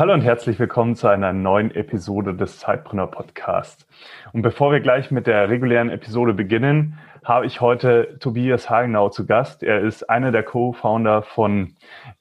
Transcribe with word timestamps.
Hallo 0.00 0.14
und 0.14 0.22
herzlich 0.22 0.58
willkommen 0.58 0.96
zu 0.96 1.08
einer 1.08 1.34
neuen 1.34 1.72
Episode 1.72 2.34
des 2.34 2.58
Zeitpreneur 2.58 3.08
Podcasts. 3.08 3.86
Und 4.32 4.40
bevor 4.40 4.72
wir 4.72 4.80
gleich 4.80 5.10
mit 5.10 5.26
der 5.26 5.50
regulären 5.50 5.90
Episode 5.90 6.32
beginnen, 6.32 6.98
habe 7.22 7.44
ich 7.44 7.60
heute 7.60 8.16
Tobias 8.18 8.70
Hagenau 8.70 9.10
zu 9.10 9.26
Gast. 9.26 9.62
Er 9.62 9.82
ist 9.82 10.08
einer 10.08 10.32
der 10.32 10.42
Co-Founder 10.42 11.20
von 11.20 11.74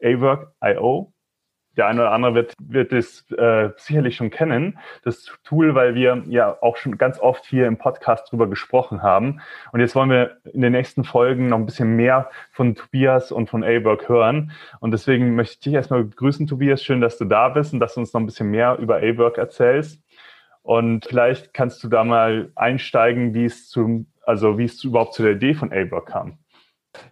Awork.io 0.04 1.14
der 1.78 1.88
eine 1.88 2.02
oder 2.02 2.12
andere 2.12 2.36
wird, 2.36 2.54
wird 2.60 2.92
es 2.92 3.30
äh, 3.32 3.70
sicherlich 3.78 4.16
schon 4.16 4.30
kennen, 4.30 4.78
das 5.04 5.26
Tool, 5.44 5.76
weil 5.76 5.96
wir 5.96 6.24
ja 6.28 6.58
auch 6.62 6.78
schon 6.78 6.98
ganz 6.98 7.20
oft 7.20 7.46
hier 7.46 7.68
im 7.68 7.78
Podcast 7.78 8.32
drüber 8.32 8.48
gesprochen 8.48 9.02
haben. 9.02 9.42
Und 9.72 9.80
jetzt 9.80 9.96
wollen 9.96 10.10
wir 10.10 10.38
in 10.52 10.62
den 10.62 10.74
nächsten 10.74 11.04
Folgen 11.04 11.48
noch 11.48 11.58
ein 11.58 11.66
bisschen 11.66 11.96
mehr 11.96 12.30
von 12.52 12.76
Tobias 12.76 13.32
und 13.32 13.50
von 13.50 13.64
A-Work 13.64 14.10
hören. 14.10 14.52
Und 14.80 14.92
deswegen 14.92 15.36
möchte 15.36 15.54
ich 15.54 15.60
dich 15.60 15.74
erstmal 15.74 16.04
begrüßen, 16.04 16.48
Tobias. 16.48 16.84
Schön, 16.84 17.02
dass 17.02 17.18
du 17.18 17.26
da 17.26 17.50
bist 17.50 17.74
und 17.74 17.80
dass 17.80 17.94
du 17.94 18.02
uns 18.02 18.14
noch 18.14 18.22
ein 18.22 18.26
bisschen 18.26 18.50
mehr 18.50 18.78
über 18.78 18.98
A-Work 18.98 19.38
erzählst. 19.38 20.02
Und 20.62 21.06
vielleicht 21.06 21.54
kannst 21.54 21.84
du 21.84 21.88
da 21.88 22.04
mal 22.04 22.52
einsteigen, 22.56 23.34
wie 23.34 23.46
es 23.46 23.70
zum, 23.70 24.08
also 24.26 24.58
wie 24.58 24.66
es 24.66 24.84
überhaupt 24.84 25.14
zu 25.14 25.24
der 25.24 25.34
Idee 25.34 25.54
von 25.54 25.72
A-Work 25.72 26.08
kam. 26.08 26.40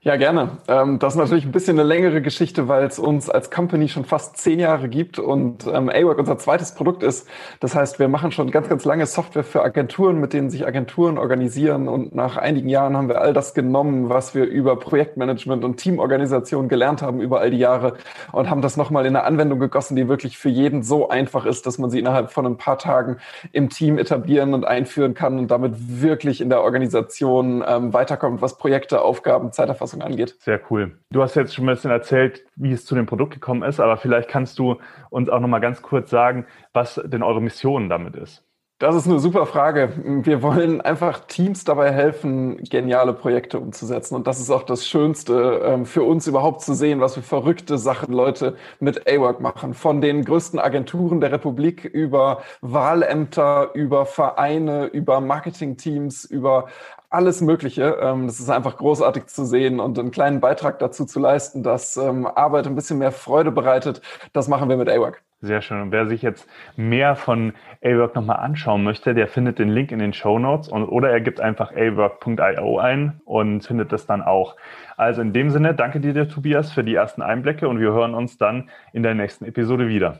Ja, 0.02 0.16
gerne. 0.16 0.58
Ähm, 0.68 0.98
das 0.98 1.14
ist 1.14 1.20
natürlich 1.20 1.46
ein 1.46 1.52
bisschen 1.52 1.78
eine 1.78 1.88
längere 1.88 2.22
Geschichte, 2.24 2.68
weil 2.68 2.86
es 2.86 2.98
uns 2.98 3.30
als 3.30 3.52
Company 3.52 3.90
schon 3.90 4.06
fast 4.06 4.38
zehn 4.38 4.60
Jahre 4.60 4.90
gibt 4.90 5.20
und 5.20 5.68
ähm, 5.68 5.90
AWORK 5.90 6.18
unser 6.18 6.40
zweites 6.40 6.74
Produkt 6.74 7.04
ist. 7.04 7.28
Das 7.60 7.76
heißt, 7.76 8.00
wir 8.00 8.08
machen 8.08 8.32
schon 8.32 8.50
ganz, 8.50 8.70
ganz 8.70 8.86
lange 8.86 9.06
Software 9.06 9.44
für 9.44 9.62
Agenturen, 9.64 10.20
mit 10.20 10.34
denen 10.34 10.50
sich 10.50 10.66
Agenturen 10.66 11.20
organisieren. 11.20 11.88
Und 11.88 12.16
nach 12.16 12.38
einigen 12.38 12.70
Jahren 12.70 12.98
haben 12.98 13.08
wir 13.08 13.22
all 13.22 13.34
das 13.34 13.54
genommen, 13.54 14.10
was 14.10 14.34
wir 14.34 14.46
über 14.46 14.80
Projektmanagement 14.80 15.64
und 15.64 15.78
Teamorganisation 15.78 16.70
gelernt 16.70 17.04
haben 17.04 17.22
über 17.22 17.40
all 17.40 17.52
die 17.52 17.60
Jahre 17.60 17.98
und 18.32 18.50
haben 18.50 18.64
das 18.64 18.78
nochmal 18.78 19.06
in 19.06 19.16
eine 19.16 19.26
Anwendung 19.26 19.60
gegossen, 19.60 19.96
die 19.96 20.08
wirklich 20.08 20.40
für 20.40 20.50
jeden 20.50 20.82
so 20.82 21.10
einfach 21.10 21.46
ist, 21.46 21.68
dass 21.68 21.78
man 21.78 21.92
sie 21.92 22.00
innerhalb 22.00 22.32
von 22.32 22.48
ein 22.48 22.58
paar 22.58 22.80
Tagen 22.80 23.18
im 23.52 23.70
Team 23.70 24.00
etablieren 24.00 24.56
und 24.56 24.66
einführen 24.66 25.14
kann 25.14 25.38
und 25.38 25.52
damit 25.52 25.74
wirklich 25.78 26.42
in 26.42 26.50
der 26.50 26.64
Organisation 26.64 27.64
ähm, 27.68 27.94
weiterkommt, 27.94 28.42
was 28.42 28.58
Projekte, 28.58 29.02
Aufgaben, 29.02 29.52
Zeit 29.52 29.67
Zeiterfassung 29.68 30.02
angeht. 30.02 30.36
Sehr 30.40 30.60
cool. 30.70 30.98
Du 31.12 31.22
hast 31.22 31.36
jetzt 31.36 31.54
schon 31.54 31.66
ein 31.66 31.76
bisschen 31.76 31.92
erzählt, 31.92 32.46
wie 32.56 32.72
es 32.72 32.86
zu 32.86 32.96
dem 32.96 33.06
Produkt 33.06 33.34
gekommen 33.34 33.64
ist, 33.64 33.80
aber 33.80 33.98
vielleicht 33.98 34.30
kannst 34.30 34.58
du 34.60 34.78
uns 35.10 35.30
auch 35.30 35.40
noch 35.40 35.48
mal 35.48 35.60
ganz 35.60 35.82
kurz 35.82 36.10
sagen, 36.10 36.46
was 36.74 37.02
denn 37.06 37.24
eure 37.24 37.42
Mission 37.42 37.90
damit 37.90 38.16
ist. 38.16 38.48
Das 38.80 38.96
ist 38.96 39.08
eine 39.08 39.18
super 39.18 39.48
Frage. 39.48 39.92
Wir 40.24 40.44
wollen 40.44 40.82
einfach 40.82 41.22
Teams 41.22 41.64
dabei 41.64 41.92
helfen, 41.92 42.58
geniale 42.58 43.14
Projekte 43.14 43.60
umzusetzen. 43.60 44.14
Und 44.14 44.28
das 44.28 44.40
ist 44.40 44.52
auch 44.52 44.62
das 44.62 44.86
Schönste 44.86 45.64
ähm, 45.66 45.88
für 45.88 46.04
uns 46.04 46.28
überhaupt 46.28 46.62
zu 46.62 46.76
sehen, 46.76 47.02
was 47.02 47.16
für 47.16 47.24
verrückte 47.24 47.80
Sachen 47.80 48.14
Leute 48.14 48.56
mit 48.80 49.10
A-Work 49.10 49.42
machen. 49.42 49.74
Von 49.74 50.00
den 50.00 50.24
größten 50.24 50.60
Agenturen 50.60 51.22
der 51.22 51.32
Republik 51.32 51.86
über 51.86 52.44
Wahlämter, 52.62 53.72
über 53.74 54.06
Vereine, 54.06 54.86
über 54.86 55.22
Marketingteams, 55.22 56.26
über 56.26 56.68
alles 57.10 57.42
Mögliche. 57.42 57.98
Ähm, 58.02 58.28
das 58.28 58.40
ist 58.40 58.50
einfach 58.50 58.78
großartig 58.78 59.28
zu 59.28 59.46
sehen 59.46 59.80
und 59.80 59.98
einen 59.98 60.12
kleinen 60.12 60.40
Beitrag 60.40 60.80
dazu 60.80 61.06
zu 61.06 61.20
leisten, 61.20 61.64
dass 61.64 61.98
ähm, 61.98 62.28
Arbeit 62.28 62.68
ein 62.68 62.76
bisschen 62.76 62.98
mehr 62.98 63.12
Freude 63.12 63.52
bereitet. 63.52 64.02
Das 64.34 64.48
machen 64.48 64.70
wir 64.70 64.78
mit 64.78 64.90
A-Work. 64.90 65.24
Sehr 65.40 65.62
schön. 65.62 65.82
Und 65.82 65.92
wer 65.92 66.08
sich 66.08 66.24
jetzt 66.24 66.50
mehr 66.76 67.16
von 67.16 67.54
A-Work 67.84 68.16
nochmal 68.16 68.38
anschauen 68.38 68.84
möchte, 68.84 69.14
der 69.14 69.28
findet 69.28 69.60
den 69.60 69.70
Link 69.70 69.92
in 69.92 70.00
den 70.00 70.12
Show 70.12 70.40
Notes 70.40 70.68
und, 70.68 70.86
oder 70.86 71.12
er 71.12 71.22
gibt 71.22 71.40
einfach 71.40 71.72
awork.io 71.72 72.80
ein 72.80 73.22
und 73.24 73.64
findet 73.64 73.92
das 73.92 74.08
dann 74.08 74.24
auch. 74.24 74.56
Also 74.96 75.22
in 75.22 75.34
dem 75.34 75.52
Sinne, 75.52 75.76
danke 75.76 76.00
dir, 76.00 76.28
Tobias, 76.28 76.72
für 76.72 76.84
die 76.84 76.96
ersten 76.96 77.22
Einblicke 77.22 77.68
und 77.68 77.80
wir 77.80 77.94
hören 77.94 78.16
uns 78.16 78.40
dann 78.40 78.72
in 78.94 79.04
der 79.04 79.14
nächsten 79.14 79.46
Episode 79.46 79.88
wieder. 79.88 80.20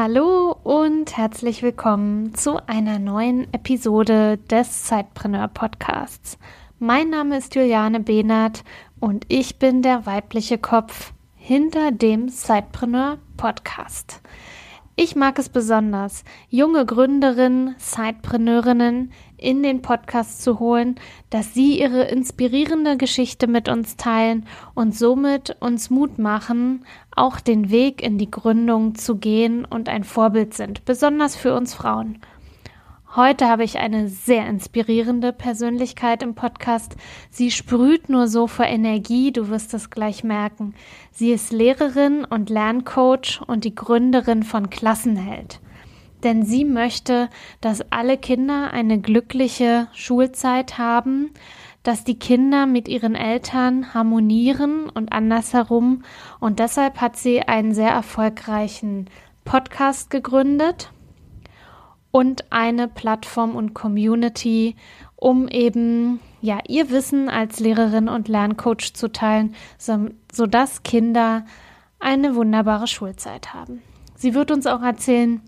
Hallo 0.00 0.56
und 0.62 1.16
herzlich 1.16 1.64
willkommen 1.64 2.32
zu 2.32 2.64
einer 2.68 3.00
neuen 3.00 3.52
Episode 3.52 4.38
des 4.48 4.84
Zeitpreneur 4.84 5.48
Podcasts. 5.48 6.38
Mein 6.78 7.10
Name 7.10 7.38
ist 7.38 7.56
Juliane 7.56 7.98
Behnert 7.98 8.62
und 9.00 9.24
ich 9.26 9.58
bin 9.58 9.82
der 9.82 10.06
weibliche 10.06 10.56
Kopf 10.56 11.12
hinter 11.34 11.90
dem 11.90 12.28
Zeitpreneur 12.28 13.18
Podcast. 13.36 14.20
Ich 14.94 15.16
mag 15.16 15.36
es 15.40 15.48
besonders, 15.48 16.22
junge 16.48 16.86
Gründerinnen, 16.86 17.74
Sidepreneurinnen 17.78 19.10
in 19.38 19.62
den 19.62 19.80
Podcast 19.80 20.42
zu 20.42 20.58
holen, 20.58 20.96
dass 21.30 21.54
sie 21.54 21.80
ihre 21.80 22.02
inspirierende 22.04 22.96
Geschichte 22.96 23.46
mit 23.46 23.68
uns 23.68 23.96
teilen 23.96 24.46
und 24.74 24.94
somit 24.94 25.56
uns 25.60 25.90
Mut 25.90 26.18
machen, 26.18 26.84
auch 27.14 27.40
den 27.40 27.70
Weg 27.70 28.02
in 28.02 28.18
die 28.18 28.30
Gründung 28.30 28.94
zu 28.94 29.16
gehen 29.16 29.64
und 29.64 29.88
ein 29.88 30.04
Vorbild 30.04 30.54
sind, 30.54 30.84
besonders 30.84 31.36
für 31.36 31.54
uns 31.54 31.74
Frauen. 31.74 32.18
Heute 33.16 33.48
habe 33.48 33.64
ich 33.64 33.78
eine 33.78 34.08
sehr 34.08 34.46
inspirierende 34.46 35.32
Persönlichkeit 35.32 36.22
im 36.22 36.34
Podcast. 36.34 36.94
Sie 37.30 37.50
sprüht 37.50 38.10
nur 38.10 38.28
so 38.28 38.46
vor 38.46 38.66
Energie, 38.66 39.32
du 39.32 39.48
wirst 39.48 39.72
es 39.72 39.88
gleich 39.88 40.24
merken. 40.24 40.74
Sie 41.10 41.32
ist 41.32 41.50
Lehrerin 41.50 42.26
und 42.26 42.50
Lerncoach 42.50 43.40
und 43.46 43.64
die 43.64 43.74
Gründerin 43.74 44.42
von 44.42 44.68
Klassenheld. 44.68 45.58
Denn 46.24 46.44
sie 46.44 46.64
möchte, 46.64 47.28
dass 47.60 47.92
alle 47.92 48.18
Kinder 48.18 48.72
eine 48.72 49.00
glückliche 49.00 49.88
Schulzeit 49.92 50.78
haben, 50.78 51.30
dass 51.82 52.04
die 52.04 52.18
Kinder 52.18 52.66
mit 52.66 52.88
ihren 52.88 53.14
Eltern 53.14 53.94
harmonieren 53.94 54.90
und 54.90 55.12
andersherum. 55.12 56.02
Und 56.40 56.58
deshalb 56.58 57.00
hat 57.00 57.16
sie 57.16 57.42
einen 57.42 57.72
sehr 57.72 57.90
erfolgreichen 57.90 59.08
Podcast 59.44 60.10
gegründet 60.10 60.90
und 62.10 62.50
eine 62.50 62.88
Plattform 62.88 63.54
und 63.54 63.74
Community, 63.74 64.76
um 65.16 65.48
eben 65.48 66.20
ja 66.40 66.58
ihr 66.68 66.90
Wissen 66.90 67.28
als 67.28 67.60
Lehrerin 67.60 68.08
und 68.08 68.28
Lerncoach 68.28 68.92
zu 68.94 69.10
teilen, 69.10 69.54
so, 69.78 70.08
sodass 70.32 70.82
Kinder 70.82 71.44
eine 71.98 72.34
wunderbare 72.34 72.86
Schulzeit 72.86 73.54
haben. 73.54 73.82
Sie 74.14 74.34
wird 74.34 74.50
uns 74.50 74.66
auch 74.66 74.82
erzählen, 74.82 75.40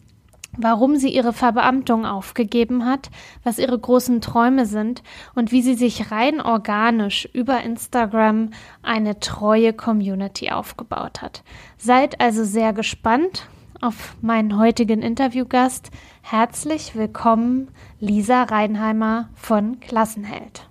warum 0.57 0.97
sie 0.97 1.11
ihre 1.11 1.33
Verbeamtung 1.33 2.07
aufgegeben 2.07 2.85
hat, 2.85 3.11
was 3.45 3.59
ihre 3.59 3.79
großen 3.79 4.21
Träume 4.21 4.67
sind 4.67 5.03
und 5.35 5.53
wie 5.53 5.63
sie 5.63 5.75
sich 5.75 6.11
rein 6.11 6.41
organisch 6.41 7.29
über 7.33 7.63
Instagram 7.63 8.51
eine 8.83 9.21
treue 9.21 9.73
Community 9.73 10.51
aufgebaut 10.51 11.23
hat. 11.23 11.43
Seid 11.79 12.21
also 12.21 12.45
sehr 12.45 12.73
gespannt 12.73 13.49
auf 13.81 14.17
meinen 14.21 14.59
heutigen 14.59 15.03
Interviewgast. 15.03 15.91
Herzlich 16.23 16.95
willkommen, 16.95 17.69
Lisa 17.99 18.43
Reinheimer 18.43 19.31
von 19.35 19.81
Klassenheld. 19.81 20.69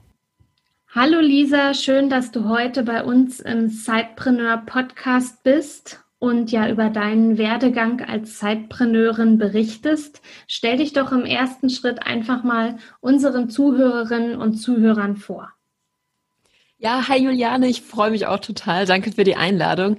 Hallo 0.94 1.20
Lisa, 1.20 1.74
schön, 1.74 2.10
dass 2.10 2.32
du 2.32 2.50
heute 2.50 2.84
bei 2.84 3.04
uns 3.04 3.40
im 3.40 3.68
Sidepreneur 3.68 4.58
Podcast 4.58 5.44
bist 5.44 6.04
und 6.20 6.52
ja 6.52 6.70
über 6.70 6.90
deinen 6.90 7.38
Werdegang 7.38 8.02
als 8.02 8.38
Zeitpreneurin 8.38 9.38
berichtest. 9.38 10.22
Stell 10.48 10.78
dich 10.78 10.94
doch 10.94 11.12
im 11.12 11.26
ersten 11.26 11.70
Schritt 11.70 12.06
einfach 12.06 12.44
mal 12.44 12.78
unseren 13.00 13.50
Zuhörerinnen 13.50 14.36
und 14.38 14.56
Zuhörern 14.56 15.16
vor. 15.16 15.54
Ja, 16.82 17.10
hi 17.10 17.18
Juliane, 17.22 17.68
ich 17.68 17.82
freue 17.82 18.10
mich 18.10 18.26
auch 18.26 18.40
total. 18.40 18.86
Danke 18.86 19.12
für 19.12 19.26
die 19.26 19.36
Einladung. 19.36 19.98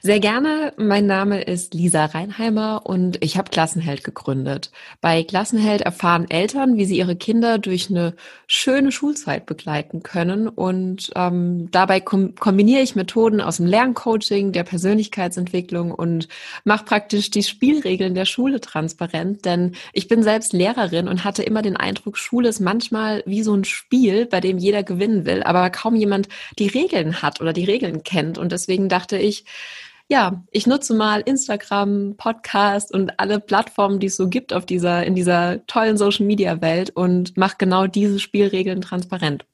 Sehr 0.00 0.18
gerne. 0.18 0.72
Mein 0.78 1.04
Name 1.04 1.42
ist 1.42 1.74
Lisa 1.74 2.06
Reinheimer 2.06 2.86
und 2.86 3.22
ich 3.22 3.36
habe 3.36 3.50
Klassenheld 3.50 4.02
gegründet. 4.02 4.70
Bei 5.02 5.24
Klassenheld 5.24 5.82
erfahren 5.82 6.30
Eltern, 6.30 6.78
wie 6.78 6.86
sie 6.86 6.96
ihre 6.96 7.16
Kinder 7.16 7.58
durch 7.58 7.90
eine 7.90 8.14
schöne 8.46 8.92
Schulzeit 8.92 9.44
begleiten 9.44 10.02
können 10.02 10.48
und 10.48 11.10
ähm, 11.16 11.70
dabei 11.70 12.00
kom 12.00 12.34
kombiniere 12.36 12.80
ich 12.80 12.96
Methoden 12.96 13.42
aus 13.42 13.58
dem 13.58 13.66
Lerncoaching, 13.66 14.52
der 14.52 14.64
Persönlichkeitsentwicklung 14.64 15.92
und 15.92 16.28
mache 16.64 16.86
praktisch 16.86 17.28
die 17.30 17.42
Spielregeln 17.42 18.14
der 18.14 18.24
Schule 18.24 18.62
transparent, 18.62 19.44
denn 19.44 19.72
ich 19.92 20.08
bin 20.08 20.22
selbst 20.22 20.54
Lehrerin 20.54 21.08
und 21.08 21.24
hatte 21.24 21.42
immer 21.42 21.60
den 21.60 21.76
Eindruck, 21.76 22.16
Schule 22.16 22.48
ist 22.48 22.60
manchmal 22.60 23.22
wie 23.26 23.42
so 23.42 23.52
ein 23.54 23.64
Spiel, 23.64 24.24
bei 24.24 24.40
dem 24.40 24.56
jeder 24.56 24.82
gewinnen 24.82 25.26
will, 25.26 25.42
aber 25.42 25.68
kaum 25.68 25.94
jemand 25.94 26.21
jemand 26.22 26.28
die 26.58 26.68
Regeln 26.68 27.22
hat 27.22 27.40
oder 27.40 27.52
die 27.52 27.64
Regeln 27.64 28.02
kennt. 28.02 28.38
Und 28.38 28.52
deswegen 28.52 28.88
dachte 28.88 29.18
ich, 29.18 29.44
ja, 30.08 30.42
ich 30.50 30.66
nutze 30.66 30.94
mal 30.94 31.20
Instagram, 31.20 32.16
Podcast 32.16 32.92
und 32.92 33.18
alle 33.18 33.40
Plattformen, 33.40 33.98
die 33.98 34.08
es 34.08 34.16
so 34.16 34.28
gibt 34.28 34.52
auf 34.52 34.66
dieser, 34.66 35.04
in 35.04 35.14
dieser 35.14 35.64
tollen 35.66 35.96
Social 35.96 36.26
Media 36.26 36.60
Welt 36.60 36.90
und 36.90 37.36
mache 37.36 37.56
genau 37.58 37.86
diese 37.86 38.18
Spielregeln 38.18 38.82
transparent. 38.82 39.46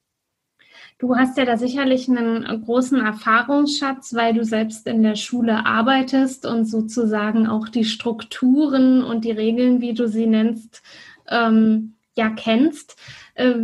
Du 1.00 1.14
hast 1.14 1.38
ja 1.38 1.44
da 1.44 1.56
sicherlich 1.56 2.08
einen 2.08 2.64
großen 2.64 2.98
Erfahrungsschatz, 2.98 4.14
weil 4.14 4.34
du 4.34 4.44
selbst 4.44 4.88
in 4.88 5.04
der 5.04 5.14
Schule 5.14 5.64
arbeitest 5.64 6.44
und 6.44 6.64
sozusagen 6.64 7.46
auch 7.46 7.68
die 7.68 7.84
Strukturen 7.84 9.04
und 9.04 9.24
die 9.24 9.30
Regeln, 9.30 9.80
wie 9.80 9.94
du 9.94 10.08
sie 10.08 10.26
nennst, 10.26 10.82
ähm, 11.28 11.94
ja 12.16 12.30
kennst. 12.30 12.96
Äh, 13.34 13.54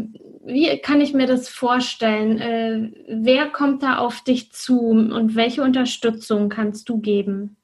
wie 0.47 0.79
kann 0.79 1.01
ich 1.01 1.15
mir 1.15 1.27
das 1.27 1.49
vorstellen? 1.49 2.39
Äh, 2.39 2.91
wer 3.09 3.49
kommt 3.49 3.83
da 3.83 3.99
auf 3.99 4.23
dich 4.23 4.53
zu 4.53 4.81
und 4.81 5.35
welche 5.35 5.63
Unterstützung 5.63 6.49
kannst 6.49 6.89
du 6.89 6.99
geben? 6.99 7.57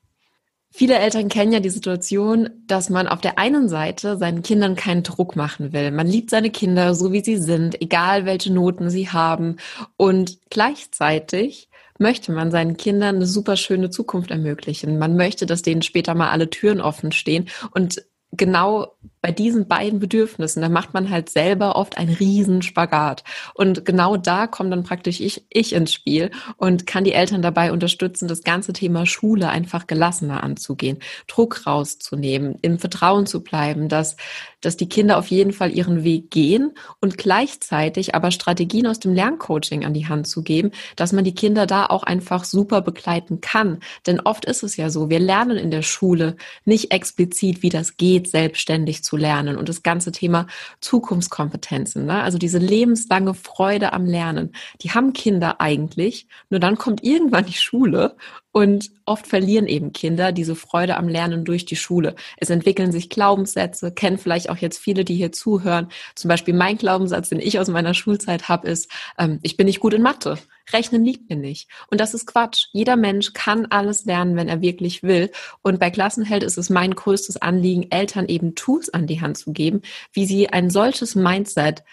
Viele 0.73 0.95
Eltern 0.95 1.29
kennen 1.29 1.53
ja 1.53 1.59
die 1.59 1.69
Situation, 1.69 2.49
dass 2.67 2.91
man 2.91 3.09
auf 3.09 3.21
der 3.21 3.39
einen 3.39 3.69
Seite 3.69 4.17
seinen 4.17 4.43
Kindern 4.43 4.77
keinen 4.77 5.03
Druck 5.03 5.35
machen 5.35 5.73
will. 5.73 5.91
Man 5.91 6.07
liebt 6.07 6.31
seine 6.31 6.51
Kinder 6.51 6.95
so, 6.95 7.13
wie 7.13 7.25
sie 7.25 7.39
sind, 7.39 7.81
egal 7.83 8.25
welche 8.25 8.53
Noten 8.53 8.89
sie 8.89 9.09
haben. 9.09 9.57
Und 9.97 10.39
gleichzeitig 10.49 11.69
möchte 11.99 12.31
man 12.31 12.53
seinen 12.53 12.77
Kindern 12.77 13.17
eine 13.17 13.27
super 13.27 13.57
schöne 13.57 13.91
Zukunft 13.91 14.31
ermöglichen. 14.31 14.99
Man 14.99 15.17
möchte, 15.17 15.45
dass 15.45 15.63
denen 15.63 15.83
später 15.83 16.15
mal 16.15 16.31
alle 16.31 16.49
Türen 16.49 16.81
offen 16.81 17.11
stehen. 17.11 17.49
Und 17.73 18.05
genau 18.33 18.95
bei 19.23 19.33
diesen 19.33 19.69
beiden 19.69 19.99
Bedürfnissen, 19.99 20.63
da 20.63 20.69
macht 20.69 20.95
man 20.95 21.11
halt 21.11 21.29
selber 21.29 21.77
oft 21.77 21.99
einen 21.99 22.15
riesen 22.15 22.63
Spagat. 22.63 23.23
Und 23.55 23.85
genau 23.85 24.17
da 24.17 24.47
kommt 24.47 24.73
dann 24.73 24.83
praktisch 24.83 25.21
ich, 25.21 25.45
ich 25.51 25.75
ins 25.75 25.93
Spiel 25.93 26.31
und 26.57 26.87
kann 26.87 27.05
die 27.05 27.13
Eltern 27.13 27.43
dabei 27.43 27.73
unterstützen, 27.73 28.29
das 28.29 28.43
ganze 28.43 28.73
Thema 28.73 29.05
Schule 29.05 29.49
einfach 29.51 29.87
gelassener 29.87 30.43
anzugehen, 30.43 30.99
Druck 31.27 31.67
rauszunehmen, 31.67 32.57
im 32.63 32.79
Vertrauen 32.79 33.27
zu 33.27 33.43
bleiben, 33.43 33.89
dass, 33.89 34.17
dass 34.63 34.79
die 34.79 34.89
Kinder 34.89 35.19
auf 35.19 35.29
jeden 35.29 35.53
Fall 35.53 35.71
ihren 35.71 36.03
Weg 36.03 36.31
gehen 36.31 36.73
und 37.01 37.19
gleichzeitig 37.19 38.15
aber 38.15 38.31
Strategien 38.31 38.87
aus 38.87 39.01
dem 39.01 39.15
Lerncoaching 39.15 39.85
an 39.85 39.93
die 39.95 40.09
Hand 40.09 40.29
zu 40.29 40.43
geben, 40.43 40.71
dass 40.97 41.13
man 41.13 41.25
die 41.25 41.35
Kinder 41.35 41.67
da 41.67 41.87
auch 41.87 42.05
einfach 42.05 42.45
super 42.45 42.81
begleiten 42.81 43.43
kann. 43.43 43.81
Denn 44.07 44.21
oft 44.21 44.47
ist 44.47 44.63
es 44.63 44.77
ja 44.77 44.89
so, 44.89 45.11
wir 45.11 45.21
lernen 45.21 45.59
in 45.59 45.71
der 45.71 45.83
Schule 45.83 46.37
nicht 46.65 46.91
explizit, 46.93 47.63
wie 47.63 47.69
das 47.69 47.99
geht, 47.99 48.29
selbstständig 48.29 48.90
zu 48.99 49.11
zu 49.11 49.17
lernen 49.17 49.57
und 49.57 49.69
das 49.69 49.83
ganze 49.83 50.13
Thema 50.13 50.47
Zukunftskompetenzen, 50.81 52.07
ne? 52.07 52.23
also 52.23 52.39
diese 52.39 52.59
lebenslange 52.59 53.35
Freude 53.35 53.93
am 53.93 54.07
Lernen, 54.07 54.53
die 54.83 54.93
haben 54.93 55.13
Kinder 55.13 55.61
eigentlich, 55.61 56.29
nur 56.49 56.61
dann 56.61 56.79
kommt 56.79 57.03
irgendwann 57.03 57.45
die 57.45 57.55
Schule 57.55 58.15
und 58.53 58.91
oft 59.05 59.27
verlieren 59.27 59.67
eben 59.67 59.93
Kinder 59.93 60.33
diese 60.33 60.57
Freude 60.57 60.97
am 60.97 61.09
Lernen 61.09 61.45
durch 61.45 61.67
die 61.67 61.77
Schule. 61.77 62.17
Es 62.37 62.51
entwickeln 62.51 62.91
sich 62.91 63.09
Glaubenssätze, 63.09 63.93
kennen 63.93 64.19
vielleicht 64.19 64.51
auch 64.51 64.57
jetzt 64.57 64.79
viele, 64.79 65.05
die 65.05 65.15
hier 65.15 65.31
zuhören. 65.31 65.89
Zum 66.17 66.29
Beispiel 66.29 66.55
mein 66.55 66.77
Glaubenssatz, 66.77 67.29
den 67.29 67.41
ich 67.41 67.59
aus 67.59 67.69
meiner 67.69 67.95
Schulzeit 67.95 68.49
habe, 68.49 68.69
ist, 68.69 68.91
ähm, 69.19 69.39
ich 69.43 69.57
bin 69.57 69.67
nicht 69.67 69.81
gut 69.81 69.95
in 69.95 70.03
Mathe. 70.03 70.39
Rechnen 70.73 71.05
liegt 71.05 71.31
mir 71.31 71.37
nicht. 71.37 71.69
Und 71.91 72.01
das 72.01 72.15
ist 72.15 72.27
Quatsch. 72.27 72.67
Jeder 72.73 72.97
Mensch 72.97 73.33
kann 73.33 73.67
alles 73.67 74.05
lernen, 74.05 74.37
wenn 74.37 74.49
er 74.49 74.61
wirklich 74.61 75.03
will. 75.03 75.31
Und 75.63 75.79
bei 75.79 75.91
Klassenheld 75.91 76.43
ist 76.43 76.59
es 76.59 76.71
mein 76.71 76.95
größtes 76.95 77.37
Anliegen, 77.37 77.91
Eltern 77.91 78.27
eben 78.27 78.55
Tools 78.55 78.89
an 78.91 79.07
die 79.07 79.21
Hand 79.21 79.39
zu 79.39 79.53
geben, 79.53 79.83
wie 80.13 80.27
sie 80.27 80.49
ein 80.49 80.71
solches 80.71 81.15
Mindset 81.15 81.85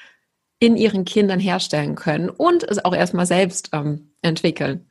in 0.59 0.75
ihren 0.75 1.05
Kindern 1.05 1.39
herstellen 1.39 1.95
können 1.95 2.29
und 2.29 2.63
es 2.63 2.83
auch 2.83 2.95
erstmal 2.95 3.27
selbst 3.27 3.69
ähm, 3.73 4.11
entwickeln. 4.21 4.86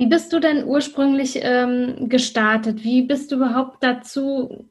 Wie 0.00 0.06
bist 0.06 0.32
du 0.32 0.40
denn 0.40 0.64
ursprünglich 0.64 1.40
ähm, 1.42 2.08
gestartet? 2.08 2.82
Wie 2.82 3.02
bist 3.02 3.30
du 3.30 3.36
überhaupt 3.36 3.82
dazu 3.82 4.64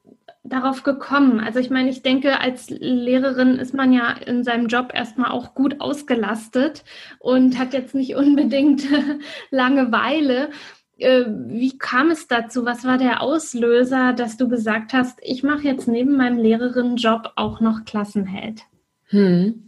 darauf 0.44 0.82
gekommen? 0.82 1.40
Also 1.40 1.60
ich 1.60 1.70
meine, 1.70 1.92
ich 1.92 2.02
denke, 2.02 2.40
als 2.40 2.72
Lehrerin 2.72 3.60
ist 3.60 3.76
man 3.76 3.94
ja 3.94 4.10
in 4.10 4.44
seinem 4.44 4.66
Job 4.66 4.92
erstmal 4.92 5.30
auch 5.30 5.54
gut 5.54 5.82
ausgelastet 5.82 6.84
und 7.20 7.60
hat 7.60 7.74
jetzt 7.74 7.94
nicht 7.94 8.16
unbedingt 8.16 8.82
Langeweile. 9.52 10.50
Äh, 10.98 11.26
wie 11.28 11.78
kam 11.78 12.10
es 12.10 12.28
dazu? 12.28 12.66
Was 12.66 12.84
war 12.84 12.98
der 12.98 13.22
Auslöser, 13.22 14.14
dass 14.14 14.36
du 14.36 14.50
gesagt 14.50 14.94
hast, 14.94 15.20
ich 15.22 15.44
mache 15.44 15.62
jetzt 15.62 15.88
neben 15.88 16.18
meinem 16.18 16.40
Lehrerinnenjob 16.40 17.34
auch 17.36 17.60
noch 17.60 17.86
Klassenheld? 17.86 18.64
Hm. 19.10 19.68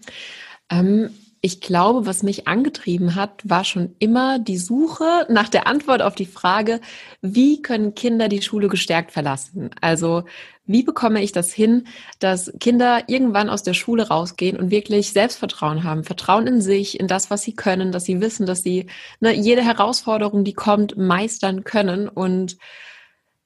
Ähm, 0.71 1.11
ich 1.43 1.59
glaube, 1.59 2.05
was 2.05 2.21
mich 2.21 2.47
angetrieben 2.47 3.15
hat, 3.15 3.41
war 3.43 3.63
schon 3.63 3.95
immer 3.97 4.37
die 4.37 4.57
Suche 4.57 5.25
nach 5.27 5.49
der 5.49 5.65
Antwort 5.65 6.03
auf 6.03 6.13
die 6.13 6.27
Frage, 6.27 6.79
wie 7.21 7.63
können 7.63 7.95
Kinder 7.95 8.29
die 8.29 8.43
Schule 8.43 8.67
gestärkt 8.67 9.11
verlassen? 9.11 9.71
Also 9.81 10.23
wie 10.65 10.83
bekomme 10.83 11.23
ich 11.23 11.31
das 11.31 11.51
hin, 11.51 11.87
dass 12.19 12.53
Kinder 12.59 13.05
irgendwann 13.07 13.49
aus 13.49 13.63
der 13.63 13.73
Schule 13.73 14.07
rausgehen 14.09 14.55
und 14.55 14.69
wirklich 14.69 15.13
Selbstvertrauen 15.13 15.83
haben, 15.83 16.03
Vertrauen 16.03 16.45
in 16.45 16.61
sich, 16.61 16.99
in 16.99 17.07
das, 17.07 17.31
was 17.31 17.41
sie 17.41 17.55
können, 17.55 17.91
dass 17.91 18.05
sie 18.05 18.21
wissen, 18.21 18.45
dass 18.45 18.61
sie 18.61 18.85
ne, 19.19 19.33
jede 19.33 19.63
Herausforderung, 19.63 20.43
die 20.43 20.53
kommt, 20.53 20.95
meistern 20.95 21.63
können. 21.63 22.07
Und 22.07 22.57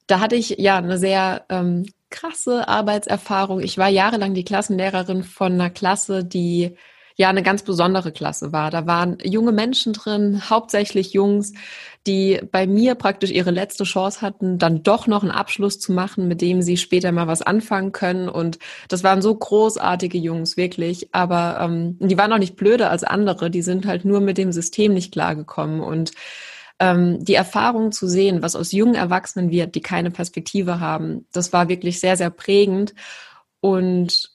da 0.07 0.19
hatte 0.19 0.35
ich 0.35 0.55
ja 0.59 0.77
eine 0.77 0.97
sehr 0.97 1.45
ähm, 1.47 1.85
krasse 2.09 2.67
Arbeitserfahrung. 2.67 3.61
Ich 3.61 3.77
war 3.77 3.87
jahrelang 3.87 4.33
die 4.33 4.45
Klassenlehrerin 4.45 5.23
von 5.23 5.53
einer 5.53 5.69
Klasse, 5.69 6.25
die 6.25 6.75
ja 7.15 7.29
eine 7.29 7.43
ganz 7.43 7.63
besondere 7.63 8.11
Klasse 8.11 8.51
war. 8.51 8.71
Da 8.71 8.85
waren 8.85 9.17
junge 9.23 9.51
Menschen 9.51 9.93
drin, 9.93 10.49
hauptsächlich 10.49 11.13
Jungs, 11.13 11.53
die 12.05 12.39
bei 12.51 12.67
mir 12.67 12.95
praktisch 12.95 13.31
ihre 13.31 13.51
letzte 13.51 13.83
Chance 13.83 14.21
hatten, 14.21 14.59
dann 14.59 14.83
doch 14.83 15.07
noch 15.07 15.23
einen 15.23 15.31
Abschluss 15.31 15.79
zu 15.79 15.91
machen, 15.91 16.27
mit 16.27 16.41
dem 16.41 16.61
sie 16.61 16.77
später 16.77 17.11
mal 17.11 17.27
was 17.27 17.41
anfangen 17.41 17.93
können. 17.93 18.29
Und 18.29 18.59
das 18.89 19.03
waren 19.03 19.21
so 19.21 19.33
großartige 19.33 20.17
Jungs, 20.17 20.57
wirklich. 20.57 21.09
Aber 21.13 21.59
ähm, 21.61 21.97
die 21.99 22.17
waren 22.17 22.31
auch 22.33 22.37
nicht 22.37 22.57
blöder 22.57 22.91
als 22.91 23.03
andere. 23.03 23.49
Die 23.49 23.63
sind 23.63 23.87
halt 23.87 24.05
nur 24.05 24.19
mit 24.19 24.37
dem 24.37 24.51
System 24.51 24.93
nicht 24.93 25.13
klargekommen. 25.13 25.79
Und 25.79 26.11
ähm, 26.79 27.23
die 27.23 27.35
Erfahrung 27.35 27.91
zu 27.91 28.07
sehen, 28.07 28.41
was 28.41 28.55
aus 28.55 28.71
jungen 28.71 28.95
Erwachsenen 28.95 29.49
wird, 29.49 29.75
die 29.75 29.81
keine 29.81 30.11
Perspektive 30.11 30.79
haben, 30.81 31.25
das 31.31 31.53
war 31.53 31.69
wirklich 31.69 31.99
sehr, 31.99 32.17
sehr 32.17 32.29
prägend. 32.29 32.93
Und 33.61 34.34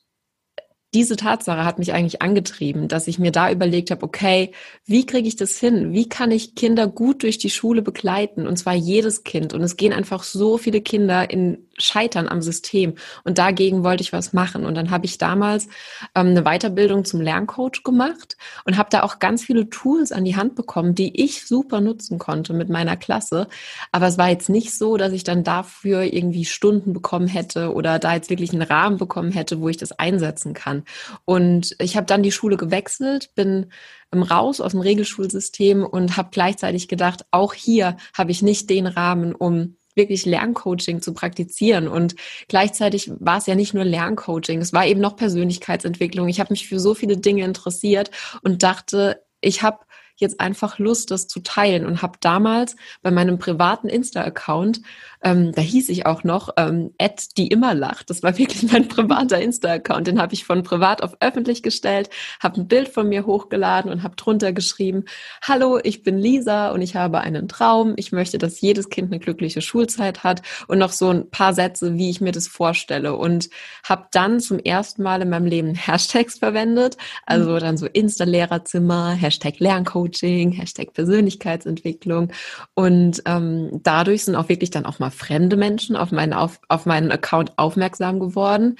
diese 0.92 1.16
Tatsache 1.16 1.64
hat 1.64 1.78
mich 1.78 1.92
eigentlich 1.92 2.20
angetrieben, 2.20 2.88
dass 2.88 3.06
ich 3.06 3.19
mir 3.19 3.31
da 3.31 3.50
überlegt 3.50 3.90
habe, 3.92 4.02
okay, 4.02 4.52
wie 4.87 5.06
kriege 5.06 5.28
ich 5.28 5.37
das 5.37 5.56
hin? 5.58 5.92
Wie 5.92 6.08
kann 6.08 6.32
ich 6.32 6.56
Kinder 6.56 6.88
gut 6.88 7.22
durch 7.22 7.38
die 7.38 7.50
Schule 7.50 7.81
begleiten? 7.82 8.46
Und 8.48 8.56
zwar 8.56 8.75
jedes 8.75 9.22
Kind. 9.22 9.54
Und 9.54 9.62
es 9.62 9.76
gehen 9.76 9.92
einfach 9.92 10.25
so 10.25 10.58
viele 10.58 10.81
Kinder 10.81 11.31
in 11.31 11.69
Scheitern 11.80 12.28
am 12.28 12.42
System. 12.42 12.94
Und 13.24 13.38
dagegen 13.38 13.84
wollte 13.84 14.02
ich 14.02 14.12
was 14.12 14.32
machen. 14.32 14.64
Und 14.64 14.74
dann 14.74 14.90
habe 14.90 15.06
ich 15.06 15.18
damals 15.18 15.66
ähm, 16.14 16.28
eine 16.28 16.42
Weiterbildung 16.42 17.04
zum 17.04 17.20
Lerncoach 17.20 17.82
gemacht 17.84 18.37
und 18.64 18.76
habe 18.76 18.90
da 18.90 19.02
auch 19.02 19.18
ganz 19.18 19.44
viele 19.44 19.68
Tools 19.70 20.12
an 20.12 20.25
die 20.25 20.37
Hand 20.37 20.54
bekommen, 20.54 20.94
die 20.94 21.22
ich 21.22 21.46
super 21.46 21.80
nutzen 21.80 22.18
konnte 22.18 22.52
mit 22.52 22.68
meiner 22.68 22.96
Klasse. 22.96 23.49
Aber 23.92 24.06
es 24.06 24.18
war 24.18 24.28
jetzt 24.28 24.49
nicht 24.49 24.76
so, 24.76 24.96
dass 24.96 25.12
ich 25.12 25.25
dann 25.25 25.44
dafür 25.44 26.02
irgendwie 26.02 26.44
Stunden 26.44 26.92
bekommen 26.92 27.28
hätte 27.28 27.72
oder 27.75 27.99
da 27.99 28.14
jetzt 28.14 28.30
wirklich 28.30 28.52
einen 28.52 28.62
Rahmen 28.62 28.99
bekommen 28.99 29.32
hätte, 29.32 29.60
wo 29.60 29.68
ich 29.68 29.76
das 29.76 29.92
einsetzen 29.92 30.54
kann. 30.54 30.84
Und 31.25 31.76
ich 31.80 31.96
habe 31.96 32.06
dann 32.06 32.22
die 32.22 32.32
Schule 32.32 32.56
gewechselt, 32.56 33.34
bin 33.34 33.66
raus 34.14 34.60
aus 34.60 34.72
dem 34.72 34.80
Regelschulsystem 34.80 35.84
und 35.84 36.16
habe 36.16 36.30
gleichzeitig 36.32 36.88
gedacht, 36.88 37.25
auch 37.30 37.54
hier 37.54 37.96
habe 38.16 38.32
ich 38.32 38.42
nicht 38.42 38.68
den 38.70 38.87
Rahmen, 38.87 39.34
um 39.34 39.76
wirklich 39.94 40.26
Lerncoaching 40.26 41.02
zu 41.02 41.12
praktizieren. 41.12 41.88
Und 41.88 42.14
gleichzeitig 42.49 43.11
war 43.18 43.38
es 43.38 43.47
ja 43.47 43.54
nicht 43.54 43.75
nur 43.75 43.85
Lerncoaching, 43.85 44.61
es 44.61 44.73
war 44.73 44.87
eben 44.87 45.00
noch 45.00 45.16
Persönlichkeitsentwicklung. 45.16 46.28
Ich 46.28 46.40
habe 46.40 46.52
mich 46.52 46.68
für 46.68 46.80
so 46.80 46.94
viele 46.94 47.16
Dinge 47.16 47.44
interessiert 47.44 48.11
und 48.42 48.62
dachte, 48.62 49.23
ich 49.40 49.62
habe 49.62 49.78
jetzt 50.20 50.40
einfach 50.40 50.78
Lust, 50.78 51.10
das 51.10 51.28
zu 51.28 51.40
teilen 51.40 51.86
und 51.86 52.02
habe 52.02 52.18
damals 52.20 52.76
bei 53.02 53.10
meinem 53.10 53.38
privaten 53.38 53.88
Insta-Account 53.88 54.80
ähm, 55.22 55.52
da 55.52 55.60
hieß 55.60 55.88
ich 55.90 56.06
auch 56.06 56.24
noch 56.24 56.50
ähm, 56.56 56.94
die 57.36 57.48
immer 57.48 57.74
lacht. 57.74 58.10
Das 58.10 58.22
war 58.22 58.38
wirklich 58.38 58.70
mein 58.72 58.88
privater 58.88 59.40
Insta-Account. 59.40 60.06
Den 60.06 60.20
habe 60.20 60.34
ich 60.34 60.44
von 60.44 60.62
privat 60.62 61.02
auf 61.02 61.16
öffentlich 61.20 61.62
gestellt, 61.62 62.10
habe 62.40 62.60
ein 62.60 62.68
Bild 62.68 62.88
von 62.88 63.08
mir 63.08 63.26
hochgeladen 63.26 63.90
und 63.90 64.02
habe 64.02 64.16
drunter 64.16 64.52
geschrieben, 64.52 65.04
hallo, 65.42 65.78
ich 65.82 66.02
bin 66.02 66.18
Lisa 66.18 66.70
und 66.70 66.82
ich 66.82 66.96
habe 66.96 67.20
einen 67.20 67.48
Traum. 67.48 67.94
Ich 67.96 68.12
möchte, 68.12 68.38
dass 68.38 68.60
jedes 68.60 68.88
Kind 68.88 69.10
eine 69.10 69.20
glückliche 69.20 69.60
Schulzeit 69.60 70.24
hat 70.24 70.42
und 70.68 70.78
noch 70.78 70.92
so 70.92 71.10
ein 71.10 71.30
paar 71.30 71.52
Sätze, 71.54 71.96
wie 71.96 72.10
ich 72.10 72.20
mir 72.20 72.32
das 72.32 72.48
vorstelle. 72.48 73.16
Und 73.16 73.50
habe 73.84 74.06
dann 74.12 74.40
zum 74.40 74.58
ersten 74.58 75.02
Mal 75.02 75.22
in 75.22 75.30
meinem 75.30 75.46
Leben 75.46 75.74
Hashtags 75.74 76.38
verwendet, 76.38 76.96
also 77.26 77.58
dann 77.58 77.76
so 77.76 77.86
Insta-Lehrerzimmer, 77.86 79.12
Hashtag 79.12 79.58
Lerncoaching 79.58 80.10
Lerncoaching, 80.11 80.52
Hashtag 80.52 80.93
Persönlichkeitsentwicklung. 80.93 82.33
Und 82.75 83.23
ähm, 83.26 83.81
dadurch 83.83 84.25
sind 84.25 84.37
auch 84.37 84.49
wirklich 84.49 84.71
dann 84.71 84.87
auch 84.87 84.99
mal 84.99 85.11
fremde 85.11 85.57
Menschen 85.57 85.97
auf 85.97 86.12
meinen, 86.12 86.33
auf, 86.33 86.61
auf 86.69 86.87
meinen 86.87 87.11
Account 87.11 87.59
aufmerksam 87.59 88.21
geworden. 88.21 88.76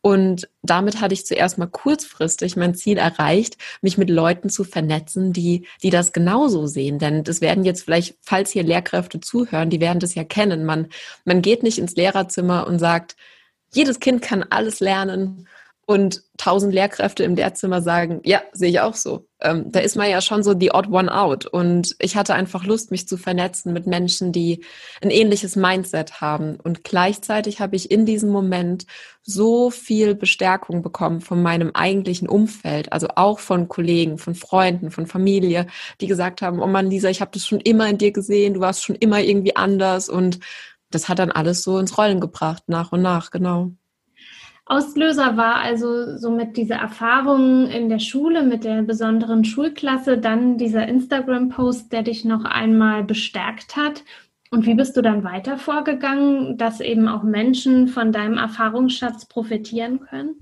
Und 0.00 0.48
damit 0.62 1.00
hatte 1.00 1.14
ich 1.14 1.26
zuerst 1.26 1.58
mal 1.58 1.66
kurzfristig 1.66 2.56
mein 2.56 2.74
Ziel 2.74 2.98
erreicht, 2.98 3.56
mich 3.80 3.98
mit 3.98 4.10
Leuten 4.10 4.48
zu 4.48 4.64
vernetzen, 4.64 5.32
die, 5.32 5.66
die 5.82 5.90
das 5.90 6.12
genauso 6.12 6.66
sehen. 6.66 6.98
Denn 6.98 7.24
das 7.24 7.40
werden 7.40 7.64
jetzt 7.64 7.84
vielleicht, 7.84 8.16
falls 8.20 8.50
hier 8.50 8.62
Lehrkräfte 8.62 9.20
zuhören, 9.20 9.70
die 9.70 9.80
werden 9.80 10.00
das 10.00 10.14
ja 10.14 10.24
kennen. 10.24 10.64
Man, 10.64 10.88
man 11.24 11.42
geht 11.42 11.62
nicht 11.62 11.78
ins 11.78 11.94
Lehrerzimmer 11.94 12.66
und 12.66 12.78
sagt, 12.78 13.16
jedes 13.74 14.00
Kind 14.00 14.20
kann 14.20 14.42
alles 14.42 14.80
lernen 14.80 15.46
und 15.84 16.22
tausend 16.36 16.72
Lehrkräfte 16.72 17.24
im 17.24 17.34
Lehrzimmer 17.34 17.82
sagen, 17.82 18.20
ja, 18.24 18.40
sehe 18.52 18.70
ich 18.70 18.80
auch 18.80 18.94
so. 18.94 19.26
Ähm, 19.40 19.72
da 19.72 19.80
ist 19.80 19.96
man 19.96 20.08
ja 20.08 20.20
schon 20.20 20.44
so 20.44 20.54
die 20.54 20.72
odd 20.72 20.88
one 20.88 21.12
out. 21.12 21.44
Und 21.46 21.96
ich 21.98 22.16
hatte 22.16 22.34
einfach 22.34 22.64
Lust, 22.64 22.92
mich 22.92 23.08
zu 23.08 23.16
vernetzen 23.16 23.72
mit 23.72 23.86
Menschen, 23.86 24.30
die 24.32 24.64
ein 25.02 25.10
ähnliches 25.10 25.56
Mindset 25.56 26.20
haben. 26.20 26.56
Und 26.62 26.84
gleichzeitig 26.84 27.60
habe 27.60 27.74
ich 27.74 27.90
in 27.90 28.06
diesem 28.06 28.30
Moment 28.30 28.86
so 29.22 29.70
viel 29.70 30.14
Bestärkung 30.14 30.82
bekommen 30.82 31.20
von 31.20 31.42
meinem 31.42 31.72
eigentlichen 31.74 32.28
Umfeld, 32.28 32.92
also 32.92 33.08
auch 33.16 33.40
von 33.40 33.66
Kollegen, 33.68 34.18
von 34.18 34.36
Freunden, 34.36 34.92
von 34.92 35.06
Familie, 35.06 35.66
die 36.00 36.06
gesagt 36.06 36.42
haben, 36.42 36.60
oh 36.60 36.66
Mann, 36.68 36.90
Lisa, 36.90 37.08
ich 37.08 37.20
habe 37.20 37.32
das 37.34 37.46
schon 37.46 37.60
immer 37.60 37.88
in 37.88 37.98
dir 37.98 38.12
gesehen, 38.12 38.54
du 38.54 38.60
warst 38.60 38.84
schon 38.84 38.96
immer 38.96 39.20
irgendwie 39.20 39.56
anders. 39.56 40.08
Und 40.08 40.38
das 40.90 41.08
hat 41.08 41.18
dann 41.18 41.32
alles 41.32 41.62
so 41.62 41.78
ins 41.78 41.98
Rollen 41.98 42.20
gebracht, 42.20 42.64
nach 42.68 42.92
und 42.92 43.02
nach, 43.02 43.32
genau. 43.32 43.72
Auslöser 44.64 45.36
war 45.36 45.56
also 45.56 46.16
somit 46.16 46.56
diese 46.56 46.74
Erfahrung 46.74 47.66
in 47.66 47.88
der 47.88 47.98
Schule 47.98 48.42
mit 48.42 48.64
der 48.64 48.82
besonderen 48.82 49.44
Schulklasse, 49.44 50.18
dann 50.18 50.56
dieser 50.56 50.86
Instagram-Post, 50.86 51.92
der 51.92 52.02
dich 52.02 52.24
noch 52.24 52.44
einmal 52.44 53.02
bestärkt 53.02 53.76
hat. 53.76 54.04
Und 54.50 54.66
wie 54.66 54.74
bist 54.74 54.96
du 54.96 55.02
dann 55.02 55.24
weiter 55.24 55.58
vorgegangen, 55.58 56.58
dass 56.58 56.80
eben 56.80 57.08
auch 57.08 57.22
Menschen 57.22 57.88
von 57.88 58.12
deinem 58.12 58.38
Erfahrungsschatz 58.38 59.26
profitieren 59.26 60.00
können? 60.00 60.36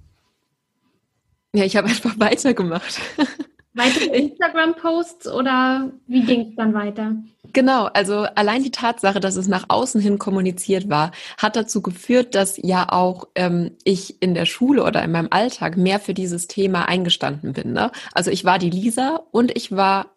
Ja, 1.55 1.65
ich 1.65 1.77
habe 1.77 1.89
einfach 1.89 2.19
weitergemacht. 2.19 3.01
Weitere 3.73 4.07
Instagram-Posts 4.17 5.29
oder 5.29 5.93
wie 6.09 6.23
ging 6.23 6.49
es 6.51 6.57
dann 6.57 6.75
weiter? 6.75 7.15
Genau, 7.53 7.87
also 7.87 8.27
allein 8.35 8.63
die 8.63 8.71
Tatsache, 8.71 9.21
dass 9.21 9.37
es 9.37 9.49
nach 9.49 9.67
außen 9.69 10.01
hin 10.01 10.19
kommuniziert 10.19 10.89
war, 10.89 11.13
hat 11.39 11.57
dazu 11.57 11.81
geführt, 11.81 12.35
dass 12.35 12.57
ja 12.57 12.91
auch 12.91 13.29
ähm, 13.35 13.77
ich 13.85 14.21
in 14.23 14.35
der 14.35 14.47
Schule 14.47 14.85
oder 14.85 15.03
in 15.03 15.13
meinem 15.13 15.29
Alltag 15.31 15.77
mehr 15.77 16.01
für 16.01 16.15
dieses 16.15 16.49
Thema 16.49 16.87
eingestanden 16.87 17.53
bin. 17.53 17.73
Ne? 17.73 17.93
Also 18.13 18.31
ich 18.31 18.45
war 18.45 18.59
die 18.59 18.71
Lisa 18.71 19.23
und 19.31 19.57
ich 19.57 19.73
war 19.73 20.17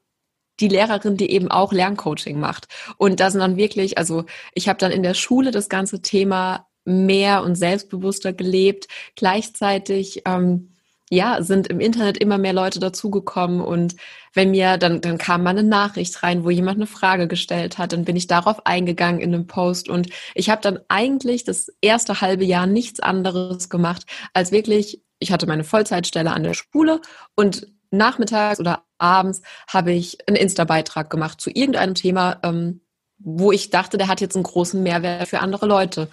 die 0.60 0.68
Lehrerin, 0.68 1.18
die 1.18 1.32
eben 1.32 1.50
auch 1.50 1.74
Lerncoaching 1.74 2.40
macht. 2.40 2.68
Und 2.98 3.20
da 3.20 3.32
sind 3.32 3.40
dann 3.42 3.58
wirklich, 3.58 3.98
also 3.98 4.26
ich 4.54 4.68
habe 4.68 4.80
dann 4.80 4.92
in 4.92 5.04
der 5.04 5.16
Schule 5.16 5.52
das 5.52 5.70
ganze 5.70 6.02
Thema 6.02 6.68
mehr 6.86 7.44
und 7.44 7.56
selbstbewusster 7.56 8.34
gelebt. 8.34 8.88
Gleichzeitig 9.16 10.24
ähm, 10.26 10.73
ja, 11.14 11.44
sind 11.44 11.68
im 11.68 11.80
Internet 11.80 12.18
immer 12.18 12.38
mehr 12.38 12.54
Leute 12.54 12.80
dazugekommen 12.80 13.62
und 13.62 13.96
wenn 14.34 14.52
mir, 14.52 14.78
dann, 14.78 15.00
dann 15.00 15.20
kam 15.20 15.44
mal 15.44 15.52
eine 15.52 15.64
Nachricht 15.64 16.24
rein, 16.24 16.44
wo 16.44 16.50
jemand 16.50 16.78
eine 16.78 16.88
Frage 16.88 17.28
gestellt 17.28 17.78
hat, 17.78 17.94
dann 17.94 18.04
bin 18.04 18.16
ich 18.16 18.26
darauf 18.26 18.66
eingegangen 18.66 19.22
in 19.22 19.34
einem 19.34 19.46
Post 19.46 19.90
und 19.90 20.10
ich 20.34 20.50
habe 20.50 20.62
dann 20.62 20.80
eigentlich 20.88 21.44
das 21.44 21.72
erste 21.82 22.22
halbe 22.22 22.46
Jahr 22.46 22.66
nichts 22.66 23.00
anderes 23.00 23.70
gemacht, 23.70 24.06
als 24.34 24.52
wirklich, 24.52 25.04
ich 25.20 25.32
hatte 25.32 25.46
meine 25.46 25.64
Vollzeitstelle 25.64 26.32
an 26.32 26.44
der 26.44 26.56
Schule 26.56 27.00
und 27.36 27.68
nachmittags 27.92 28.60
oder 28.60 28.84
abends 28.98 29.44
habe 29.68 29.92
ich 29.92 30.28
einen 30.28 30.36
Insta-Beitrag 30.36 31.12
gemacht 31.12 31.40
zu 31.40 31.52
irgendeinem 31.52 31.94
Thema, 31.94 32.40
ähm, 32.42 32.82
wo 33.20 33.52
ich 33.52 33.70
dachte, 33.70 33.98
der 33.98 34.08
hat 34.08 34.20
jetzt 34.20 34.36
einen 34.36 34.44
großen 34.44 34.82
Mehrwert 34.82 35.28
für 35.28 35.42
andere 35.42 35.68
Leute. 35.68 36.10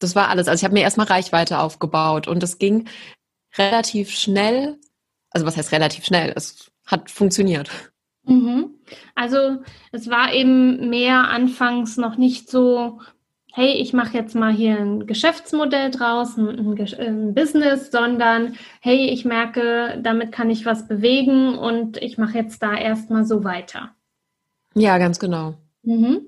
Das 0.00 0.16
war 0.16 0.28
alles. 0.28 0.48
Also 0.48 0.60
ich 0.60 0.64
habe 0.64 0.74
mir 0.74 0.82
erstmal 0.82 1.06
Reichweite 1.06 1.60
aufgebaut 1.60 2.26
und 2.26 2.42
das 2.42 2.58
ging 2.58 2.88
relativ 3.58 4.10
schnell, 4.10 4.78
also 5.30 5.46
was 5.46 5.56
heißt 5.56 5.72
relativ 5.72 6.04
schnell? 6.04 6.32
Es 6.36 6.70
hat 6.86 7.10
funktioniert. 7.10 7.70
Mhm. 8.24 8.74
Also 9.14 9.58
es 9.92 10.08
war 10.08 10.32
eben 10.32 10.88
mehr 10.88 11.28
anfangs 11.28 11.96
noch 11.96 12.16
nicht 12.16 12.50
so, 12.50 13.00
hey, 13.52 13.72
ich 13.74 13.92
mache 13.92 14.14
jetzt 14.16 14.34
mal 14.34 14.52
hier 14.52 14.78
ein 14.78 15.06
Geschäftsmodell 15.06 15.90
draus, 15.90 16.36
ein, 16.36 16.76
ein, 16.98 17.34
Business, 17.34 17.90
sondern 17.90 18.56
hey, 18.80 19.10
ich 19.10 19.24
merke, 19.24 20.00
damit 20.02 20.32
kann 20.32 20.50
ich 20.50 20.66
was 20.66 20.88
bewegen 20.88 21.56
und 21.56 21.98
ich 21.98 22.18
mache 22.18 22.38
jetzt 22.38 22.62
da 22.62 22.74
erstmal 22.74 23.24
so 23.24 23.44
weiter. 23.44 23.94
Ja, 24.74 24.98
ganz 24.98 25.18
genau. 25.18 25.54
Mhm. 25.82 26.26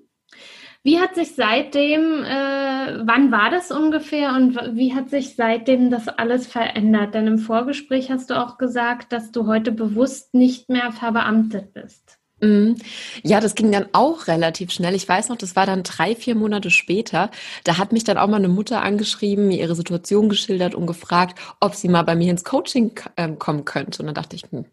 Wie 0.87 1.01
hat 1.01 1.17
sich 1.17 1.35
seitdem, 1.35 2.23
äh, 2.23 3.01
wann 3.05 3.33
war 3.33 3.51
das 3.51 3.73
ungefähr 3.73 4.35
und 4.35 4.55
wie 4.77 4.95
hat 4.95 5.11
sich 5.11 5.35
seitdem 5.35 5.91
das 5.91 6.07
alles 6.07 6.47
verändert? 6.47 7.13
Denn 7.13 7.27
im 7.27 7.39
Vorgespräch 7.39 8.13
hast 8.13 8.31
du 8.31 8.41
auch 8.41 8.57
gesagt, 8.57 9.11
dass 9.13 9.33
du 9.33 9.49
heute 9.49 9.73
bewusst 9.73 10.33
nicht 10.33 10.69
mehr 10.69 10.93
verbeamtet 10.93 11.75
bist. 11.75 12.21
Mhm. 12.41 12.77
Ja, 13.25 13.41
das 13.41 13.57
ging 13.57 13.73
dann 13.73 13.89
auch 13.95 14.29
relativ 14.29 14.71
schnell. 14.71 14.95
Ich 14.95 15.09
weiß 15.09 15.29
noch, 15.29 15.37
das 15.37 15.57
war 15.57 15.67
dann 15.67 15.83
drei, 15.83 16.15
vier 16.15 16.37
Monate 16.37 16.71
später. 16.71 17.33
Da 17.65 17.79
hat 17.79 17.91
mich 17.91 18.05
dann 18.05 18.17
auch 18.17 18.29
mal 18.29 18.37
eine 18.37 18.47
Mutter 18.47 18.81
angeschrieben, 18.81 19.49
mir 19.49 19.59
ihre 19.59 19.75
Situation 19.75 20.29
geschildert 20.29 20.77
und 20.77 20.87
gefragt, 20.87 21.37
ob 21.59 21.75
sie 21.75 21.89
mal 21.89 22.03
bei 22.03 22.15
mir 22.15 22.31
ins 22.31 22.45
Coaching 22.45 22.93
äh, 23.17 23.33
kommen 23.33 23.65
könnte. 23.65 24.03
Und 24.03 24.07
dann 24.07 24.15
dachte 24.15 24.37
ich, 24.37 24.45
hm, 24.53 24.67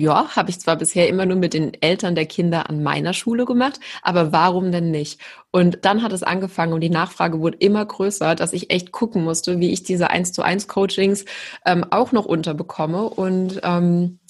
ja, 0.00 0.34
habe 0.34 0.50
ich 0.50 0.58
zwar 0.60 0.76
bisher 0.76 1.08
immer 1.08 1.26
nur 1.26 1.36
mit 1.36 1.52
den 1.52 1.74
Eltern 1.82 2.14
der 2.14 2.24
Kinder 2.24 2.70
an 2.70 2.82
meiner 2.82 3.12
Schule 3.12 3.44
gemacht, 3.44 3.80
aber 4.02 4.32
warum 4.32 4.72
denn 4.72 4.90
nicht? 4.90 5.20
Und 5.50 5.84
dann 5.84 6.02
hat 6.02 6.12
es 6.12 6.22
angefangen 6.22 6.72
und 6.72 6.80
die 6.80 6.90
Nachfrage 6.90 7.40
wurde 7.40 7.58
immer 7.58 7.84
größer, 7.84 8.34
dass 8.34 8.54
ich 8.54 8.70
echt 8.70 8.92
gucken 8.92 9.24
musste, 9.24 9.60
wie 9.60 9.72
ich 9.72 9.82
diese 9.82 10.08
1 10.08 10.32
zu 10.32 10.42
1 10.42 10.68
Coachings 10.68 11.26
ähm, 11.66 11.84
auch 11.90 12.12
noch 12.12 12.24
unterbekomme. 12.24 13.10
Und 13.10 13.60
ähm, 13.62 14.20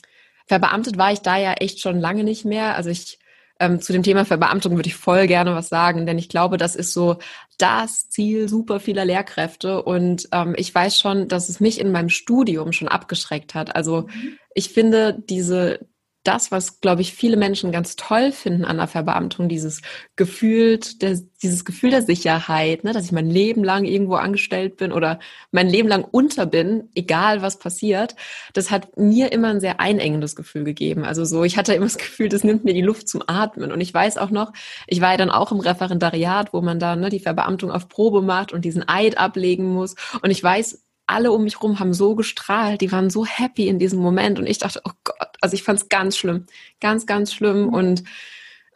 verbeamtet 0.47 0.99
war 0.99 1.13
ich 1.13 1.21
da 1.21 1.37
ja 1.39 1.53
echt 1.53 1.81
schon 1.81 2.01
lange 2.01 2.25
nicht 2.25 2.45
mehr. 2.45 2.75
Also 2.75 2.91
ich 2.91 3.20
ähm, 3.61 3.81
zu 3.81 3.93
dem 3.93 4.03
Thema 4.03 4.25
Verbeamtung 4.25 4.77
würde 4.77 4.89
ich 4.89 4.97
voll 4.97 5.27
gerne 5.27 5.55
was 5.55 5.69
sagen, 5.69 6.07
denn 6.07 6.19
ich 6.19 6.29
glaube, 6.29 6.57
das 6.57 6.75
ist 6.75 6.93
so 6.93 7.19
das 7.59 8.09
Ziel 8.09 8.49
super 8.49 8.81
vieler 8.81 9.05
Lehrkräfte. 9.05 9.83
Und 9.83 10.29
ähm, 10.33 10.55
ich 10.57 10.75
weiß 10.75 10.99
schon, 10.99 11.29
dass 11.29 11.49
es 11.49 11.61
mich 11.61 11.79
in 11.79 11.93
meinem 11.93 12.09
Studium 12.09 12.73
schon 12.73 12.89
abgeschreckt 12.89 13.55
hat. 13.55 13.77
Also 13.77 14.03
mhm. 14.03 14.39
ich 14.55 14.71
finde 14.71 15.23
diese 15.29 15.81
das, 16.23 16.53
was, 16.53 16.81
glaube 16.81 17.01
ich, 17.01 17.15
viele 17.15 17.39
Menschen 17.39 17.73
ganz 17.73 17.97
toll 17.97 18.31
finden 18.33 18.67
an 18.67 18.77
der 18.77 18.89
Verbeamtung, 18.89 19.49
dieses 19.49 19.81
Gefühl 20.17 20.79
der, 21.01 21.19
dieses 21.43 21.65
Gefühl 21.65 21.91
der 21.91 22.03
Sicherheit, 22.03 22.85
ne, 22.85 22.93
dass 22.93 23.07
ich 23.07 23.13
mein 23.13 23.31
Leben 23.31 23.65
lang 23.65 23.87
irgendwo 23.87 24.17
angestellt 24.17 24.77
bin 24.77 24.93
oder 24.93 25.19
mein 25.51 25.69
Leben 25.69 25.89
lang 25.89 26.05
unter 26.05 26.45
bin, 26.45 26.91
egal 26.95 27.41
was 27.41 27.59
passiert, 27.59 28.17
das 28.53 28.71
hat 28.71 28.99
mir 28.99 29.33
immer 29.33 29.49
ein 29.49 29.61
sehr 29.61 29.81
einengendes 29.81 30.37
Gefühl 30.37 30.65
gegeben. 30.65 31.05
Also 31.05 31.25
so, 31.25 31.43
ich 31.45 31.57
hatte 31.57 31.73
immer 31.73 31.87
das 31.87 31.97
Gefühl, 31.99 32.29
das 32.29 32.45
nimmt 32.45 32.65
mir 32.65 32.75
die 32.75 32.83
Luft 32.83 33.09
zum 33.09 33.23
Atmen. 33.27 33.73
Und 33.73 33.81
ich 33.81 33.95
weiß 33.95 34.19
auch 34.19 34.31
noch, 34.31 34.53
ich 34.87 35.01
war 35.01 35.13
ja 35.13 35.17
dann 35.17 35.31
auch 35.31 35.53
im 35.53 35.61
Referendariat, 35.61 36.53
wo 36.53 36.61
man 36.61 36.79
da 36.79 36.97
ne, 36.97 37.09
die 37.09 37.21
Verbeamtung 37.21 37.71
auf 37.71 37.89
Probe 37.89 38.21
macht 38.21 38.53
und 38.53 38.67
diesen 38.67 38.87
Eid 38.87 39.17
ablegen 39.17 39.73
muss. 39.73 39.95
Und 40.23 40.31
ich 40.31 40.43
weiß, 40.43 40.83
alle 41.11 41.33
um 41.33 41.45
mich 41.45 41.57
herum 41.57 41.81
haben 41.81 41.93
so 41.93 42.15
gestrahlt, 42.15 42.81
die 42.81 42.93
waren 42.93 43.11
so 43.11 43.27
happy 43.27 43.67
in 43.67 43.79
diesem 43.79 43.99
Moment 43.99 44.39
und 44.39 44.47
ich 44.47 44.59
dachte, 44.59 44.81
oh 44.85 44.93
Gott, 45.03 45.20
also 45.41 45.55
ich 45.55 45.63
fand 45.63 45.81
es 45.81 45.89
ganz 45.89 46.17
schlimm, 46.17 46.47
ganz, 46.81 47.07
ganz 47.07 47.33
schlimm 47.33 47.69
und 47.69 48.05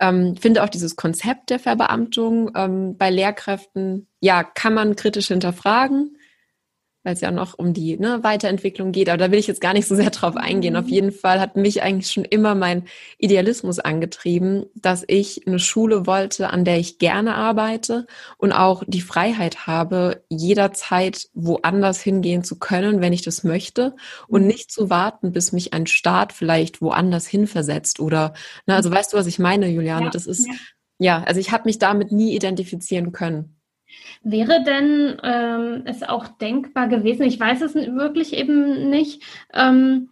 ähm, 0.00 0.36
finde 0.36 0.62
auch 0.62 0.68
dieses 0.68 0.96
Konzept 0.96 1.50
der 1.50 1.60
Verbeamtung 1.60 2.50
ähm, 2.56 2.96
bei 2.96 3.10
Lehrkräften, 3.10 4.08
ja, 4.20 4.42
kann 4.42 4.74
man 4.74 4.96
kritisch 4.96 5.28
hinterfragen 5.28 6.16
weil 7.04 7.12
es 7.12 7.20
ja 7.20 7.30
noch 7.30 7.58
um 7.58 7.74
die 7.74 7.98
ne, 7.98 8.20
Weiterentwicklung 8.22 8.90
geht. 8.90 9.08
Aber 9.08 9.18
da 9.18 9.30
will 9.30 9.38
ich 9.38 9.46
jetzt 9.46 9.60
gar 9.60 9.74
nicht 9.74 9.86
so 9.86 9.94
sehr 9.94 10.10
drauf 10.10 10.36
eingehen. 10.36 10.74
Auf 10.74 10.86
mhm. 10.86 10.92
jeden 10.92 11.12
Fall 11.12 11.38
hat 11.38 11.54
mich 11.54 11.82
eigentlich 11.82 12.10
schon 12.10 12.24
immer 12.24 12.54
mein 12.54 12.84
Idealismus 13.18 13.78
angetrieben, 13.78 14.64
dass 14.74 15.04
ich 15.06 15.46
eine 15.46 15.58
Schule 15.58 16.06
wollte, 16.06 16.50
an 16.50 16.64
der 16.64 16.78
ich 16.78 16.98
gerne 16.98 17.34
arbeite 17.34 18.06
und 18.38 18.52
auch 18.52 18.82
die 18.86 19.02
Freiheit 19.02 19.66
habe, 19.66 20.24
jederzeit 20.30 21.28
woanders 21.34 22.00
hingehen 22.00 22.42
zu 22.42 22.58
können, 22.58 23.02
wenn 23.02 23.12
ich 23.12 23.22
das 23.22 23.44
möchte 23.44 23.94
und 24.26 24.42
mhm. 24.42 24.48
nicht 24.48 24.72
zu 24.72 24.88
warten, 24.88 25.32
bis 25.32 25.52
mich 25.52 25.74
ein 25.74 25.86
Staat 25.86 26.32
vielleicht 26.32 26.80
woanders 26.80 27.26
hinversetzt 27.26 28.00
oder, 28.00 28.32
ne, 28.66 28.74
also 28.74 28.90
weißt 28.90 29.12
du, 29.12 29.18
was 29.18 29.26
ich 29.26 29.38
meine, 29.38 29.68
Juliane? 29.68 30.08
Das 30.10 30.26
ist, 30.26 30.48
ja, 30.98 31.22
also 31.24 31.38
ich 31.38 31.52
habe 31.52 31.64
mich 31.66 31.78
damit 31.78 32.12
nie 32.12 32.34
identifizieren 32.34 33.12
können. 33.12 33.53
Wäre 34.22 34.62
denn 34.64 35.16
ähm, 35.22 35.82
es 35.84 36.02
auch 36.02 36.28
denkbar 36.28 36.88
gewesen, 36.88 37.24
ich 37.24 37.38
weiß 37.38 37.62
es 37.62 37.74
wirklich 37.74 38.32
eben 38.32 38.88
nicht, 38.88 39.22
ähm, 39.52 40.10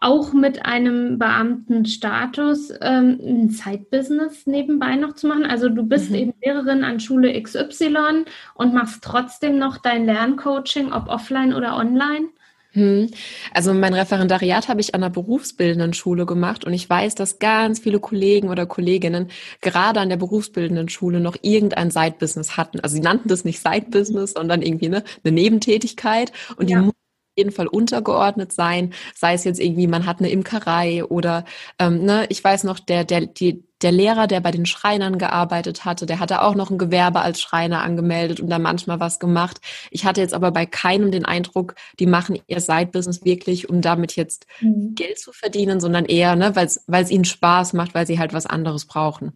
auch 0.00 0.34
mit 0.34 0.66
einem 0.66 1.18
Beamtenstatus 1.18 2.70
ähm, 2.82 3.18
ein 3.22 3.50
Zeitbusiness 3.50 4.46
nebenbei 4.46 4.96
noch 4.96 5.14
zu 5.14 5.26
machen? 5.26 5.46
Also 5.46 5.70
du 5.70 5.82
bist 5.82 6.10
mhm. 6.10 6.16
eben 6.16 6.34
Lehrerin 6.42 6.84
an 6.84 7.00
Schule 7.00 7.40
XY 7.40 8.26
und 8.54 8.74
machst 8.74 9.02
trotzdem 9.02 9.58
noch 9.58 9.78
dein 9.78 10.04
Lerncoaching, 10.04 10.92
ob 10.92 11.08
offline 11.08 11.54
oder 11.54 11.76
online? 11.76 12.28
Hm. 12.74 13.08
Also 13.52 13.72
mein 13.72 13.94
Referendariat 13.94 14.68
habe 14.68 14.80
ich 14.80 14.94
an 14.94 15.02
einer 15.02 15.10
berufsbildenden 15.10 15.94
Schule 15.94 16.26
gemacht 16.26 16.64
und 16.64 16.72
ich 16.72 16.90
weiß, 16.90 17.14
dass 17.14 17.38
ganz 17.38 17.78
viele 17.78 18.00
Kollegen 18.00 18.48
oder 18.48 18.66
Kolleginnen 18.66 19.30
gerade 19.60 20.00
an 20.00 20.08
der 20.08 20.16
berufsbildenden 20.16 20.88
Schule 20.88 21.20
noch 21.20 21.36
irgendein 21.42 21.92
Side-Business 21.92 22.56
hatten. 22.56 22.80
Also 22.80 22.96
sie 22.96 23.00
nannten 23.00 23.28
das 23.28 23.44
nicht 23.44 23.60
Side-Business, 23.60 24.32
sondern 24.32 24.60
irgendwie 24.60 24.88
ne, 24.88 25.04
eine 25.22 25.32
Nebentätigkeit 25.32 26.32
und 26.56 26.68
ja. 26.68 26.82
die 26.82 26.90
jeden 27.36 27.52
Fall 27.52 27.66
untergeordnet 27.66 28.52
sein, 28.52 28.92
sei 29.14 29.34
es 29.34 29.44
jetzt 29.44 29.60
irgendwie, 29.60 29.86
man 29.86 30.06
hat 30.06 30.20
eine 30.20 30.30
Imkerei 30.30 31.04
oder 31.04 31.44
ähm, 31.78 32.04
ne, 32.04 32.26
ich 32.28 32.42
weiß 32.42 32.64
noch, 32.64 32.78
der, 32.78 33.04
der, 33.04 33.26
die, 33.26 33.64
der 33.82 33.92
Lehrer, 33.92 34.26
der 34.26 34.40
bei 34.40 34.50
den 34.50 34.66
Schreinern 34.66 35.18
gearbeitet 35.18 35.84
hatte, 35.84 36.06
der 36.06 36.20
hatte 36.20 36.42
auch 36.42 36.54
noch 36.54 36.70
ein 36.70 36.78
Gewerbe 36.78 37.20
als 37.20 37.40
Schreiner 37.40 37.82
angemeldet 37.82 38.40
und 38.40 38.48
da 38.48 38.58
manchmal 38.58 39.00
was 39.00 39.18
gemacht. 39.18 39.60
Ich 39.90 40.04
hatte 40.04 40.20
jetzt 40.20 40.34
aber 40.34 40.52
bei 40.52 40.64
keinem 40.64 41.10
den 41.10 41.24
Eindruck, 41.24 41.74
die 41.98 42.06
machen 42.06 42.38
ihr 42.46 42.60
Side-Business 42.60 43.24
wirklich, 43.24 43.68
um 43.68 43.80
damit 43.80 44.16
jetzt 44.16 44.46
mhm. 44.60 44.94
Geld 44.94 45.18
zu 45.18 45.32
verdienen, 45.32 45.80
sondern 45.80 46.06
eher, 46.06 46.36
ne, 46.36 46.56
weil 46.56 47.02
es 47.02 47.10
ihnen 47.10 47.24
Spaß 47.24 47.74
macht, 47.74 47.94
weil 47.94 48.06
sie 48.06 48.18
halt 48.18 48.32
was 48.32 48.46
anderes 48.46 48.86
brauchen. 48.86 49.32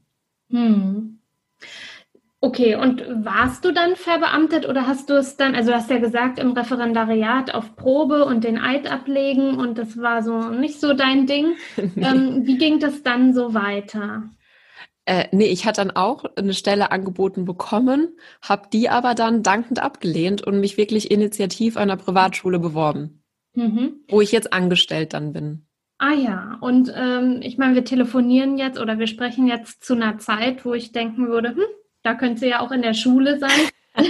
Mhm. 0.49 1.19
Okay, 2.40 2.76
und 2.76 3.04
warst 3.25 3.64
du 3.64 3.73
dann 3.73 3.97
verbeamtet 3.97 4.68
oder 4.68 4.87
hast 4.87 5.11
du 5.11 5.14
es 5.14 5.37
dann, 5.37 5.57
also 5.57 5.73
du 5.73 5.76
hast 5.76 5.90
ja 5.90 5.99
gesagt, 5.99 6.38
im 6.38 6.52
Referendariat 6.52 7.52
auf 7.52 7.75
Probe 7.75 8.25
und 8.25 8.45
den 8.45 8.59
Eid 8.59 8.88
ablegen 8.88 9.59
und 9.59 9.76
das 9.76 9.99
war 9.99 10.23
so 10.23 10.50
nicht 10.50 10.80
so 10.80 10.92
dein 10.95 11.26
Ding. 11.26 11.57
nee. 11.76 12.07
ähm, 12.07 12.47
wie 12.47 12.57
ging 12.57 12.78
das 12.78 13.02
dann 13.02 13.35
so 13.35 13.54
weiter? 13.54 14.30
Äh, 15.04 15.26
nee, 15.33 15.47
ich 15.47 15.66
hatte 15.66 15.80
dann 15.80 15.90
auch 15.90 16.26
eine 16.37 16.54
Stelle 16.54 16.92
angeboten 16.92 17.45
bekommen, 17.45 18.16
habe 18.40 18.68
die 18.73 18.88
aber 18.88 19.14
dann 19.14 19.42
dankend 19.42 19.83
abgelehnt 19.83 20.47
und 20.47 20.61
mich 20.61 20.76
wirklich 20.76 21.11
initiativ 21.11 21.76
an 21.76 21.85
einer 21.85 21.97
Privatschule 21.97 22.61
beworben, 22.61 23.25
mhm. 23.54 24.04
wo 24.09 24.21
ich 24.21 24.30
jetzt 24.30 24.52
angestellt 24.52 25.12
dann 25.12 25.33
bin. 25.33 25.66
Ah 25.99 26.12
ja, 26.12 26.59
und 26.61 26.92
ähm, 26.95 27.40
ich 27.42 27.59
meine, 27.59 27.75
wir 27.75 27.85
telefonieren 27.85 28.59
jetzt 28.59 28.78
oder 28.78 29.00
wir 29.00 29.09
sprechen 29.09 29.49
jetzt 29.49 29.83
zu 29.83 29.95
einer 29.95 30.18
Zeit, 30.18 30.64
wo 30.64 30.73
ich 30.75 30.92
denken 30.92 31.26
würde, 31.26 31.57
hm, 31.57 31.64
da 32.02 32.14
könnte 32.14 32.40
sie 32.40 32.49
ja 32.49 32.61
auch 32.61 32.73
in 32.73 32.83
der 32.83 32.95
Schule 32.95 33.38
sein. 33.38 33.50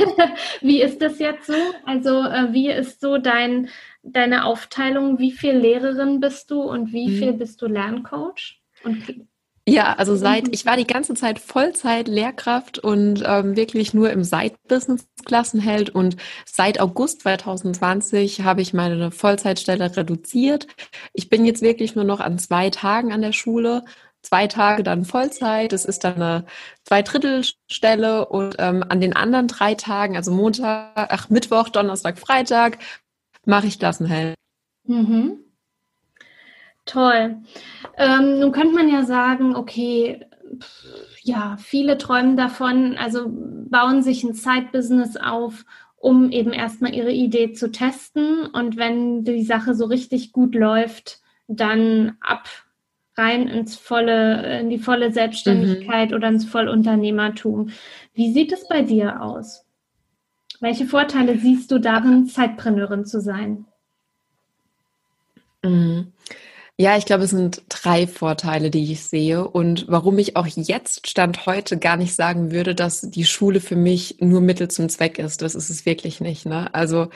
wie 0.61 0.83
ist 0.83 1.01
das 1.01 1.19
jetzt 1.19 1.47
so? 1.47 1.55
Also 1.87 2.23
äh, 2.23 2.53
wie 2.53 2.71
ist 2.71 3.01
so 3.01 3.19
dein, 3.19 3.69
deine 4.03 4.45
Aufteilung? 4.45 5.19
Wie 5.19 5.33
viel 5.33 5.53
Lehrerin 5.53 6.21
bist 6.21 6.51
du 6.51 6.63
und 6.63 6.93
wie 6.93 7.17
viel 7.17 7.33
mhm. 7.33 7.39
bist 7.39 7.63
du 7.63 7.67
Lerncoach? 7.67 8.61
Und 8.85 9.27
ja, 9.69 9.93
also 9.95 10.17
seit 10.17 10.49
ich 10.55 10.65
war 10.65 10.79
die 10.79 10.87
ganze 10.87 11.13
Zeit 11.13 11.39
Vollzeit 11.39 12.09
Lehrkraft 12.09 12.79
und 12.79 13.23
ähm, 13.27 13.55
wirklich 13.55 13.93
nur 13.93 14.11
im 14.11 14.25
Side-Business 14.25 15.07
Klassenheld 15.27 15.91
und 15.91 16.17
seit 16.47 16.81
August 16.81 17.21
2020 17.21 18.41
habe 18.41 18.63
ich 18.63 18.73
meine 18.73 19.11
Vollzeitstelle 19.11 19.95
reduziert. 19.95 20.69
Ich 21.13 21.29
bin 21.29 21.45
jetzt 21.45 21.61
wirklich 21.61 21.95
nur 21.95 22.05
noch 22.05 22.21
an 22.21 22.39
zwei 22.39 22.71
Tagen 22.71 23.13
an 23.13 23.21
der 23.21 23.33
Schule 23.33 23.85
zwei 24.23 24.47
Tage 24.47 24.83
dann 24.83 25.05
Vollzeit, 25.05 25.73
das 25.73 25.85
ist 25.85 26.05
dann 26.05 26.17
eine 26.17 26.45
Zweidrittelstelle 26.85 28.27
und 28.27 28.57
ähm, 28.59 28.85
an 28.89 29.01
den 29.01 29.15
anderen 29.15 29.49
drei 29.49 29.75
Tagen, 29.75 30.17
also 30.17 30.31
Montag, 30.31 30.93
ach 30.95 31.31
Mittwoch, 31.31 31.69
Donnerstag, 31.69 32.19
Freitag, 32.19 32.79
mache 33.45 33.67
ich 33.67 33.79
Klassenhell. 33.79 34.35
Mhm. 34.85 35.39
Toll. 36.85 37.37
Ähm, 37.97 38.41
nun 38.41 38.53
könnte 38.53 38.75
man 38.75 38.89
ja 38.89 39.05
sagen, 39.05 39.55
okay, 39.55 40.27
ja, 41.23 41.57
viele 41.59 41.99
träumen 41.99 42.37
davon, 42.37 42.97
also 42.97 43.27
bauen 43.29 44.03
sich 44.03 44.25
ein 44.25 44.33
Side-Business 44.33 45.17
auf, 45.17 45.65
um 45.97 46.31
eben 46.31 46.53
erstmal 46.53 46.95
ihre 46.95 47.13
Idee 47.13 47.53
zu 47.53 47.71
testen 47.71 48.47
und 48.47 48.77
wenn 48.77 49.25
die 49.25 49.45
Sache 49.45 49.75
so 49.75 49.85
richtig 49.85 50.33
gut 50.33 50.55
läuft, 50.55 51.21
dann 51.49 52.17
ab 52.21 52.49
rein 53.19 53.49
ins 53.49 53.77
volle, 53.77 54.61
in 54.61 54.71
die 54.71 54.79
volle 54.79 55.13
Selbstständigkeit 55.13 56.11
mhm. 56.11 56.17
oder 56.17 56.29
ins 56.29 56.45
Vollunternehmertum. 56.47 57.71
Wie 58.15 58.33
sieht 58.33 58.53
es 58.53 58.69
bei 58.69 58.83
dir 58.83 59.23
aus? 59.23 59.65
Welche 60.61 60.87
Vorteile 60.87 61.39
siehst 61.39 61.71
du 61.71 61.79
darin, 61.79 62.27
Zeitpreneurin 62.27 63.05
zu 63.05 63.21
sein? 63.21 63.67
Mhm. 65.63 66.13
Ja, 66.81 66.97
ich 66.97 67.07
glaube, 67.07 67.25
es 67.25 67.31
sind 67.31 67.63
drei 67.69 68.07
Vorteile, 68.07 68.71
die 68.71 68.93
ich 68.93 69.03
sehe 69.03 69.49
und 69.49 69.87
warum 69.89 70.17
ich 70.21 70.37
auch 70.37 70.47
jetzt 70.47 71.09
Stand 71.09 71.45
heute 71.45 71.77
gar 71.77 71.97
nicht 71.97 72.15
sagen 72.15 72.53
würde, 72.53 72.77
dass 72.77 73.01
die 73.01 73.25
Schule 73.25 73.59
für 73.59 73.75
mich 73.75 74.19
nur 74.21 74.41
Mittel 74.41 74.69
zum 74.69 74.89
Zweck 74.89 75.19
ist. 75.19 75.43
Das 75.43 75.57
ist 75.57 75.71
es 75.71 75.87
wirklich 75.87 76.21
nicht. 76.21 76.47
Ne? 76.47 76.73
Also 76.73 77.09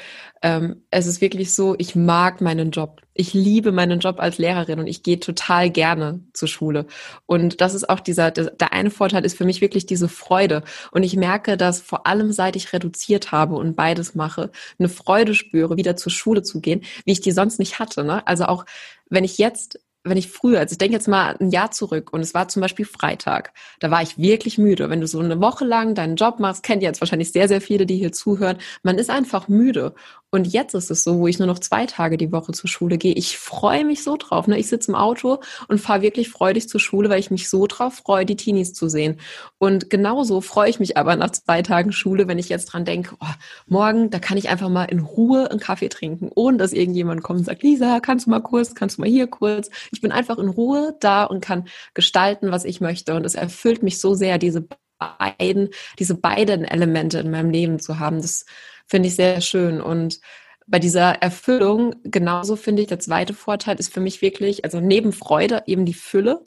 ähm, 0.42 0.82
es 0.90 1.06
ist 1.06 1.20
wirklich 1.20 1.54
so, 1.54 1.76
ich 1.78 1.94
mag 1.94 2.40
meinen 2.40 2.72
Job. 2.72 3.02
Ich 3.14 3.34
liebe 3.34 3.70
meinen 3.70 4.00
Job 4.00 4.18
als 4.18 4.38
Lehrerin 4.38 4.80
und 4.80 4.88
ich 4.88 5.04
gehe 5.04 5.20
total 5.20 5.70
gerne 5.70 6.24
zur 6.32 6.48
Schule. 6.48 6.86
Und 7.26 7.60
das 7.60 7.74
ist 7.74 7.88
auch 7.88 8.00
dieser, 8.00 8.32
der, 8.32 8.50
der 8.50 8.72
eine 8.72 8.90
Vorteil 8.90 9.24
ist 9.24 9.38
für 9.38 9.44
mich 9.44 9.60
wirklich 9.60 9.86
diese 9.86 10.08
Freude. 10.08 10.64
Und 10.90 11.04
ich 11.04 11.14
merke, 11.14 11.56
dass 11.56 11.80
vor 11.80 12.08
allem 12.08 12.32
seit 12.32 12.56
ich 12.56 12.72
reduziert 12.72 13.30
habe 13.30 13.54
und 13.54 13.76
beides 13.76 14.16
mache, 14.16 14.50
eine 14.80 14.88
Freude 14.88 15.34
spüre, 15.36 15.76
wieder 15.76 15.94
zur 15.94 16.10
Schule 16.10 16.42
zu 16.42 16.60
gehen, 16.60 16.82
wie 17.04 17.12
ich 17.12 17.20
die 17.20 17.30
sonst 17.30 17.60
nicht 17.60 17.78
hatte. 17.78 18.02
Ne? 18.02 18.26
Also 18.26 18.46
auch 18.46 18.64
wenn 19.12 19.24
ich 19.24 19.38
jetzt 19.38 19.78
wenn 20.04 20.16
ich 20.16 20.28
früher, 20.28 20.58
also 20.58 20.72
ich 20.72 20.78
denke 20.78 20.94
jetzt 20.94 21.06
mal 21.06 21.36
ein 21.38 21.50
Jahr 21.50 21.70
zurück 21.70 22.12
und 22.12 22.20
es 22.22 22.34
war 22.34 22.48
zum 22.48 22.60
Beispiel 22.60 22.84
Freitag, 22.84 23.52
da 23.78 23.90
war 23.90 24.02
ich 24.02 24.18
wirklich 24.18 24.58
müde. 24.58 24.90
Wenn 24.90 25.00
du 25.00 25.06
so 25.06 25.20
eine 25.20 25.40
Woche 25.40 25.64
lang 25.64 25.94
deinen 25.94 26.16
Job 26.16 26.40
machst, 26.40 26.64
kennt 26.64 26.82
ihr 26.82 26.88
jetzt 26.88 27.00
wahrscheinlich 27.00 27.30
sehr, 27.30 27.46
sehr 27.46 27.60
viele, 27.60 27.86
die 27.86 27.96
hier 27.96 28.12
zuhören, 28.12 28.58
man 28.82 28.98
ist 28.98 29.10
einfach 29.10 29.46
müde. 29.46 29.94
Und 30.34 30.46
jetzt 30.46 30.74
ist 30.74 30.90
es 30.90 31.04
so, 31.04 31.18
wo 31.18 31.26
ich 31.26 31.38
nur 31.38 31.46
noch 31.46 31.58
zwei 31.58 31.84
Tage 31.84 32.16
die 32.16 32.32
Woche 32.32 32.52
zur 32.52 32.68
Schule 32.68 32.96
gehe. 32.96 33.12
Ich 33.12 33.36
freue 33.36 33.84
mich 33.84 34.02
so 34.02 34.16
drauf. 34.16 34.46
Ne? 34.46 34.58
Ich 34.58 34.66
sitze 34.66 34.90
im 34.90 34.94
Auto 34.94 35.40
und 35.68 35.78
fahre 35.78 36.00
wirklich 36.00 36.30
freudig 36.30 36.70
zur 36.70 36.80
Schule, 36.80 37.10
weil 37.10 37.20
ich 37.20 37.30
mich 37.30 37.50
so 37.50 37.66
drauf 37.66 37.96
freue, 37.96 38.24
die 38.24 38.36
Teenies 38.36 38.72
zu 38.72 38.88
sehen. 38.88 39.20
Und 39.58 39.90
genauso 39.90 40.40
freue 40.40 40.70
ich 40.70 40.80
mich 40.80 40.96
aber 40.96 41.16
nach 41.16 41.32
zwei 41.32 41.60
Tagen 41.60 41.92
Schule, 41.92 42.28
wenn 42.28 42.38
ich 42.38 42.48
jetzt 42.48 42.64
dran 42.64 42.86
denke, 42.86 43.14
oh, 43.20 43.26
morgen, 43.66 44.08
da 44.08 44.20
kann 44.20 44.38
ich 44.38 44.48
einfach 44.48 44.70
mal 44.70 44.84
in 44.84 45.00
Ruhe 45.00 45.50
einen 45.50 45.60
Kaffee 45.60 45.90
trinken, 45.90 46.30
ohne 46.34 46.56
dass 46.56 46.72
irgendjemand 46.72 47.22
kommt 47.22 47.40
und 47.40 47.44
sagt, 47.44 47.62
Lisa, 47.62 48.00
kannst 48.00 48.24
du 48.24 48.30
mal 48.30 48.40
kurz, 48.40 48.74
kannst 48.74 48.96
du 48.96 49.02
mal 49.02 49.10
hier 49.10 49.26
kurz. 49.26 49.68
Ich 49.92 50.00
bin 50.00 50.12
einfach 50.12 50.38
in 50.38 50.48
Ruhe 50.48 50.96
da 51.00 51.24
und 51.24 51.44
kann 51.44 51.68
gestalten, 51.92 52.50
was 52.50 52.64
ich 52.64 52.80
möchte. 52.80 53.14
Und 53.16 53.26
es 53.26 53.34
erfüllt 53.34 53.82
mich 53.82 54.00
so 54.00 54.14
sehr, 54.14 54.38
diese 54.38 54.66
beiden, 54.98 55.68
diese 55.98 56.14
beiden 56.14 56.64
Elemente 56.64 57.18
in 57.18 57.30
meinem 57.30 57.50
Leben 57.50 57.80
zu 57.80 57.98
haben. 57.98 58.22
Das 58.22 58.46
finde 58.86 59.08
ich 59.08 59.16
sehr 59.16 59.40
schön. 59.40 59.80
Und 59.80 60.20
bei 60.66 60.78
dieser 60.78 61.22
Erfüllung, 61.22 61.94
genauso 62.04 62.56
finde 62.56 62.82
ich, 62.82 62.88
der 62.88 63.00
zweite 63.00 63.34
Vorteil 63.34 63.76
ist 63.78 63.92
für 63.92 64.00
mich 64.00 64.22
wirklich, 64.22 64.64
also 64.64 64.80
neben 64.80 65.12
Freude 65.12 65.64
eben 65.66 65.84
die 65.84 65.94
Fülle. 65.94 66.42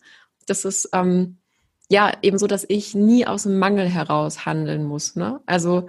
Das 0.47 0.65
ist 0.65 0.89
ähm, 0.93 1.37
ja 1.89 2.11
eben 2.21 2.37
so, 2.37 2.47
dass 2.47 2.65
ich 2.67 2.95
nie 2.95 3.27
aus 3.27 3.43
dem 3.43 3.59
Mangel 3.59 3.87
heraus 3.87 4.45
handeln 4.45 4.83
muss. 4.85 5.15
Ne? 5.15 5.41
Also 5.45 5.87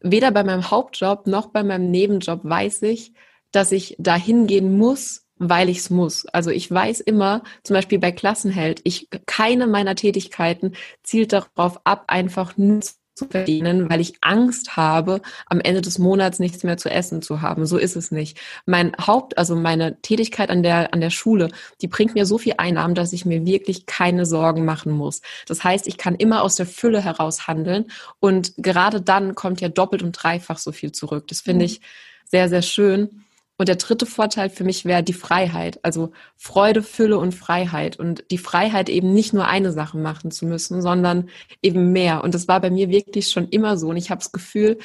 weder 0.00 0.30
bei 0.30 0.44
meinem 0.44 0.70
Hauptjob 0.70 1.26
noch 1.26 1.46
bei 1.46 1.62
meinem 1.62 1.90
Nebenjob 1.90 2.40
weiß 2.42 2.82
ich, 2.82 3.14
dass 3.52 3.72
ich 3.72 3.96
dahin 3.98 4.46
gehen 4.46 4.76
muss, 4.76 5.26
weil 5.36 5.68
ich 5.68 5.78
es 5.78 5.90
muss. 5.90 6.26
Also 6.26 6.50
ich 6.50 6.70
weiß 6.70 7.00
immer, 7.00 7.42
zum 7.62 7.74
Beispiel 7.74 7.98
bei 7.98 8.12
Klassenheld, 8.12 8.80
ich 8.84 9.08
keine 9.26 9.66
meiner 9.66 9.94
Tätigkeiten 9.94 10.74
zielt 11.02 11.32
darauf 11.32 11.80
ab, 11.84 12.04
einfach 12.08 12.56
nur 12.56 12.80
zu 12.80 12.94
verdienen, 13.26 13.90
weil 13.90 14.00
ich 14.00 14.14
Angst 14.20 14.76
habe, 14.76 15.20
am 15.46 15.60
Ende 15.60 15.80
des 15.80 15.98
Monats 15.98 16.38
nichts 16.38 16.64
mehr 16.64 16.76
zu 16.76 16.90
essen 16.90 17.22
zu 17.22 17.42
haben. 17.42 17.66
So 17.66 17.78
ist 17.78 17.96
es 17.96 18.10
nicht. 18.10 18.38
Mein 18.66 18.92
Haupt, 18.98 19.38
also 19.38 19.56
meine 19.56 20.00
Tätigkeit 20.02 20.50
an 20.50 20.62
der, 20.62 20.92
an 20.94 21.00
der 21.00 21.10
Schule, 21.10 21.48
die 21.80 21.88
bringt 21.88 22.14
mir 22.14 22.26
so 22.26 22.38
viel 22.38 22.54
Einnahmen, 22.58 22.94
dass 22.94 23.12
ich 23.12 23.24
mir 23.24 23.44
wirklich 23.46 23.86
keine 23.86 24.26
Sorgen 24.26 24.64
machen 24.64 24.92
muss. 24.92 25.22
Das 25.46 25.64
heißt, 25.64 25.86
ich 25.86 25.98
kann 25.98 26.14
immer 26.14 26.42
aus 26.42 26.56
der 26.56 26.66
Fülle 26.66 27.02
heraus 27.02 27.46
handeln 27.46 27.86
und 28.20 28.52
gerade 28.56 29.00
dann 29.00 29.34
kommt 29.34 29.60
ja 29.60 29.68
doppelt 29.68 30.02
und 30.02 30.12
dreifach 30.12 30.58
so 30.58 30.72
viel 30.72 30.92
zurück. 30.92 31.26
Das 31.28 31.40
finde 31.40 31.64
mhm. 31.64 31.66
ich 31.66 31.80
sehr, 32.24 32.48
sehr 32.48 32.62
schön. 32.62 33.24
Und 33.58 33.68
der 33.68 33.76
dritte 33.76 34.06
Vorteil 34.06 34.50
für 34.50 34.62
mich 34.62 34.84
wäre 34.84 35.02
die 35.02 35.12
Freiheit, 35.12 35.84
also 35.84 36.12
Freude, 36.36 36.82
Fülle 36.82 37.18
und 37.18 37.34
Freiheit. 37.34 37.98
Und 37.98 38.24
die 38.30 38.38
Freiheit 38.38 38.88
eben 38.88 39.12
nicht 39.12 39.32
nur 39.32 39.48
eine 39.48 39.72
Sache 39.72 39.98
machen 39.98 40.30
zu 40.30 40.46
müssen, 40.46 40.80
sondern 40.80 41.28
eben 41.60 41.92
mehr. 41.92 42.22
Und 42.22 42.34
das 42.34 42.46
war 42.46 42.60
bei 42.60 42.70
mir 42.70 42.88
wirklich 42.88 43.30
schon 43.30 43.48
immer 43.48 43.76
so. 43.76 43.88
Und 43.88 43.96
ich 43.96 44.10
habe 44.10 44.20
das 44.20 44.30
Gefühl, 44.30 44.78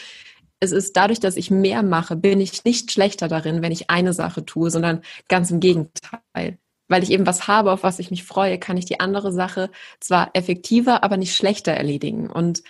es 0.60 0.72
ist 0.72 0.98
dadurch, 0.98 1.20
dass 1.20 1.36
ich 1.38 1.52
mehr 1.52 1.84
mache, 1.84 2.16
bin 2.16 2.42
ich 2.42 2.64
nicht 2.66 2.92
schlechter 2.92 3.28
darin, 3.28 3.62
wenn 3.62 3.72
ich 3.72 3.92
eine 3.92 4.14
Sache 4.14 4.44
tue, 4.44 4.72
sondern 4.72 5.02
ganz 5.28 5.52
im 5.52 5.60
Gegenteil. 5.60 6.58
Weil 6.88 7.04
ich 7.04 7.12
eben 7.12 7.28
was 7.28 7.48
habe, 7.48 7.72
auf 7.72 7.84
was 7.84 8.00
ich 8.00 8.10
mich 8.10 8.24
freue, 8.24 8.58
kann 8.58 8.78
ich 8.78 8.86
die 8.86 9.00
andere 9.00 9.32
Sache 9.32 9.70
zwar 10.00 10.32
effektiver, 10.34 11.04
aber 11.04 11.18
nicht 11.18 11.36
schlechter 11.36 11.74
erledigen. 11.74 12.30
Und 12.30 12.64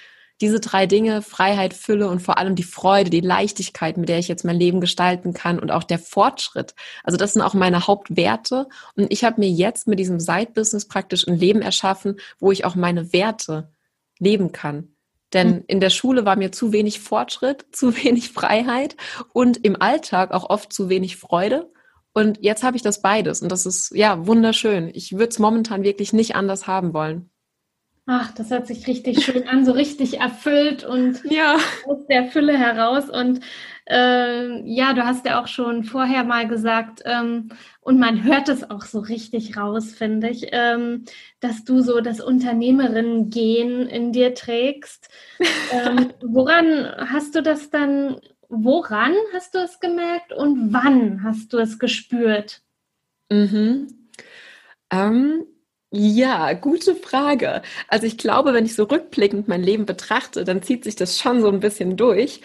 diese 0.44 0.60
drei 0.60 0.88
Dinge, 0.88 1.22
Freiheit, 1.22 1.74
Fülle 1.74 2.10
und 2.10 2.22
vor 2.22 2.38
allem 2.38 2.56
die 2.56 2.64
Freude, 2.64 3.10
die 3.10 3.22
Leichtigkeit, 3.22 3.96
mit 3.96 4.10
der 4.10 4.20
ich 4.20 4.28
jetzt 4.28 4.44
mein 4.44 4.58
Leben 4.58 4.82
gestalten 4.82 5.34
kann 5.34 5.58
und 5.58 5.72
auch 5.72 5.86
der 5.86 6.00
Fortschritt. 6.00 6.76
Also 7.02 7.18
das 7.18 7.32
sind 7.32 7.42
auch 7.42 7.54
meine 7.54 7.88
Hauptwerte. 7.88 8.68
Und 8.98 9.10
ich 9.10 9.24
habe 9.24 9.40
mir 9.40 9.50
jetzt 9.50 9.88
mit 9.88 10.00
diesem 10.00 10.20
Side-Business 10.20 10.90
praktisch 10.90 11.26
ein 11.26 11.38
Leben 11.38 11.62
erschaffen, 11.62 12.18
wo 12.40 12.52
ich 12.52 12.66
auch 12.66 12.76
meine 12.76 13.14
Werte 13.14 13.72
leben 14.20 14.52
kann. 14.52 14.90
Denn 15.32 15.48
mhm. 15.48 15.64
in 15.68 15.80
der 15.80 15.90
Schule 15.90 16.26
war 16.26 16.36
mir 16.36 16.52
zu 16.52 16.74
wenig 16.74 17.00
Fortschritt, 17.00 17.66
zu 17.72 17.96
wenig 18.04 18.30
Freiheit 18.30 18.98
und 19.32 19.64
im 19.64 19.82
Alltag 19.82 20.32
auch 20.32 20.50
oft 20.50 20.74
zu 20.74 20.90
wenig 20.90 21.16
Freude. 21.16 21.72
Und 22.12 22.40
jetzt 22.42 22.64
habe 22.64 22.76
ich 22.76 22.84
das 22.84 23.02
beides 23.02 23.42
und 23.42 23.50
das 23.50 23.66
ist 23.66 23.96
ja 23.96 24.28
wunderschön. 24.28 24.92
Ich 24.94 25.14
würde 25.14 25.30
es 25.30 25.40
momentan 25.40 25.84
wirklich 25.84 26.12
nicht 26.12 26.36
anders 26.36 26.68
haben 26.68 26.94
wollen. 26.94 27.30
Ach, 28.06 28.34
das 28.34 28.52
hört 28.52 28.68
sich 28.68 28.86
richtig 28.88 29.24
schön 29.24 29.48
an, 29.48 29.64
so 29.66 29.72
richtig 29.72 30.20
erfüllt 30.20 30.84
und 30.84 31.24
ja. 31.32 31.56
aus 31.86 32.06
der 32.08 32.26
Fülle 32.26 32.58
heraus. 32.58 33.10
Und 33.10 33.40
äh, 33.86 34.62
ja, 34.70 34.94
du 34.94 35.06
hast 35.06 35.26
ja 35.26 35.42
auch 35.42 35.48
schon 35.48 35.86
vorher 35.86 36.26
mal 36.26 36.46
gesagt, 36.46 37.02
ähm, 37.06 37.50
und 37.80 38.00
man 38.00 38.26
hört 38.26 38.50
es 38.50 38.70
auch 38.70 38.84
so 38.84 39.00
richtig 39.00 39.56
raus, 39.56 39.94
finde 39.94 40.30
ich, 40.30 40.48
ähm, 40.52 41.06
dass 41.40 41.64
du 41.64 41.80
so 41.80 42.02
das 42.02 42.20
Unternehmerinnen-Gen 42.20 43.88
in 43.88 44.12
dir 44.12 44.36
trägst. 44.36 45.08
ähm, 45.72 46.12
woran 46.22 46.94
hast 47.10 47.36
du 47.36 47.42
das 47.42 47.70
dann, 47.70 48.20
woran 48.50 49.14
hast 49.34 49.56
du 49.56 49.60
es 49.60 49.80
gemerkt 49.80 50.34
und 50.34 50.74
wann 50.74 51.24
hast 51.24 51.54
du 51.54 51.58
es 51.58 51.80
gespürt? 51.80 52.62
Mhm. 53.30 53.88
Ähm, 54.92 55.46
ja, 55.96 56.54
gute 56.54 56.96
Frage. 56.96 57.62
Also 57.88 58.08
ich 58.08 58.18
glaube, 58.18 58.54
wenn 58.54 58.66
ich 58.66 58.76
so 58.76 58.84
rückblickend 58.86 59.48
mein 59.48 59.62
Leben 59.62 59.86
betrachte, 59.86 60.44
dann 60.44 60.64
zieht 60.64 60.84
sich 60.84 60.96
das 60.96 61.20
schon 61.20 61.42
so 61.42 61.50
ein 61.50 61.60
bisschen 61.60 61.98
durch. 61.98 62.42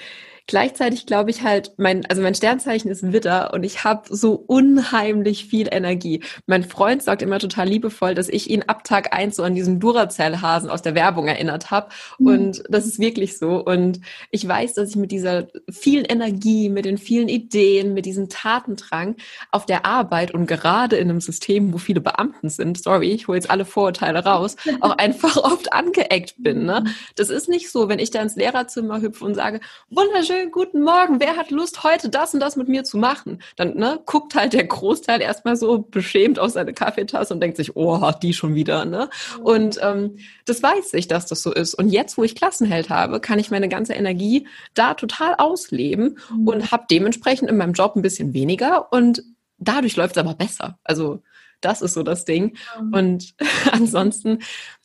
Gleichzeitig 0.49 1.05
glaube 1.05 1.29
ich 1.29 1.43
halt, 1.43 1.73
mein, 1.77 2.07
also 2.07 2.23
mein 2.23 2.35
Sternzeichen 2.35 2.91
ist 2.91 3.13
Widder 3.13 3.53
und 3.53 3.65
ich 3.65 3.85
habe 3.85 4.05
so 4.09 4.33
unheimlich 4.33 5.45
viel 5.45 5.69
Energie. 5.71 6.23
Mein 6.47 6.65
Freund 6.65 7.03
sagt 7.03 7.21
immer 7.21 7.39
total 7.39 7.69
liebevoll, 7.69 8.15
dass 8.15 8.31
ich 8.31 8.49
ihn 8.49 8.63
ab 8.63 8.83
Tag 8.83 9.15
eins 9.15 9.37
so 9.37 9.43
an 9.43 9.55
diesen 9.55 9.79
Duracell-Hasen 9.79 10.71
aus 10.71 10.81
der 10.81 10.95
Werbung 10.95 11.29
erinnert 11.29 11.71
habe. 11.71 11.91
Mhm. 12.19 12.27
Und 12.27 12.63
das 12.71 12.87
ist 12.87 12.99
wirklich 12.99 13.37
so. 13.37 13.63
Und 13.63 14.01
ich 14.31 14.49
weiß, 14.49 14.73
dass 14.73 14.89
ich 14.89 14.97
mit 14.97 15.13
dieser 15.13 15.49
vielen 15.71 16.07
Energie, 16.07 16.71
mit 16.71 16.87
den 16.87 16.97
vielen 16.97 17.29
Ideen, 17.29 17.93
mit 17.93 18.07
diesem 18.07 18.31
Tatendrang 18.31 19.17
auf 19.51 19.67
der 19.67 19.85
Arbeit 19.85 20.33
und 20.33 20.47
gerade 20.47 20.97
in 20.97 21.11
einem 21.11 21.21
System, 21.21 21.75
wo 21.75 21.79
viele 21.79 22.01
Beamten 22.01 22.49
sind, 22.49 22.83
sorry, 22.83 23.11
ich 23.11 23.29
hole 23.29 23.37
jetzt 23.37 23.51
alle 23.51 23.67
Vorurteile 23.67 24.25
raus, 24.25 24.57
auch 24.81 24.97
einfach 24.97 25.37
oft 25.37 25.75
angeeckt 25.75 26.37
bin. 26.39 26.65
Ne? 26.65 26.85
Mhm. 26.87 26.95
Das 27.17 27.29
ist 27.29 27.51
nicht 27.51 27.71
so, 27.71 27.91
wenn 27.91 27.99
ich 27.99 28.11
da 28.11 28.23
ins 28.23 28.37
Lehrerzimmer 28.37 29.03
hüpfe 29.03 29.27
und 29.27 29.35
sage, 29.35 29.61
wunderschön, 29.91 30.38
schönen 30.39 30.51
guten 30.53 30.83
Morgen, 30.83 31.19
wer 31.19 31.37
hat 31.37 31.51
Lust, 31.51 31.83
heute 31.83 32.09
das 32.09 32.33
und 32.33 32.39
das 32.39 32.55
mit 32.55 32.69
mir 32.69 32.85
zu 32.85 32.97
machen? 32.97 33.43
Dann 33.57 33.77
ne, 33.77 33.99
guckt 34.07 34.37
halt 34.37 34.53
der 34.53 34.65
Großteil 34.65 35.21
erstmal 35.21 35.57
so 35.57 35.81
beschämt 35.81 36.39
auf 36.39 36.53
seine 36.53 36.73
Kaffeetasse 36.73 37.35
und 37.35 37.41
denkt 37.41 37.57
sich, 37.57 37.75
oh, 37.75 38.01
hat 38.01 38.23
die 38.23 38.33
schon 38.33 38.55
wieder, 38.55 38.85
ne? 38.85 39.11
Und 39.43 39.81
ähm, 39.83 40.19
das 40.45 40.63
weiß 40.63 40.95
ich, 40.95 41.09
dass 41.09 41.27
das 41.27 41.43
so 41.43 41.53
ist. 41.53 41.75
Und 41.75 41.89
jetzt, 41.89 42.17
wo 42.19 42.23
ich 42.23 42.37
Klassenheld 42.37 42.89
habe, 42.89 43.19
kann 43.19 43.41
ich 43.41 43.51
meine 43.51 43.69
ganze 43.69 43.95
Energie 43.95 44.47
da 44.75 44.95
total 44.95 45.35
ausleben 45.39 46.19
mhm. 46.31 46.47
und 46.47 46.71
habe 46.71 46.85
dementsprechend 46.89 47.51
in 47.51 47.57
meinem 47.57 47.73
Job 47.73 47.97
ein 47.97 48.03
bisschen 48.03 48.33
weniger 48.33 48.93
und 48.93 49.25
dadurch 49.59 49.97
läuft 49.97 50.17
es 50.17 50.23
aber 50.23 50.35
besser. 50.35 50.79
Also 50.85 51.21
das 51.61 51.83
ist 51.83 51.95
so 51.95 52.05
das 52.05 52.25
Ding. 52.27 52.57
Mhm. 52.81 52.95
Und 52.95 53.35
ansonsten, 53.73 54.39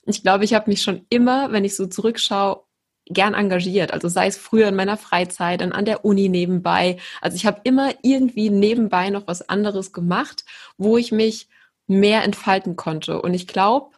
ich 0.08 0.24
glaube, 0.24 0.46
ich 0.46 0.56
habe 0.56 0.72
mich 0.72 0.82
schon 0.82 1.06
immer, 1.10 1.52
wenn 1.52 1.64
ich 1.64 1.76
so 1.76 1.86
zurückschaue, 1.86 2.64
gern 3.06 3.34
engagiert. 3.34 3.92
Also 3.94 4.08
sei 4.08 4.28
es 4.28 4.38
früher 4.38 4.70
in 4.70 4.76
meiner 4.76 4.98
Freizeit, 4.98 5.62
dann 5.62 5.72
an 5.72 5.86
der 5.86 6.06
Uni 6.06 6.30
nebenbei. 6.30 6.98
Also 7.22 7.36
ich 7.36 7.46
habe 7.46 7.62
immer 7.64 7.92
irgendwie 8.02 8.50
nebenbei 8.50 9.10
noch 9.10 9.28
was 9.28 9.48
anderes 9.50 9.92
gemacht, 9.92 10.46
wo 10.78 10.98
ich 10.98 11.12
mich 11.12 11.48
mehr 11.88 12.24
entfalten 12.24 12.76
konnte. 12.76 13.22
Und 13.22 13.34
ich 13.34 13.48
glaube, 13.48 13.92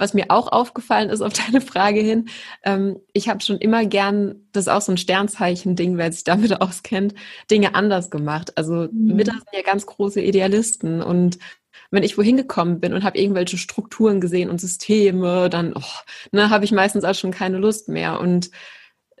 was 0.00 0.14
mir 0.14 0.26
auch 0.30 0.50
aufgefallen 0.50 1.10
ist 1.10 1.20
auf 1.20 1.32
deine 1.46 1.60
Frage 1.60 2.00
hin, 2.00 2.28
ähm, 2.64 2.98
ich 3.12 3.28
habe 3.28 3.42
schon 3.42 3.58
immer 3.58 3.84
gern, 3.84 4.46
das 4.52 4.64
ist 4.64 4.72
auch 4.72 4.80
so 4.80 4.92
ein 4.92 4.98
Sternzeichen-Ding, 4.98 5.96
wer 5.96 6.10
sich 6.10 6.24
damit 6.24 6.60
auskennt, 6.60 7.14
Dinge 7.50 7.74
anders 7.74 8.10
gemacht. 8.10 8.56
Also 8.56 8.88
mhm. 8.90 9.16
Mütter 9.16 9.32
sind 9.32 9.48
ja 9.52 9.62
ganz 9.62 9.86
große 9.86 10.20
Idealisten 10.20 11.02
und 11.02 11.38
wenn 11.90 12.02
ich 12.02 12.16
wohin 12.16 12.36
gekommen 12.36 12.80
bin 12.80 12.92
und 12.92 13.04
habe 13.04 13.18
irgendwelche 13.18 13.58
Strukturen 13.58 14.20
gesehen 14.20 14.50
und 14.50 14.60
Systeme, 14.60 15.50
dann 15.50 15.74
oh, 15.76 15.82
ne, 16.32 16.50
habe 16.50 16.64
ich 16.64 16.72
meistens 16.72 17.04
auch 17.04 17.14
schon 17.14 17.32
keine 17.32 17.58
Lust 17.58 17.88
mehr. 17.88 18.20
Und 18.20 18.50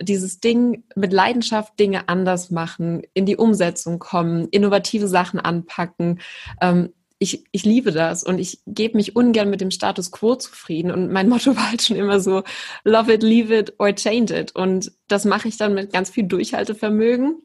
dieses 0.00 0.40
Ding 0.40 0.84
mit 0.94 1.12
Leidenschaft 1.12 1.78
Dinge 1.78 2.08
anders 2.08 2.50
machen, 2.50 3.02
in 3.12 3.26
die 3.26 3.36
Umsetzung 3.36 3.98
kommen, 3.98 4.48
innovative 4.50 5.08
Sachen 5.08 5.40
anpacken. 5.40 6.20
Ähm, 6.60 6.90
ich, 7.18 7.44
ich 7.52 7.64
liebe 7.64 7.92
das 7.92 8.24
und 8.24 8.38
ich 8.38 8.60
gebe 8.66 8.96
mich 8.96 9.14
ungern 9.14 9.50
mit 9.50 9.60
dem 9.60 9.70
Status 9.70 10.10
quo 10.10 10.36
zufrieden. 10.36 10.90
Und 10.90 11.12
mein 11.12 11.28
Motto 11.28 11.54
war 11.56 11.70
halt 11.70 11.82
schon 11.82 11.96
immer 11.96 12.20
so, 12.20 12.42
love 12.84 13.12
it, 13.12 13.22
leave 13.22 13.54
it 13.54 13.74
or 13.78 13.94
change 13.94 14.34
it. 14.34 14.54
Und 14.56 14.92
das 15.08 15.24
mache 15.24 15.48
ich 15.48 15.56
dann 15.56 15.74
mit 15.74 15.92
ganz 15.92 16.10
viel 16.10 16.24
Durchhaltevermögen. 16.24 17.42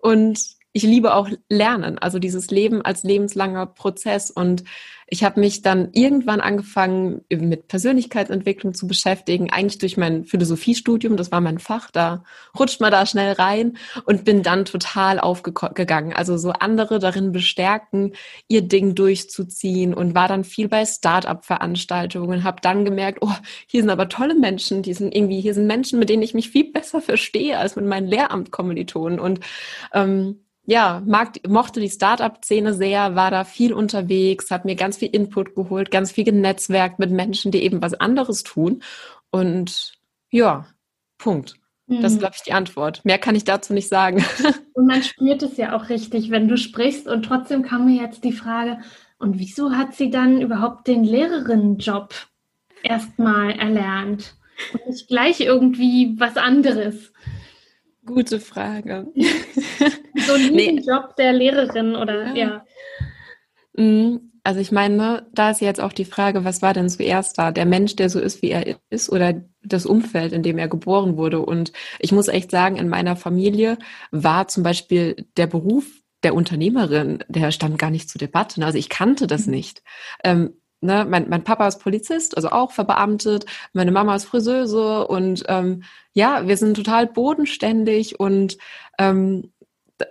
Und 0.00 0.57
ich 0.72 0.82
liebe 0.82 1.14
auch 1.14 1.28
Lernen, 1.48 1.98
also 1.98 2.18
dieses 2.18 2.50
Leben 2.50 2.82
als 2.82 3.02
lebenslanger 3.02 3.66
Prozess. 3.66 4.30
Und 4.30 4.64
ich 5.06 5.24
habe 5.24 5.40
mich 5.40 5.62
dann 5.62 5.88
irgendwann 5.92 6.40
angefangen, 6.40 7.22
mit 7.30 7.68
Persönlichkeitsentwicklung 7.68 8.74
zu 8.74 8.86
beschäftigen, 8.86 9.50
eigentlich 9.50 9.78
durch 9.78 9.96
mein 9.96 10.26
Philosophiestudium, 10.26 11.16
das 11.16 11.32
war 11.32 11.40
mein 11.40 11.58
Fach, 11.58 11.90
da 11.90 12.22
rutscht 12.58 12.82
man 12.82 12.92
da 12.92 13.06
schnell 13.06 13.32
rein 13.32 13.78
und 14.04 14.24
bin 14.26 14.42
dann 14.42 14.66
total 14.66 15.18
aufgegangen. 15.18 16.12
Also 16.12 16.36
so 16.36 16.50
andere 16.50 16.98
darin 16.98 17.32
bestärken, 17.32 18.12
ihr 18.46 18.62
Ding 18.62 18.94
durchzuziehen 18.94 19.94
und 19.94 20.14
war 20.14 20.28
dann 20.28 20.44
viel 20.44 20.68
bei 20.68 20.84
Start-up-Veranstaltungen, 20.84 22.44
habe 22.44 22.60
dann 22.60 22.84
gemerkt, 22.84 23.18
oh, 23.22 23.34
hier 23.66 23.80
sind 23.80 23.90
aber 23.90 24.10
tolle 24.10 24.34
Menschen, 24.34 24.82
die 24.82 24.92
sind 24.92 25.14
irgendwie, 25.14 25.40
hier 25.40 25.54
sind 25.54 25.66
Menschen, 25.66 25.98
mit 25.98 26.10
denen 26.10 26.22
ich 26.22 26.34
mich 26.34 26.50
viel 26.50 26.70
besser 26.70 27.00
verstehe 27.00 27.58
als 27.58 27.74
mit 27.76 27.86
meinen 27.86 28.06
Lehramtkommilitonen 28.06 29.18
und 29.18 29.40
ähm, 29.94 30.40
ja, 30.68 31.02
mag, 31.06 31.48
mochte 31.48 31.80
die 31.80 31.88
Startup-Szene 31.88 32.74
sehr, 32.74 33.14
war 33.14 33.30
da 33.30 33.44
viel 33.44 33.72
unterwegs, 33.72 34.50
hat 34.50 34.66
mir 34.66 34.76
ganz 34.76 34.98
viel 34.98 35.08
Input 35.08 35.54
geholt, 35.54 35.90
ganz 35.90 36.12
viel 36.12 36.24
genetzwerkt 36.24 36.98
mit 36.98 37.10
Menschen, 37.10 37.50
die 37.50 37.62
eben 37.62 37.80
was 37.80 37.94
anderes 37.94 38.42
tun. 38.42 38.82
Und 39.30 39.94
ja, 40.30 40.66
Punkt. 41.16 41.54
Das 41.86 42.12
ist, 42.12 42.16
mhm. 42.16 42.18
glaube 42.18 42.34
ich, 42.36 42.42
die 42.42 42.52
Antwort. 42.52 43.02
Mehr 43.02 43.16
kann 43.16 43.34
ich 43.34 43.44
dazu 43.44 43.72
nicht 43.72 43.88
sagen. 43.88 44.22
Und 44.74 44.86
man 44.86 45.02
spürt 45.02 45.42
es 45.42 45.56
ja 45.56 45.74
auch 45.74 45.88
richtig, 45.88 46.30
wenn 46.30 46.48
du 46.48 46.58
sprichst. 46.58 47.08
Und 47.08 47.22
trotzdem 47.22 47.62
kam 47.62 47.86
mir 47.86 48.02
jetzt 48.02 48.22
die 48.22 48.32
Frage, 48.32 48.78
und 49.18 49.38
wieso 49.38 49.72
hat 49.72 49.94
sie 49.94 50.10
dann 50.10 50.42
überhaupt 50.42 50.86
den 50.86 51.02
Lehrerinnenjob 51.02 52.14
erstmal 52.82 53.52
erlernt? 53.52 54.34
Und 54.74 54.86
nicht 54.86 55.08
gleich 55.08 55.40
irgendwie 55.40 56.14
was 56.18 56.36
anderes? 56.36 57.10
Gute 58.08 58.40
Frage. 58.40 59.06
so 59.14 60.32
ein 60.32 60.52
nee. 60.52 60.80
Job 60.86 61.14
der 61.16 61.32
Lehrerin 61.32 61.94
oder 61.94 62.34
ja. 62.34 62.34
ja. 62.34 62.64
Mhm. 63.74 64.32
Also 64.44 64.60
ich 64.60 64.72
meine, 64.72 65.26
da 65.34 65.50
ist 65.50 65.60
jetzt 65.60 65.80
auch 65.80 65.92
die 65.92 66.06
Frage, 66.06 66.42
was 66.42 66.62
war 66.62 66.72
denn 66.72 66.88
zuerst 66.88 67.36
da? 67.36 67.52
Der 67.52 67.66
Mensch, 67.66 67.96
der 67.96 68.08
so 68.08 68.18
ist, 68.18 68.40
wie 68.40 68.50
er 68.50 68.78
ist, 68.88 69.10
oder 69.10 69.42
das 69.62 69.84
Umfeld, 69.84 70.32
in 70.32 70.42
dem 70.42 70.56
er 70.56 70.68
geboren 70.68 71.18
wurde? 71.18 71.40
Und 71.40 71.72
ich 71.98 72.12
muss 72.12 72.28
echt 72.28 72.50
sagen, 72.50 72.76
in 72.76 72.88
meiner 72.88 73.14
Familie 73.14 73.76
war 74.10 74.48
zum 74.48 74.62
Beispiel 74.62 75.26
der 75.36 75.48
Beruf 75.48 75.84
der 76.22 76.34
Unternehmerin, 76.34 77.22
der 77.28 77.52
stand 77.52 77.78
gar 77.78 77.90
nicht 77.90 78.08
zur 78.08 78.20
Debatte. 78.20 78.64
Also 78.64 78.78
ich 78.78 78.88
kannte 78.88 79.26
das 79.26 79.46
mhm. 79.46 79.52
nicht. 79.52 79.82
Ähm, 80.24 80.54
ne, 80.80 81.06
mein, 81.08 81.28
mein 81.28 81.44
Papa 81.44 81.66
ist 81.66 81.80
Polizist, 81.80 82.36
also 82.36 82.50
auch 82.50 82.72
verbeamtet, 82.72 83.46
meine 83.72 83.92
Mama 83.92 84.14
ist 84.14 84.26
Friseuse 84.26 85.06
und 85.06 85.44
ähm, 85.48 85.82
ja, 86.12 86.46
wir 86.46 86.56
sind 86.56 86.74
total 86.76 87.06
bodenständig 87.06 88.18
und 88.20 88.58
ähm, 88.98 89.52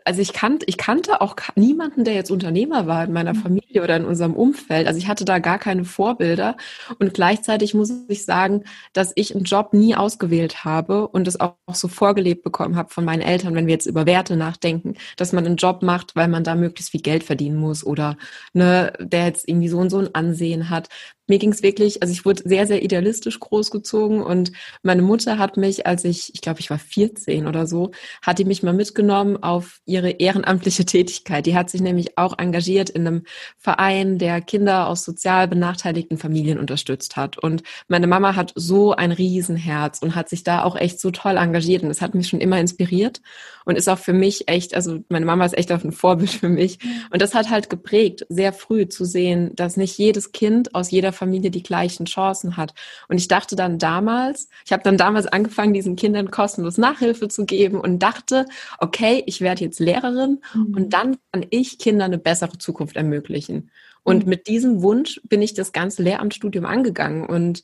also 0.05 0.21
ich 0.21 0.33
kannte, 0.33 0.65
ich 0.67 0.77
kannte 0.77 1.21
auch 1.21 1.35
niemanden, 1.55 2.03
der 2.03 2.13
jetzt 2.13 2.31
Unternehmer 2.31 2.87
war 2.87 3.05
in 3.05 3.13
meiner 3.13 3.33
mhm. 3.33 3.41
Familie 3.41 3.83
oder 3.83 3.95
in 3.95 4.05
unserem 4.05 4.33
Umfeld. 4.33 4.87
Also 4.87 4.97
ich 4.97 5.07
hatte 5.07 5.25
da 5.25 5.39
gar 5.39 5.59
keine 5.59 5.85
Vorbilder. 5.85 6.57
Und 6.99 7.13
gleichzeitig 7.13 7.73
muss 7.73 7.91
ich 8.07 8.25
sagen, 8.25 8.63
dass 8.93 9.11
ich 9.15 9.35
einen 9.35 9.45
Job 9.45 9.73
nie 9.73 9.95
ausgewählt 9.95 10.65
habe 10.65 11.07
und 11.07 11.27
es 11.27 11.39
auch 11.39 11.55
so 11.73 11.87
vorgelebt 11.87 12.43
bekommen 12.43 12.75
habe 12.75 12.89
von 12.89 13.05
meinen 13.05 13.21
Eltern, 13.21 13.55
wenn 13.55 13.67
wir 13.67 13.73
jetzt 13.73 13.85
über 13.85 14.05
Werte 14.05 14.35
nachdenken, 14.35 14.95
dass 15.15 15.33
man 15.33 15.45
einen 15.45 15.57
Job 15.57 15.81
macht, 15.81 16.15
weil 16.15 16.27
man 16.27 16.43
da 16.43 16.55
möglichst 16.55 16.91
viel 16.91 17.01
Geld 17.01 17.23
verdienen 17.23 17.57
muss 17.57 17.85
oder 17.85 18.17
ne, 18.53 18.93
der 18.99 19.25
jetzt 19.25 19.47
irgendwie 19.47 19.69
so 19.69 19.77
und 19.77 19.89
so 19.89 19.99
ein 19.99 20.13
Ansehen 20.13 20.69
hat 20.69 20.89
mir 21.27 21.39
ging 21.39 21.51
es 21.51 21.63
wirklich, 21.63 22.01
also 22.01 22.11
ich 22.11 22.25
wurde 22.25 22.43
sehr, 22.45 22.67
sehr 22.67 22.83
idealistisch 22.83 23.39
großgezogen 23.39 24.21
und 24.21 24.51
meine 24.81 25.01
Mutter 25.01 25.37
hat 25.37 25.57
mich, 25.57 25.85
als 25.85 26.05
ich, 26.05 26.33
ich 26.33 26.41
glaube, 26.41 26.59
ich 26.59 26.69
war 26.69 26.79
14 26.79 27.47
oder 27.47 27.67
so, 27.67 27.91
hat 28.21 28.39
die 28.39 28.45
mich 28.45 28.63
mal 28.63 28.73
mitgenommen 28.73 29.41
auf 29.43 29.81
ihre 29.85 30.11
ehrenamtliche 30.11 30.85
Tätigkeit. 30.85 31.45
Die 31.45 31.55
hat 31.55 31.69
sich 31.69 31.81
nämlich 31.81 32.17
auch 32.17 32.37
engagiert 32.37 32.89
in 32.89 33.05
einem 33.05 33.23
Verein, 33.57 34.17
der 34.17 34.41
Kinder 34.41 34.87
aus 34.87 35.03
sozial 35.03 35.47
benachteiligten 35.47 36.17
Familien 36.17 36.59
unterstützt 36.59 37.17
hat. 37.17 37.37
Und 37.37 37.63
meine 37.87 38.07
Mama 38.07 38.35
hat 38.35 38.53
so 38.55 38.93
ein 38.93 39.11
Riesenherz 39.11 39.99
und 40.01 40.15
hat 40.15 40.29
sich 40.29 40.43
da 40.43 40.63
auch 40.63 40.75
echt 40.75 40.99
so 40.99 41.11
toll 41.11 41.37
engagiert 41.37 41.83
und 41.83 41.89
das 41.89 42.01
hat 42.01 42.15
mich 42.15 42.27
schon 42.29 42.41
immer 42.41 42.59
inspiriert 42.59 43.21
und 43.67 43.77
ist 43.77 43.89
auch 43.89 43.99
für 43.99 44.13
mich 44.13 44.47
echt, 44.47 44.73
also 44.75 44.99
meine 45.09 45.25
Mama 45.25 45.43
ist 45.43 45.57
echt 45.57 45.73
auf 45.73 45.83
ein 45.83 45.91
Vorbild 45.91 46.29
für 46.29 46.47
mich. 46.47 46.79
Und 47.11 47.21
das 47.21 47.35
hat 47.35 47.49
halt 47.49 47.69
geprägt, 47.69 48.25
sehr 48.29 48.53
früh 48.53 48.87
zu 48.87 49.03
sehen, 49.03 49.51
dass 49.55 49.75
nicht 49.75 49.97
jedes 49.97 50.31
Kind 50.31 50.73
aus 50.73 50.89
jeder 50.89 51.11
Familie 51.17 51.51
die 51.51 51.63
gleichen 51.63 52.05
Chancen 52.05 52.55
hat. 52.57 52.73
Und 53.07 53.17
ich 53.17 53.27
dachte 53.27 53.55
dann 53.55 53.79
damals, 53.79 54.49
ich 54.65 54.71
habe 54.71 54.83
dann 54.83 54.97
damals 54.97 55.27
angefangen, 55.27 55.73
diesen 55.73 55.95
Kindern 55.95 56.31
kostenlos 56.31 56.77
Nachhilfe 56.77 57.27
zu 57.27 57.45
geben 57.45 57.79
und 57.79 57.99
dachte, 57.99 58.45
okay, 58.79 59.23
ich 59.25 59.41
werde 59.41 59.63
jetzt 59.63 59.79
Lehrerin 59.79 60.41
mhm. 60.53 60.75
und 60.75 60.93
dann 60.93 61.17
kann 61.31 61.45
ich 61.49 61.79
Kindern 61.79 62.11
eine 62.11 62.17
bessere 62.17 62.57
Zukunft 62.57 62.95
ermöglichen. 62.95 63.71
Und 64.03 64.23
mhm. 64.23 64.29
mit 64.29 64.47
diesem 64.47 64.81
Wunsch 64.81 65.19
bin 65.25 65.41
ich 65.41 65.53
das 65.53 65.73
ganze 65.73 66.01
Lehramtsstudium 66.03 66.65
angegangen 66.65 67.25
und 67.25 67.63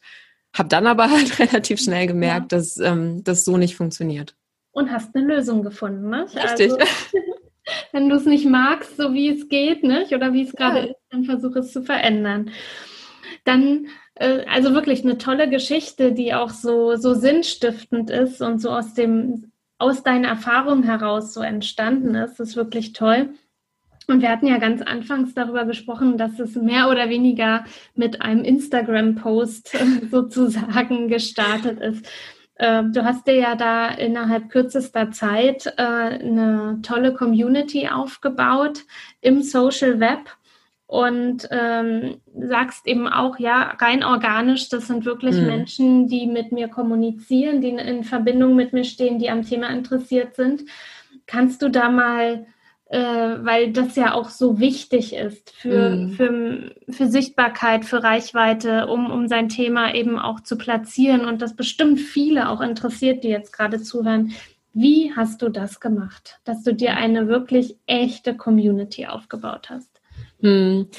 habe 0.54 0.70
dann 0.70 0.88
aber 0.88 1.10
halt 1.12 1.40
relativ 1.40 1.80
schnell 1.80 2.08
gemerkt, 2.08 2.52
ja. 2.52 2.58
dass 2.58 2.78
ähm, 2.78 3.24
das 3.24 3.46
so 3.46 3.58
nicht 3.58 3.76
funktioniert. 3.76 4.36
Und 4.72 4.92
hast 4.92 5.16
eine 5.16 5.36
Lösung 5.36 5.64
gefunden, 5.64 6.10
ne? 6.10 6.24
Richtig. 6.24 6.72
Also, 6.72 6.78
wenn 7.92 8.10
du 8.10 8.16
es 8.16 8.26
nicht 8.26 8.46
magst, 8.46 8.98
so 8.98 9.14
wie 9.14 9.30
es 9.30 9.48
geht, 9.48 9.84
nicht? 9.84 10.14
Oder 10.14 10.34
wie 10.34 10.44
es 10.44 10.52
gerade 10.52 10.80
ja. 10.80 10.86
ist, 10.86 11.00
dann 11.10 11.24
versuche 11.26 11.60
es 11.60 11.72
zu 11.72 11.84
verändern. 11.84 12.52
Dann, 13.44 13.88
äh, 14.16 14.46
also 14.46 14.74
wirklich 14.74 15.04
eine 15.04 15.18
tolle 15.18 15.50
Geschichte, 15.50 16.12
die 16.12 16.34
auch 16.34 16.50
so, 16.50 16.96
so 16.96 17.14
sinnstiftend 17.14 18.10
ist 18.10 18.42
und 18.42 18.60
so 18.60 18.72
aus 18.72 18.94
dem, 18.94 19.52
aus 19.78 20.04
deiner 20.04 20.30
Erfahrung 20.30 20.84
heraus 20.84 21.34
so 21.34 21.42
entstanden 21.42 22.16
ist. 22.16 22.40
Das 22.40 22.50
ist 22.50 22.56
wirklich 22.56 22.94
toll. 22.94 23.30
Und 24.08 24.22
wir 24.22 24.30
hatten 24.30 24.48
ja 24.48 24.58
ganz 24.58 24.82
anfangs 24.82 25.34
darüber 25.34 25.66
gesprochen, 25.66 26.18
dass 26.18 26.40
es 26.40 26.56
mehr 26.56 26.90
oder 26.90 27.10
weniger 27.10 27.64
mit 27.96 28.22
einem 28.22 28.44
Instagram-Post 28.44 29.78
sozusagen 30.12 31.08
gestartet 31.08 31.80
ist. 31.80 32.06
Ähm, 32.60 32.94
du 32.94 33.04
hast 33.04 33.28
dir 33.28 33.36
ja 33.36 33.56
da 33.56 33.90
innerhalb 33.90 34.50
kürzester 34.50 35.12
Zeit 35.12 35.74
äh, 35.78 35.82
eine 35.82 36.80
tolle 36.84 37.14
Community 37.14 37.90
aufgebaut 37.90 38.82
im 39.22 39.42
Social 39.42 40.00
Web 40.00 40.20
und 40.94 41.48
ähm, 41.50 42.18
sagst 42.40 42.86
eben 42.86 43.08
auch, 43.08 43.40
ja, 43.40 43.76
rein 43.80 44.04
organisch, 44.04 44.70
das 44.70 44.86
sind 44.86 45.06
wirklich 45.06 45.36
mhm. 45.38 45.48
Menschen, 45.48 46.08
die 46.08 46.28
mit 46.28 46.52
mir 46.52 46.68
kommunizieren, 46.68 47.62
die 47.62 47.70
in 47.70 48.04
Verbindung 48.04 48.56
mit 48.56 48.74
mir 48.74 48.84
stehen, 48.84 49.18
die 49.18 49.32
am 49.32 49.42
Thema 49.42 49.70
interessiert 49.70 50.36
sind. 50.36 50.66
Kannst 51.26 51.64
du 51.64 51.70
da 51.70 51.90
mal 51.90 52.46
äh, 52.90 53.00
weil 53.00 53.72
das 53.72 53.96
ja 53.96 54.14
auch 54.14 54.30
so 54.30 54.60
wichtig 54.60 55.16
ist 55.16 55.50
für, 55.50 55.96
mhm. 55.96 56.10
für, 56.12 56.76
für 56.92 57.08
Sichtbarkeit, 57.08 57.86
für 57.86 58.04
Reichweite, 58.04 58.86
um, 58.86 59.10
um 59.10 59.28
sein 59.28 59.50
Thema 59.50 59.96
eben 59.96 60.20
auch 60.20 60.42
zu 60.42 60.60
platzieren 60.60 61.26
und 61.26 61.42
das 61.42 61.56
bestimmt 61.56 62.02
viele 62.02 62.50
auch 62.50 62.62
interessiert, 62.62 63.24
die 63.24 63.30
jetzt 63.30 63.52
gerade 63.52 63.82
zuhören. 63.82 64.34
Wie 64.74 65.12
hast 65.16 65.42
du 65.42 65.50
das 65.50 65.80
gemacht, 65.80 66.40
dass 66.44 66.62
du 66.62 66.72
dir 66.72 66.96
eine 66.96 67.28
wirklich 67.28 67.78
echte 67.88 68.38
Community 68.38 69.08
aufgebaut 69.08 69.72
hast? 69.72 69.93
Mhm. 70.44 70.90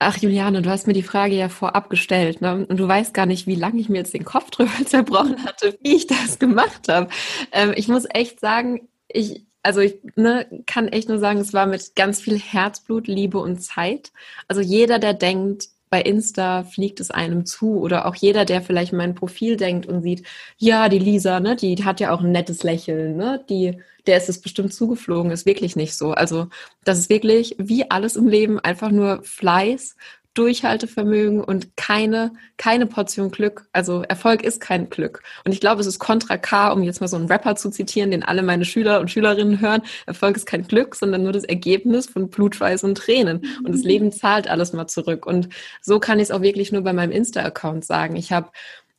Ach, 0.00 0.18
Juliane, 0.18 0.62
du 0.62 0.70
hast 0.70 0.86
mir 0.86 0.92
die 0.94 1.02
Frage 1.04 1.34
ja 1.36 1.48
vorab 1.48 1.88
gestellt, 1.90 2.40
ne? 2.42 2.66
Und 2.68 2.78
du 2.78 2.88
weißt 2.88 3.14
gar 3.14 3.26
nicht, 3.26 3.46
wie 3.46 3.54
lange 3.54 3.80
ich 3.80 3.88
mir 3.88 3.98
jetzt 3.98 4.14
den 4.14 4.24
Kopf 4.24 4.50
drüber 4.52 4.72
zerbrochen 4.86 5.44
hatte, 5.44 5.78
wie 5.82 5.96
ich 5.96 6.06
das 6.08 6.38
gemacht 6.38 6.88
habe. 6.88 7.08
Ähm, 7.52 7.72
ich 7.76 7.88
muss 7.88 8.06
echt 8.10 8.40
sagen, 8.40 8.88
ich, 9.08 9.46
also 9.62 9.80
ich 9.80 9.96
ne, 10.16 10.46
kann 10.66 10.88
echt 10.88 11.08
nur 11.08 11.18
sagen, 11.20 11.40
es 11.40 11.54
war 11.54 11.66
mit 11.66 11.96
ganz 11.96 12.20
viel 12.20 12.38
Herzblut, 12.38 13.06
Liebe 13.08 13.38
und 13.38 13.62
Zeit. 13.62 14.12
Also 14.48 14.60
jeder, 14.60 14.98
der 14.98 15.14
denkt, 15.14 15.68
bei 15.92 16.00
Insta 16.00 16.64
fliegt 16.64 17.00
es 17.00 17.10
einem 17.10 17.44
zu 17.44 17.78
oder 17.78 18.06
auch 18.06 18.14
jeder, 18.14 18.46
der 18.46 18.62
vielleicht 18.62 18.94
mein 18.94 19.14
Profil 19.14 19.58
denkt 19.58 19.84
und 19.84 20.00
sieht, 20.00 20.26
ja, 20.56 20.88
die 20.88 20.98
Lisa, 20.98 21.38
ne, 21.38 21.54
die 21.54 21.84
hat 21.84 22.00
ja 22.00 22.14
auch 22.14 22.22
ein 22.22 22.32
nettes 22.32 22.62
Lächeln, 22.62 23.18
ne, 23.18 23.44
die, 23.50 23.76
der 24.06 24.16
ist 24.16 24.30
es 24.30 24.40
bestimmt 24.40 24.72
zugeflogen, 24.72 25.30
ist 25.30 25.44
wirklich 25.44 25.76
nicht 25.76 25.94
so. 25.94 26.12
Also 26.12 26.48
das 26.82 26.98
ist 26.98 27.10
wirklich 27.10 27.56
wie 27.58 27.90
alles 27.90 28.16
im 28.16 28.26
Leben 28.26 28.58
einfach 28.58 28.90
nur 28.90 29.22
Fleiß 29.22 29.94
Durchhaltevermögen 30.34 31.42
und 31.42 31.76
keine, 31.76 32.32
keine 32.56 32.86
Portion 32.86 33.30
Glück. 33.30 33.66
Also 33.72 34.02
Erfolg 34.02 34.42
ist 34.42 34.60
kein 34.60 34.88
Glück. 34.88 35.22
Und 35.44 35.52
ich 35.52 35.60
glaube, 35.60 35.80
es 35.80 35.86
ist 35.86 35.98
Contra 35.98 36.38
K, 36.38 36.72
um 36.72 36.82
jetzt 36.82 37.00
mal 37.00 37.08
so 37.08 37.16
einen 37.16 37.26
Rapper 37.26 37.56
zu 37.56 37.70
zitieren, 37.70 38.10
den 38.10 38.22
alle 38.22 38.42
meine 38.42 38.64
Schüler 38.64 39.00
und 39.00 39.10
Schülerinnen 39.10 39.60
hören. 39.60 39.82
Erfolg 40.06 40.36
ist 40.36 40.46
kein 40.46 40.66
Glück, 40.66 40.94
sondern 40.94 41.22
nur 41.22 41.32
das 41.32 41.44
Ergebnis 41.44 42.06
von 42.06 42.30
Blutschweiß 42.30 42.84
und 42.84 42.96
Tränen. 42.96 43.44
Und 43.62 43.74
das 43.74 43.82
Leben 43.82 44.10
zahlt 44.10 44.48
alles 44.48 44.72
mal 44.72 44.86
zurück. 44.86 45.26
Und 45.26 45.48
so 45.82 46.00
kann 46.00 46.18
ich 46.18 46.24
es 46.24 46.30
auch 46.30 46.42
wirklich 46.42 46.72
nur 46.72 46.82
bei 46.82 46.92
meinem 46.92 47.12
Insta-Account 47.12 47.84
sagen. 47.84 48.16
Ich 48.16 48.32
habe 48.32 48.50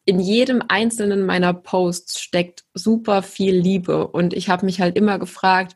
in 0.05 0.19
jedem 0.19 0.61
einzelnen 0.67 1.25
meiner 1.25 1.53
Posts 1.53 2.19
steckt 2.19 2.63
super 2.73 3.23
viel 3.23 3.55
Liebe. 3.55 4.07
Und 4.07 4.33
ich 4.33 4.49
habe 4.49 4.65
mich 4.65 4.81
halt 4.81 4.95
immer 4.97 5.17
gefragt, 5.17 5.75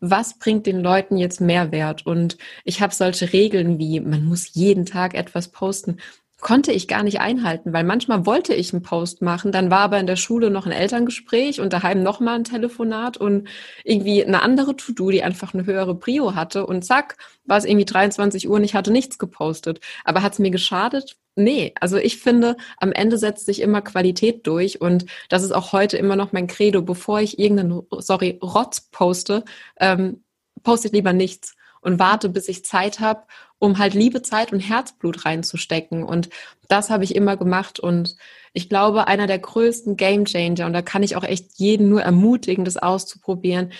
was 0.00 0.38
bringt 0.38 0.66
den 0.66 0.80
Leuten 0.80 1.16
jetzt 1.16 1.40
Mehrwert? 1.40 2.06
Und 2.06 2.38
ich 2.64 2.80
habe 2.80 2.94
solche 2.94 3.32
Regeln 3.32 3.78
wie, 3.78 4.00
man 4.00 4.24
muss 4.24 4.54
jeden 4.54 4.86
Tag 4.86 5.14
etwas 5.14 5.48
posten 5.48 5.98
konnte 6.40 6.72
ich 6.72 6.88
gar 6.88 7.02
nicht 7.02 7.20
einhalten, 7.20 7.72
weil 7.72 7.84
manchmal 7.84 8.26
wollte 8.26 8.54
ich 8.54 8.72
einen 8.72 8.82
Post 8.82 9.22
machen, 9.22 9.52
dann 9.52 9.70
war 9.70 9.80
aber 9.80 10.00
in 10.00 10.06
der 10.06 10.16
Schule 10.16 10.50
noch 10.50 10.66
ein 10.66 10.72
Elterngespräch 10.72 11.60
und 11.60 11.72
daheim 11.72 12.02
nochmal 12.02 12.36
ein 12.36 12.44
Telefonat 12.44 13.16
und 13.16 13.48
irgendwie 13.84 14.24
eine 14.24 14.42
andere 14.42 14.76
To-Do, 14.76 15.10
die 15.10 15.22
einfach 15.22 15.54
eine 15.54 15.66
höhere 15.66 15.94
Prio 15.94 16.34
hatte 16.34 16.66
und 16.66 16.84
zack, 16.84 17.16
war 17.44 17.58
es 17.58 17.64
irgendwie 17.64 17.84
23 17.84 18.48
Uhr 18.48 18.56
und 18.56 18.64
ich 18.64 18.74
hatte 18.74 18.90
nichts 18.90 19.18
gepostet. 19.18 19.80
Aber 20.04 20.22
hat 20.22 20.32
es 20.32 20.38
mir 20.38 20.50
geschadet? 20.50 21.16
Nee, 21.40 21.72
also 21.80 21.96
ich 21.96 22.18
finde, 22.18 22.56
am 22.76 22.92
Ende 22.92 23.16
setzt 23.16 23.46
sich 23.46 23.60
immer 23.60 23.80
Qualität 23.80 24.46
durch 24.46 24.80
und 24.80 25.06
das 25.30 25.42
ist 25.42 25.52
auch 25.52 25.72
heute 25.72 25.96
immer 25.96 26.14
noch 26.14 26.32
mein 26.32 26.46
Credo. 26.46 26.82
Bevor 26.82 27.20
ich 27.20 27.38
irgendeinen, 27.38 27.82
sorry, 27.98 28.38
Rotz 28.42 28.90
poste, 28.90 29.44
ähm, 29.78 30.22
poste 30.62 30.88
ich 30.88 30.92
lieber 30.92 31.14
nichts 31.14 31.56
und 31.80 31.98
warte, 31.98 32.28
bis 32.28 32.48
ich 32.48 32.64
Zeit 32.64 33.00
habe, 33.00 33.22
um 33.58 33.78
halt 33.78 33.94
Liebe, 33.94 34.20
Zeit 34.20 34.52
und 34.52 34.60
Herzblut 34.60 35.24
reinzustecken. 35.24 36.02
Und 36.02 36.28
das 36.68 36.90
habe 36.90 37.04
ich 37.04 37.14
immer 37.14 37.38
gemacht. 37.38 37.80
Und 37.80 38.16
ich 38.52 38.68
glaube, 38.68 39.06
einer 39.08 39.26
der 39.26 39.38
größten 39.38 39.96
Game 39.96 40.26
Changer, 40.26 40.66
und 40.66 40.74
da 40.74 40.82
kann 40.82 41.02
ich 41.02 41.16
auch 41.16 41.24
echt 41.24 41.58
jeden 41.58 41.88
nur 41.88 42.02
ermutigen, 42.02 42.66
das 42.66 42.76
auszuprobieren, 42.76 43.72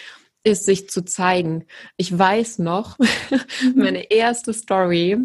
ist, 0.45 0.65
sich 0.65 0.89
zu 0.89 1.05
zeigen. 1.05 1.67
Ich 1.99 2.17
weiß 2.19 2.61
noch, 2.61 2.97
meine 3.75 4.11
erste 4.11 4.55
Story, 4.55 5.19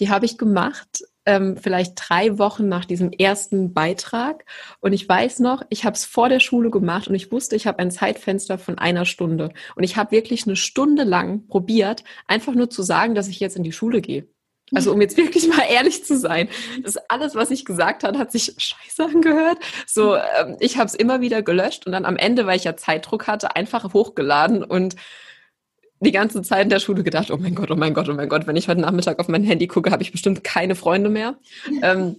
die 0.00 0.10
habe 0.10 0.26
ich 0.26 0.36
gemacht 0.36 1.04
ähm, 1.26 1.56
vielleicht 1.56 1.94
drei 1.96 2.38
Wochen 2.38 2.68
nach 2.68 2.84
diesem 2.84 3.12
ersten 3.12 3.74
Beitrag. 3.74 4.44
Und 4.80 4.92
ich 4.92 5.08
weiß 5.08 5.40
noch, 5.40 5.62
ich 5.68 5.84
habe 5.84 5.94
es 5.94 6.04
vor 6.04 6.28
der 6.28 6.40
Schule 6.40 6.70
gemacht 6.70 7.08
und 7.08 7.14
ich 7.14 7.30
wusste, 7.32 7.56
ich 7.56 7.66
habe 7.66 7.80
ein 7.80 7.90
Zeitfenster 7.90 8.58
von 8.58 8.78
einer 8.78 9.04
Stunde. 9.04 9.52
Und 9.74 9.82
ich 9.82 9.96
habe 9.96 10.12
wirklich 10.12 10.46
eine 10.46 10.56
Stunde 10.56 11.04
lang 11.04 11.46
probiert, 11.48 12.04
einfach 12.26 12.54
nur 12.54 12.70
zu 12.70 12.82
sagen, 12.82 13.14
dass 13.14 13.28
ich 13.28 13.40
jetzt 13.40 13.56
in 13.56 13.64
die 13.64 13.72
Schule 13.72 14.00
gehe. 14.00 14.28
Also 14.74 14.92
um 14.92 15.00
jetzt 15.00 15.16
wirklich 15.18 15.48
mal 15.48 15.66
ehrlich 15.68 16.04
zu 16.04 16.16
sein, 16.16 16.48
das 16.82 16.96
alles, 17.08 17.34
was 17.34 17.50
ich 17.50 17.64
gesagt 17.64 18.04
habe, 18.04 18.18
hat 18.18 18.32
sich 18.32 18.54
scheiße 18.56 19.04
angehört. 19.04 19.58
So, 19.86 20.16
ähm, 20.16 20.56
ich 20.60 20.78
habe 20.78 20.86
es 20.86 20.94
immer 20.94 21.20
wieder 21.20 21.42
gelöscht 21.42 21.86
und 21.86 21.92
dann 21.92 22.04
am 22.04 22.16
Ende, 22.16 22.46
weil 22.46 22.56
ich 22.56 22.64
ja 22.64 22.76
Zeitdruck 22.76 23.26
hatte, 23.26 23.56
einfach 23.56 23.92
hochgeladen 23.92 24.64
und 24.64 24.96
die 26.00 26.12
ganze 26.12 26.42
Zeit 26.42 26.64
in 26.64 26.70
der 26.70 26.80
Schule 26.80 27.02
gedacht, 27.02 27.30
oh 27.30 27.38
mein 27.38 27.54
Gott, 27.54 27.70
oh 27.70 27.76
mein 27.76 27.94
Gott, 27.94 28.08
oh 28.08 28.14
mein 28.14 28.28
Gott, 28.28 28.46
wenn 28.46 28.56
ich 28.56 28.68
heute 28.68 28.80
Nachmittag 28.80 29.18
auf 29.18 29.28
mein 29.28 29.44
Handy 29.44 29.66
gucke, 29.66 29.90
habe 29.90 30.02
ich 30.02 30.12
bestimmt 30.12 30.44
keine 30.44 30.74
Freunde 30.74 31.10
mehr. 31.10 31.36
ähm, 31.82 32.16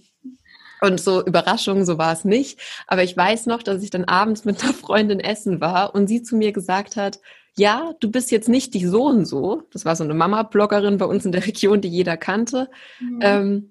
und 0.80 1.00
so 1.00 1.24
Überraschung, 1.24 1.84
so 1.84 1.98
war 1.98 2.12
es 2.12 2.24
nicht. 2.24 2.60
Aber 2.86 3.02
ich 3.02 3.16
weiß 3.16 3.46
noch, 3.46 3.62
dass 3.62 3.82
ich 3.82 3.90
dann 3.90 4.04
abends 4.04 4.44
mit 4.44 4.62
einer 4.62 4.72
Freundin 4.72 5.20
essen 5.20 5.60
war 5.60 5.94
und 5.94 6.06
sie 6.06 6.22
zu 6.22 6.36
mir 6.36 6.52
gesagt 6.52 6.96
hat, 6.96 7.18
ja, 7.56 7.92
du 7.98 8.10
bist 8.10 8.30
jetzt 8.30 8.48
nicht 8.48 8.74
die 8.74 8.86
so 8.86 9.06
und 9.06 9.24
so. 9.24 9.62
Das 9.72 9.84
war 9.84 9.96
so 9.96 10.04
eine 10.04 10.14
Mama-Bloggerin 10.14 10.98
bei 10.98 11.06
uns 11.06 11.24
in 11.24 11.32
der 11.32 11.44
Region, 11.46 11.80
die 11.80 11.88
jeder 11.88 12.16
kannte. 12.16 12.70
Mhm. 13.00 13.18
Ähm, 13.20 13.70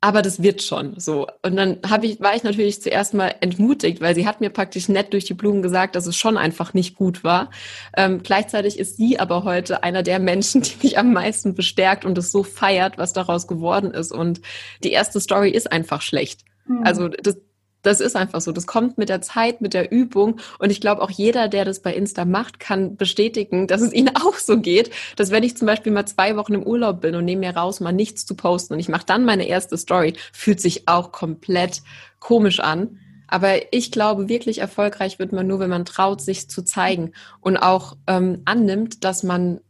aber 0.00 0.22
das 0.22 0.42
wird 0.42 0.62
schon 0.62 1.00
so. 1.00 1.26
Und 1.42 1.56
dann 1.56 1.78
hab 1.88 2.04
ich, 2.04 2.20
war 2.20 2.36
ich 2.36 2.44
natürlich 2.44 2.80
zuerst 2.80 3.14
mal 3.14 3.34
entmutigt, 3.40 4.00
weil 4.00 4.14
sie 4.14 4.28
hat 4.28 4.40
mir 4.40 4.50
praktisch 4.50 4.88
nett 4.88 5.12
durch 5.12 5.24
die 5.24 5.34
Blumen 5.34 5.60
gesagt, 5.60 5.96
dass 5.96 6.06
es 6.06 6.16
schon 6.16 6.36
einfach 6.36 6.72
nicht 6.72 6.94
gut 6.94 7.24
war. 7.24 7.50
Ähm, 7.96 8.22
gleichzeitig 8.22 8.78
ist 8.78 8.96
sie 8.96 9.18
aber 9.18 9.42
heute 9.42 9.82
einer 9.82 10.04
der 10.04 10.20
Menschen, 10.20 10.62
die 10.62 10.76
mich 10.82 10.98
am 10.98 11.12
meisten 11.12 11.54
bestärkt 11.54 12.04
und 12.04 12.16
es 12.16 12.30
so 12.30 12.44
feiert, 12.44 12.96
was 12.96 13.12
daraus 13.12 13.48
geworden 13.48 13.90
ist. 13.90 14.12
Und 14.12 14.40
die 14.84 14.92
erste 14.92 15.20
Story 15.20 15.50
ist 15.50 15.72
einfach 15.72 16.00
schlecht. 16.00 16.42
Mhm. 16.66 16.82
Also 16.84 17.08
das, 17.08 17.36
das 17.82 18.00
ist 18.00 18.16
einfach 18.16 18.40
so. 18.40 18.52
Das 18.52 18.66
kommt 18.66 18.98
mit 18.98 19.08
der 19.08 19.20
Zeit, 19.20 19.60
mit 19.60 19.74
der 19.74 19.92
Übung. 19.92 20.40
Und 20.58 20.70
ich 20.70 20.80
glaube, 20.80 21.02
auch 21.02 21.10
jeder, 21.10 21.48
der 21.48 21.64
das 21.64 21.80
bei 21.80 21.94
Insta 21.94 22.24
macht, 22.24 22.60
kann 22.60 22.96
bestätigen, 22.96 23.66
dass 23.66 23.80
es 23.80 23.92
ihnen 23.98 24.14
auch 24.16 24.34
so 24.34 24.58
geht, 24.58 24.90
dass 25.16 25.30
wenn 25.30 25.42
ich 25.42 25.56
zum 25.56 25.66
Beispiel 25.66 25.92
mal 25.92 26.06
zwei 26.06 26.36
Wochen 26.36 26.54
im 26.54 26.62
Urlaub 26.64 27.00
bin 27.00 27.14
und 27.14 27.24
nehme 27.24 27.40
mir 27.40 27.56
raus, 27.56 27.80
mal 27.80 27.92
nichts 27.92 28.26
zu 28.26 28.34
posten 28.34 28.74
und 28.74 28.80
ich 28.80 28.88
mache 28.88 29.06
dann 29.06 29.24
meine 29.24 29.46
erste 29.46 29.78
Story, 29.78 30.14
fühlt 30.32 30.60
sich 30.60 30.88
auch 30.88 31.12
komplett 31.12 31.82
komisch 32.18 32.60
an. 32.60 32.98
Aber 33.28 33.72
ich 33.72 33.92
glaube, 33.92 34.28
wirklich 34.28 34.58
erfolgreich 34.58 35.18
wird 35.18 35.32
man 35.32 35.46
nur, 35.46 35.60
wenn 35.60 35.68
man 35.68 35.84
traut, 35.84 36.22
sich 36.22 36.48
zu 36.48 36.62
zeigen 36.62 37.12
und 37.40 37.58
auch 37.58 37.96
ähm, 38.06 38.40
annimmt, 38.46 39.04
dass 39.04 39.22
man 39.22 39.60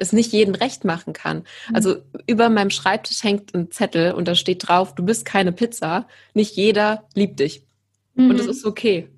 es 0.00 0.12
nicht 0.12 0.32
jedem 0.32 0.54
recht 0.54 0.84
machen 0.84 1.12
kann. 1.12 1.44
Mhm. 1.68 1.74
Also 1.74 1.96
über 2.26 2.48
meinem 2.48 2.70
Schreibtisch 2.70 3.22
hängt 3.22 3.54
ein 3.54 3.70
Zettel 3.70 4.12
und 4.12 4.26
da 4.26 4.34
steht 4.34 4.66
drauf, 4.66 4.94
du 4.94 5.04
bist 5.04 5.24
keine 5.24 5.52
Pizza. 5.52 6.08
Nicht 6.34 6.56
jeder 6.56 7.04
liebt 7.14 7.38
dich. 7.40 7.62
Mhm. 8.14 8.30
Und 8.30 8.40
es 8.40 8.46
ist 8.46 8.64
okay. 8.64 9.08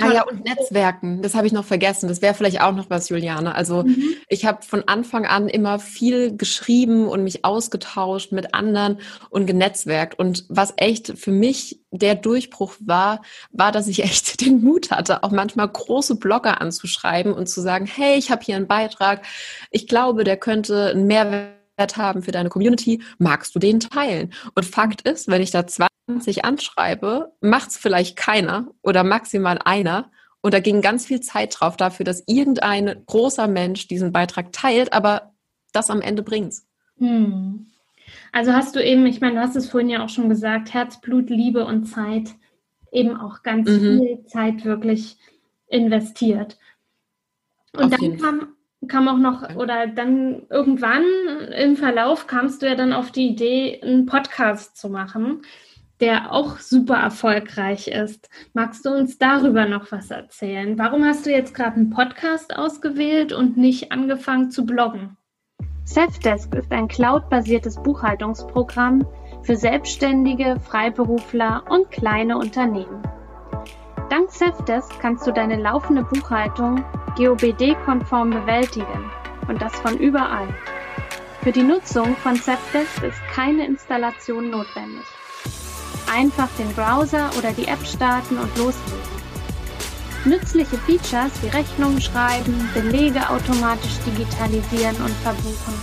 Ah 0.00 0.12
ja, 0.12 0.22
und 0.22 0.44
Netzwerken, 0.44 1.22
das 1.22 1.34
habe 1.34 1.46
ich 1.46 1.52
noch 1.52 1.64
vergessen. 1.64 2.08
Das 2.08 2.22
wäre 2.22 2.34
vielleicht 2.34 2.60
auch 2.60 2.72
noch 2.72 2.90
was, 2.90 3.08
Juliane. 3.08 3.54
Also 3.54 3.82
mhm. 3.82 4.14
ich 4.28 4.44
habe 4.44 4.62
von 4.62 4.84
Anfang 4.86 5.26
an 5.26 5.48
immer 5.48 5.78
viel 5.78 6.36
geschrieben 6.36 7.08
und 7.08 7.24
mich 7.24 7.44
ausgetauscht 7.44 8.32
mit 8.32 8.54
anderen 8.54 8.98
und 9.30 9.46
genetzwerkt. 9.46 10.18
Und 10.18 10.44
was 10.48 10.74
echt 10.76 11.18
für 11.18 11.32
mich 11.32 11.80
der 11.90 12.14
Durchbruch 12.14 12.74
war, 12.80 13.22
war, 13.50 13.72
dass 13.72 13.88
ich 13.88 14.02
echt 14.04 14.40
den 14.40 14.62
Mut 14.62 14.90
hatte, 14.90 15.22
auch 15.22 15.30
manchmal 15.30 15.68
große 15.68 16.16
Blogger 16.16 16.60
anzuschreiben 16.60 17.32
und 17.32 17.48
zu 17.48 17.60
sagen, 17.60 17.86
hey, 17.86 18.18
ich 18.18 18.30
habe 18.30 18.42
hier 18.44 18.56
einen 18.56 18.66
Beitrag, 18.66 19.24
ich 19.70 19.86
glaube, 19.86 20.24
der 20.24 20.36
könnte 20.36 20.90
einen 20.90 21.06
Mehrwert 21.06 21.96
haben 21.96 22.22
für 22.22 22.32
deine 22.32 22.48
Community, 22.48 23.02
magst 23.18 23.54
du 23.54 23.58
den 23.58 23.80
teilen? 23.80 24.32
Und 24.54 24.64
Fakt 24.64 25.02
ist, 25.02 25.28
wenn 25.28 25.42
ich 25.42 25.50
da 25.50 25.66
20 25.66 25.91
anschreibe, 26.44 27.32
macht 27.40 27.70
es 27.70 27.76
vielleicht 27.76 28.16
keiner 28.16 28.68
oder 28.82 29.04
maximal 29.04 29.58
einer. 29.64 30.10
Und 30.40 30.54
da 30.54 30.60
ging 30.60 30.80
ganz 30.82 31.06
viel 31.06 31.20
Zeit 31.20 31.56
drauf 31.58 31.76
dafür, 31.76 32.04
dass 32.04 32.24
irgendein 32.26 33.02
großer 33.06 33.46
Mensch 33.46 33.86
diesen 33.86 34.12
Beitrag 34.12 34.52
teilt, 34.52 34.92
aber 34.92 35.32
das 35.72 35.90
am 35.90 36.00
Ende 36.00 36.22
bringt's. 36.22 36.66
Hm. 36.98 37.66
Also 38.32 38.52
hast 38.52 38.74
du 38.74 38.84
eben, 38.84 39.06
ich 39.06 39.20
meine, 39.20 39.34
du 39.34 39.40
hast 39.40 39.56
es 39.56 39.70
vorhin 39.70 39.88
ja 39.88 40.04
auch 40.04 40.08
schon 40.08 40.28
gesagt, 40.28 40.74
Herzblut, 40.74 41.30
Liebe 41.30 41.64
und 41.64 41.86
Zeit, 41.86 42.30
eben 42.90 43.16
auch 43.16 43.42
ganz 43.42 43.70
mhm. 43.70 43.80
viel 43.80 44.24
Zeit 44.26 44.64
wirklich 44.64 45.16
investiert. 45.68 46.58
Und 47.74 47.84
Auf 47.84 48.00
dann 48.00 48.18
kam 48.18 48.48
kam 48.88 49.08
auch 49.08 49.18
noch, 49.18 49.54
oder 49.56 49.86
dann 49.86 50.42
irgendwann 50.50 51.04
im 51.56 51.76
Verlauf 51.76 52.26
kamst 52.26 52.62
du 52.62 52.66
ja 52.66 52.74
dann 52.74 52.92
auf 52.92 53.12
die 53.12 53.28
Idee, 53.28 53.80
einen 53.82 54.06
Podcast 54.06 54.76
zu 54.76 54.88
machen, 54.88 55.42
der 56.02 56.32
auch 56.32 56.58
super 56.58 56.96
erfolgreich 56.96 57.86
ist. 57.86 58.28
Magst 58.54 58.84
du 58.84 58.90
uns 58.90 59.18
darüber 59.18 59.66
noch 59.66 59.92
was 59.92 60.10
erzählen? 60.10 60.76
Warum 60.76 61.04
hast 61.04 61.24
du 61.24 61.30
jetzt 61.30 61.54
gerade 61.54 61.76
einen 61.76 61.90
Podcast 61.90 62.56
ausgewählt 62.56 63.32
und 63.32 63.56
nicht 63.56 63.92
angefangen 63.92 64.50
zu 64.50 64.66
bloggen? 64.66 65.16
Safdesk 65.84 66.52
ist 66.56 66.72
ein 66.72 66.88
cloud-basiertes 66.88 67.80
Buchhaltungsprogramm 67.84 69.06
für 69.44 69.54
Selbstständige, 69.54 70.58
Freiberufler 70.58 71.62
und 71.70 71.88
kleine 71.92 72.36
Unternehmen. 72.36 73.02
Dank 74.10 74.28
Safdesk 74.32 74.98
kannst 75.00 75.24
du 75.24 75.32
deine 75.32 75.56
laufende 75.56 76.02
Buchhaltung 76.02 76.84
GOBD-konform 77.16 78.30
bewältigen 78.30 79.10
und 79.46 79.62
das 79.62 79.74
von 79.78 79.96
überall. 79.98 80.48
Für 81.42 81.52
die 81.52 81.62
Nutzung 81.62 82.16
von 82.16 82.34
Safdesk 82.34 83.04
ist 83.04 83.22
keine 83.32 83.66
Installation 83.66 84.50
notwendig. 84.50 85.06
Einfach 86.12 86.48
den 86.58 86.72
Browser 86.74 87.30
oder 87.38 87.52
die 87.52 87.66
App 87.66 87.84
starten 87.86 88.38
und 88.38 88.56
loslegen. 88.56 89.12
Nützliche 90.24 90.78
Features 90.78 91.32
wie 91.42 91.48
Rechnungen 91.48 92.00
schreiben, 92.00 92.68
Belege 92.74 93.28
automatisch 93.28 93.98
digitalisieren 94.06 94.96
und 94.96 95.14
verbuchen, 95.22 95.74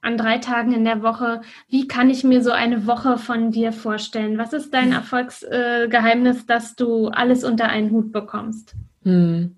an 0.05 0.17
drei 0.17 0.37
Tagen 0.37 0.71
in 0.71 0.85
der 0.85 1.01
Woche. 1.01 1.41
Wie 1.67 1.87
kann 1.87 2.11
ich 2.11 2.23
mir 2.23 2.43
so 2.43 2.51
eine 2.51 2.85
Woche 2.85 3.17
von 3.17 3.49
dir 3.49 3.71
vorstellen? 3.71 4.37
Was 4.37 4.53
ist 4.53 4.71
dein 4.71 4.91
Erfolgsgeheimnis, 4.91 6.43
äh, 6.43 6.45
dass 6.45 6.75
du 6.75 7.07
alles 7.07 7.43
unter 7.43 7.69
einen 7.69 7.89
Hut 7.89 8.11
bekommst? 8.11 8.75
Hm. 9.01 9.57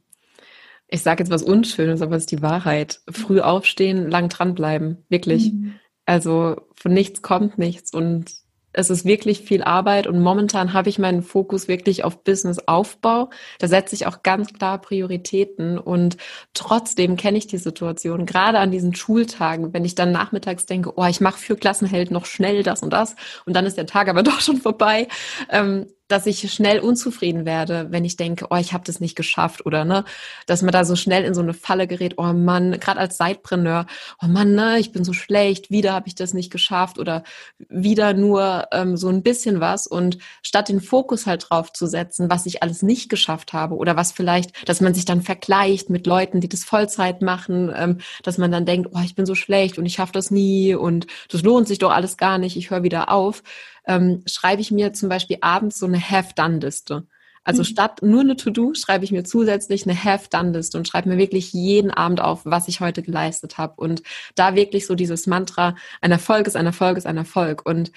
Ich 0.88 1.02
sage 1.02 1.22
jetzt 1.22 1.32
was 1.32 1.44
Unschönes, 1.44 2.02
aber 2.02 2.16
es 2.16 2.24
ist 2.24 2.32
die 2.32 2.42
Wahrheit. 2.42 3.02
Früh 3.12 3.42
aufstehen, 3.42 4.10
lang 4.10 4.30
dranbleiben, 4.30 5.04
wirklich. 5.10 5.52
Mhm. 5.52 5.74
Also 6.06 6.62
von 6.76 6.94
nichts 6.94 7.22
kommt 7.22 7.58
nichts 7.58 7.94
und 7.94 8.32
es 8.78 8.92
ist 8.92 9.06
wirklich 9.06 9.42
viel 9.42 9.64
Arbeit 9.64 10.06
und 10.06 10.22
momentan 10.22 10.72
habe 10.72 10.90
ich 10.90 11.00
meinen 11.00 11.24
Fokus 11.24 11.68
wirklich 11.68 12.04
auf 12.04 12.24
Businessaufbau. 12.24 13.32
Da 13.58 13.68
setze 13.68 13.96
ich 13.96 14.06
auch 14.06 14.22
ganz 14.22 14.54
klar 14.54 14.80
Prioritäten 14.80 15.80
und 15.80 16.18
trotzdem 16.54 17.18
kenne 17.18 17.40
ich 17.40 17.48
die 17.48 17.58
Situation, 17.58 18.28
gerade 18.28 18.60
an 18.60 18.70
diesen 18.70 18.94
Schultagen, 18.94 19.74
wenn 19.74 19.84
ich 19.84 19.96
dann 19.96 20.12
nachmittags 20.12 20.68
denke, 20.68 20.94
oh, 20.96 21.06
ich 21.06 21.22
mache 21.22 21.40
für 21.40 21.56
Klassenheld 21.56 22.12
noch 22.12 22.28
schnell 22.28 22.62
das 22.62 22.84
und 22.84 22.94
das 22.94 23.16
und 23.48 23.56
dann 23.56 23.66
ist 23.66 23.78
der 23.78 23.88
Tag 23.88 24.10
aber 24.10 24.22
doch 24.28 24.42
schon 24.42 24.58
vorbei. 24.58 25.08
Ähm, 25.50 25.88
dass 26.08 26.26
ich 26.26 26.52
schnell 26.52 26.80
unzufrieden 26.80 27.46
werde, 27.46 27.88
wenn 27.90 28.06
ich 28.06 28.16
denke, 28.16 28.48
oh, 28.50 28.56
ich 28.56 28.74
habe 28.74 28.84
das 28.86 29.00
nicht 29.00 29.16
geschafft 29.16 29.66
oder 29.66 29.86
ne, 29.86 30.06
dass 30.46 30.62
man 30.62 30.72
da 30.72 30.86
so 30.86 30.96
schnell 30.96 31.24
in 31.24 31.34
so 31.34 31.42
eine 31.42 31.54
Falle 31.54 31.88
gerät, 31.88 32.16
oh 32.18 32.34
Mann, 32.34 32.80
gerade 32.80 33.00
als 33.00 33.18
Sidepreneur, 33.18 33.86
oh 34.22 34.28
Mann, 34.28 34.54
ne, 34.54 34.80
ich 34.80 34.92
bin 34.92 35.04
so 35.04 35.14
schlecht, 35.14 35.70
wieder 35.70 35.94
habe 35.94 36.08
ich 36.08 36.16
das 36.16 36.34
nicht 36.34 36.52
geschafft 36.52 37.00
oder 37.00 37.24
wieder 37.70 38.14
nur 38.14 38.68
ähm, 38.72 38.98
so 38.98 39.10
ein 39.10 39.24
bisschen 39.24 39.60
was. 39.60 39.88
Und 39.88 40.18
statt 40.42 40.70
den 40.70 40.82
Fokus 40.82 41.26
halt 41.26 41.48
drauf 41.50 41.74
zu 41.74 41.88
setzen, 41.88 42.30
was 42.30 42.46
ich 42.46 42.64
alles 42.64 42.82
nicht 42.82 43.10
geschafft 43.10 43.54
habe 43.54 43.76
oder 43.76 43.96
was 43.96 44.12
vielleicht, 44.12 44.68
dass 44.68 44.82
man 44.82 44.94
sich 44.94 45.06
dann 45.06 45.22
vergleicht 45.22 45.90
mit 45.90 46.08
Leuten, 46.08 46.42
die 46.42 46.50
das 46.50 46.64
Vollzeit 46.64 47.22
machen, 47.22 47.72
ähm, 47.76 47.98
dass 48.24 48.38
man 48.38 48.52
dann 48.52 48.66
denkt, 48.66 48.90
oh, 48.94 49.02
ich 49.04 49.16
bin 49.16 49.26
so 49.26 49.36
schlecht 49.36 49.78
und 49.78 49.86
ich 49.86 49.94
schaffe 49.96 50.14
das 50.14 50.32
nie 50.32 50.76
und 50.76 51.08
das 51.30 51.44
lohnt 51.44 51.68
sich 51.68 51.80
doch 51.80 51.92
alles 51.92 52.18
gar 52.18 52.38
nicht, 52.38 52.56
ich 52.56 52.70
höre 52.70 52.84
wieder 52.84 53.12
auf 53.12 53.44
ähm, 53.88 54.24
schreibe 54.26 54.62
ich 54.62 54.72
mir 54.72 54.94
zum 54.94 55.10
Beispiel 55.10 55.38
abends 55.42 55.80
so 55.80 55.86
eine 55.86 56.00
Have-Done-Liste. 56.00 57.08
Also 57.44 57.62
mhm. 57.62 57.66
statt 57.66 58.02
nur 58.02 58.22
eine 58.22 58.36
To-Do 58.36 58.74
schreibe 58.74 59.06
ich 59.06 59.12
mir 59.14 59.24
zusätzlich 59.24 59.88
eine 59.88 60.04
Have-Done-Liste 60.04 60.78
und 60.78 60.88
schreibe 60.88 61.08
mir 61.10 61.18
wirklich 61.18 61.54
jeden 61.54 61.92
Abend 61.92 62.20
auf, 62.20 62.42
was 62.44 62.68
ich 62.68 62.82
heute 62.82 63.02
geleistet 63.02 63.58
habe. 63.58 63.76
Und 63.78 64.04
da 64.36 64.54
wirklich 64.54 64.86
so 64.86 64.96
dieses 64.96 65.28
Mantra, 65.28 65.76
ein 66.02 66.12
Erfolg 66.12 66.46
ist 66.48 66.58
ein 66.58 66.66
Erfolg 66.66 66.98
ist 66.98 67.08
ein 67.08 67.16
Erfolg. 67.16 67.66
Und 67.66 67.94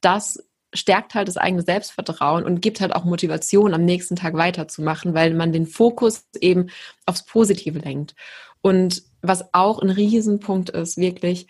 das 0.00 0.38
stärkt 0.72 1.14
halt 1.14 1.26
das 1.26 1.36
eigene 1.36 1.62
Selbstvertrauen 1.62 2.44
und 2.44 2.60
gibt 2.60 2.80
halt 2.80 2.94
auch 2.94 3.04
Motivation, 3.04 3.74
am 3.74 3.84
nächsten 3.84 4.16
Tag 4.16 4.34
weiterzumachen, 4.34 5.14
weil 5.14 5.34
man 5.34 5.52
den 5.52 5.66
Fokus 5.66 6.26
eben 6.40 6.68
aufs 7.04 7.24
Positive 7.24 7.78
lenkt. 7.80 8.14
Und 8.60 9.02
was 9.22 9.52
auch 9.54 9.80
ein 9.80 9.90
Riesenpunkt 9.90 10.70
ist, 10.70 10.98
wirklich, 10.98 11.48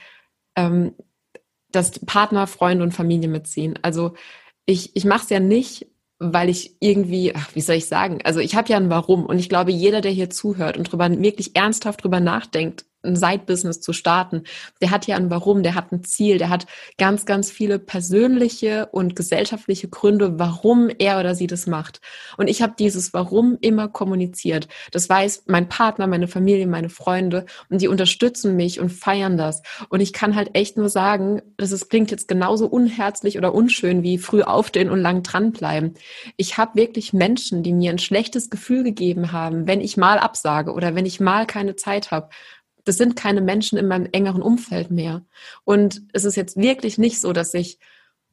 ähm, 0.56 0.94
dass 1.74 1.98
Partner, 2.00 2.46
Freunde 2.46 2.84
und 2.84 2.92
Familie 2.92 3.28
mitziehen. 3.28 3.78
Also 3.82 4.14
ich, 4.66 4.96
ich 4.96 5.04
mache 5.04 5.24
es 5.24 5.30
ja 5.30 5.40
nicht, 5.40 5.86
weil 6.18 6.48
ich 6.48 6.76
irgendwie, 6.80 7.34
ach, 7.34 7.54
wie 7.54 7.60
soll 7.60 7.76
ich 7.76 7.86
sagen, 7.86 8.20
also 8.24 8.40
ich 8.40 8.54
habe 8.54 8.68
ja 8.68 8.76
ein 8.76 8.90
Warum 8.90 9.26
und 9.26 9.38
ich 9.38 9.48
glaube, 9.48 9.72
jeder, 9.72 10.00
der 10.00 10.12
hier 10.12 10.30
zuhört 10.30 10.76
und 10.76 10.90
drüber 10.90 11.10
wirklich 11.10 11.56
ernsthaft 11.56 12.04
drüber 12.04 12.20
nachdenkt, 12.20 12.86
ein 13.04 13.16
Side-Business 13.16 13.80
zu 13.80 13.92
starten. 13.92 14.44
Der 14.80 14.90
hat 14.90 15.06
ja 15.06 15.16
ein 15.16 15.30
Warum, 15.30 15.62
der 15.62 15.74
hat 15.74 15.92
ein 15.92 16.04
Ziel, 16.04 16.38
der 16.38 16.48
hat 16.48 16.66
ganz, 16.98 17.26
ganz 17.26 17.50
viele 17.50 17.78
persönliche 17.78 18.86
und 18.86 19.16
gesellschaftliche 19.16 19.88
Gründe, 19.88 20.38
warum 20.38 20.90
er 20.98 21.20
oder 21.20 21.34
sie 21.34 21.46
das 21.46 21.66
macht. 21.66 22.00
Und 22.36 22.48
ich 22.48 22.62
habe 22.62 22.74
dieses 22.78 23.12
Warum 23.12 23.58
immer 23.60 23.88
kommuniziert. 23.88 24.68
Das 24.90 25.08
weiß 25.08 25.44
mein 25.46 25.68
Partner, 25.68 26.06
meine 26.06 26.28
Familie, 26.28 26.66
meine 26.66 26.88
Freunde 26.88 27.46
und 27.70 27.80
die 27.80 27.88
unterstützen 27.88 28.56
mich 28.56 28.80
und 28.80 28.90
feiern 28.90 29.36
das. 29.36 29.62
Und 29.88 30.00
ich 30.00 30.12
kann 30.12 30.34
halt 30.34 30.50
echt 30.54 30.76
nur 30.76 30.88
sagen, 30.88 31.42
dass 31.56 31.72
es 31.72 31.88
klingt 31.88 32.10
jetzt 32.10 32.28
genauso 32.28 32.66
unherzlich 32.66 33.38
oder 33.38 33.54
unschön 33.54 34.02
wie 34.02 34.18
früh 34.18 34.42
aufstehen 34.42 34.90
und 34.90 35.00
lang 35.00 35.22
dranbleiben. 35.22 35.94
Ich 36.36 36.58
habe 36.58 36.74
wirklich 36.74 37.12
Menschen, 37.12 37.62
die 37.62 37.72
mir 37.72 37.90
ein 37.90 37.98
schlechtes 37.98 38.50
Gefühl 38.50 38.82
gegeben 38.82 39.32
haben, 39.32 39.66
wenn 39.66 39.80
ich 39.80 39.96
mal 39.96 40.18
absage 40.18 40.72
oder 40.72 40.94
wenn 40.94 41.06
ich 41.06 41.20
mal 41.20 41.46
keine 41.46 41.76
Zeit 41.76 42.10
habe 42.10 42.28
das 42.84 42.96
sind 42.96 43.16
keine 43.16 43.40
Menschen 43.40 43.78
in 43.78 43.88
meinem 43.88 44.08
engeren 44.12 44.42
Umfeld 44.42 44.90
mehr. 44.90 45.24
Und 45.64 46.02
es 46.12 46.24
ist 46.24 46.36
jetzt 46.36 46.56
wirklich 46.56 46.98
nicht 46.98 47.20
so, 47.20 47.32
dass 47.32 47.54
ich, 47.54 47.78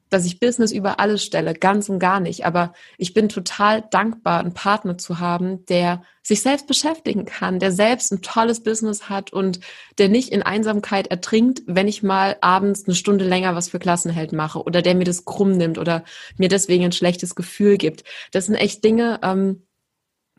dass 0.09 0.25
ich 0.25 0.41
Business 0.41 0.73
über 0.73 0.99
alles 0.99 1.23
stelle, 1.23 1.53
ganz 1.53 1.87
und 1.87 1.99
gar 1.99 2.19
nicht. 2.19 2.45
Aber 2.45 2.73
ich 2.97 3.13
bin 3.13 3.29
total 3.29 3.81
dankbar, 3.91 4.41
einen 4.41 4.53
Partner 4.53 4.97
zu 4.97 5.19
haben, 5.19 5.65
der 5.67 6.03
sich 6.21 6.41
selbst 6.41 6.67
beschäftigen 6.67 7.23
kann, 7.23 7.59
der 7.59 7.71
selbst 7.71 8.11
ein 8.11 8.21
tolles 8.21 8.61
Business 8.61 9.09
hat 9.09 9.31
und 9.31 9.61
der 9.97 10.09
nicht 10.09 10.29
in 10.29 10.43
Einsamkeit 10.43 11.07
ertrinkt, 11.07 11.61
wenn 11.65 11.87
ich 11.87 12.03
mal 12.03 12.37
abends 12.41 12.85
eine 12.85 12.95
Stunde 12.95 13.25
länger 13.25 13.55
was 13.55 13.69
für 13.69 13.79
Klassenheld 13.79 14.33
mache 14.33 14.61
oder 14.61 14.81
der 14.81 14.95
mir 14.95 15.05
das 15.05 15.23
krumm 15.23 15.53
nimmt 15.53 15.77
oder 15.77 16.03
mir 16.37 16.49
deswegen 16.49 16.83
ein 16.83 16.91
schlechtes 16.91 17.35
Gefühl 17.35 17.77
gibt. 17.77 18.03
Das 18.31 18.47
sind 18.47 18.55
echt 18.55 18.83
Dinge, 18.83 19.19
ähm, 19.23 19.65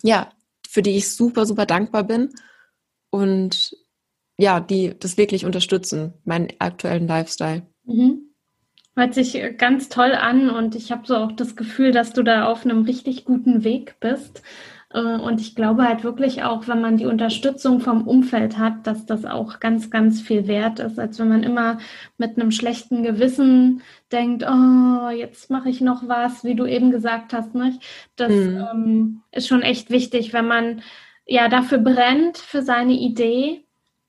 ja, 0.03 0.31
für 0.69 0.83
die 0.83 0.97
ich 0.97 1.15
super, 1.15 1.47
super 1.47 1.67
dankbar 1.67 2.05
bin. 2.05 2.33
Und 3.11 3.77
ja, 4.37 4.61
die 4.61 4.95
das 4.99 5.17
wirklich 5.17 5.45
unterstützen, 5.45 6.15
meinen 6.25 6.49
aktuellen 6.59 7.07
Lifestyle. 7.07 7.63
Mhm. 7.85 8.33
Hört 8.95 9.15
sich 9.15 9.41
ganz 9.57 9.89
toll 9.89 10.13
an 10.13 10.51
und 10.51 10.75
ich 10.75 10.93
habe 10.93 11.07
so 11.07 11.17
auch 11.17 11.33
das 11.33 11.57
Gefühl, 11.57 11.93
dass 11.93 12.13
du 12.13 12.23
da 12.23 12.45
auf 12.45 12.65
einem 12.67 12.83
richtig 12.83 13.25
guten 13.25 13.65
Weg 13.65 13.97
bist. 14.01 14.43
Äh, 14.93 15.01
und 15.01 15.41
ich 15.41 15.55
glaube 15.55 15.85
halt 15.85 16.05
wirklich 16.05 16.43
auch, 16.43 16.69
wenn 16.69 16.81
man 16.81 16.97
die 16.97 17.07
Unterstützung 17.07 17.81
vom 17.81 18.07
Umfeld 18.07 18.59
hat, 18.59 18.87
dass 18.87 19.07
das 19.07 19.25
auch 19.25 19.61
ganz, 19.61 19.91
ganz 19.91 20.21
viel 20.21 20.47
wert 20.47 20.79
ist, 20.79 20.99
als 20.99 21.19
wenn 21.19 21.29
man 21.29 21.43
immer 21.43 21.79
mit 22.19 22.39
einem 22.39 22.51
schlechten 22.51 23.03
Gewissen 23.03 23.83
denkt, 24.11 24.45
oh, 24.47 25.09
jetzt 25.09 25.51
mache 25.51 25.71
ich 25.71 25.81
noch 25.81 26.07
was, 26.09 26.45
wie 26.45 26.55
du 26.55 26.67
eben 26.67 26.91
gesagt 26.91 27.33
hast. 27.33 27.55
Nicht? 27.55 27.83
Das 28.17 28.31
hm. 28.31 28.67
ähm, 28.73 29.23
ist 29.33 29.49
schon 29.49 29.63
echt 29.63 29.91
wichtig, 29.91 30.33
wenn 30.33 30.47
man 30.47 30.83
ja 31.25 31.49
dafür 31.49 31.79
brennt, 31.79 32.37
für 32.37 32.63
seine 32.63 32.93
Idee 32.93 33.62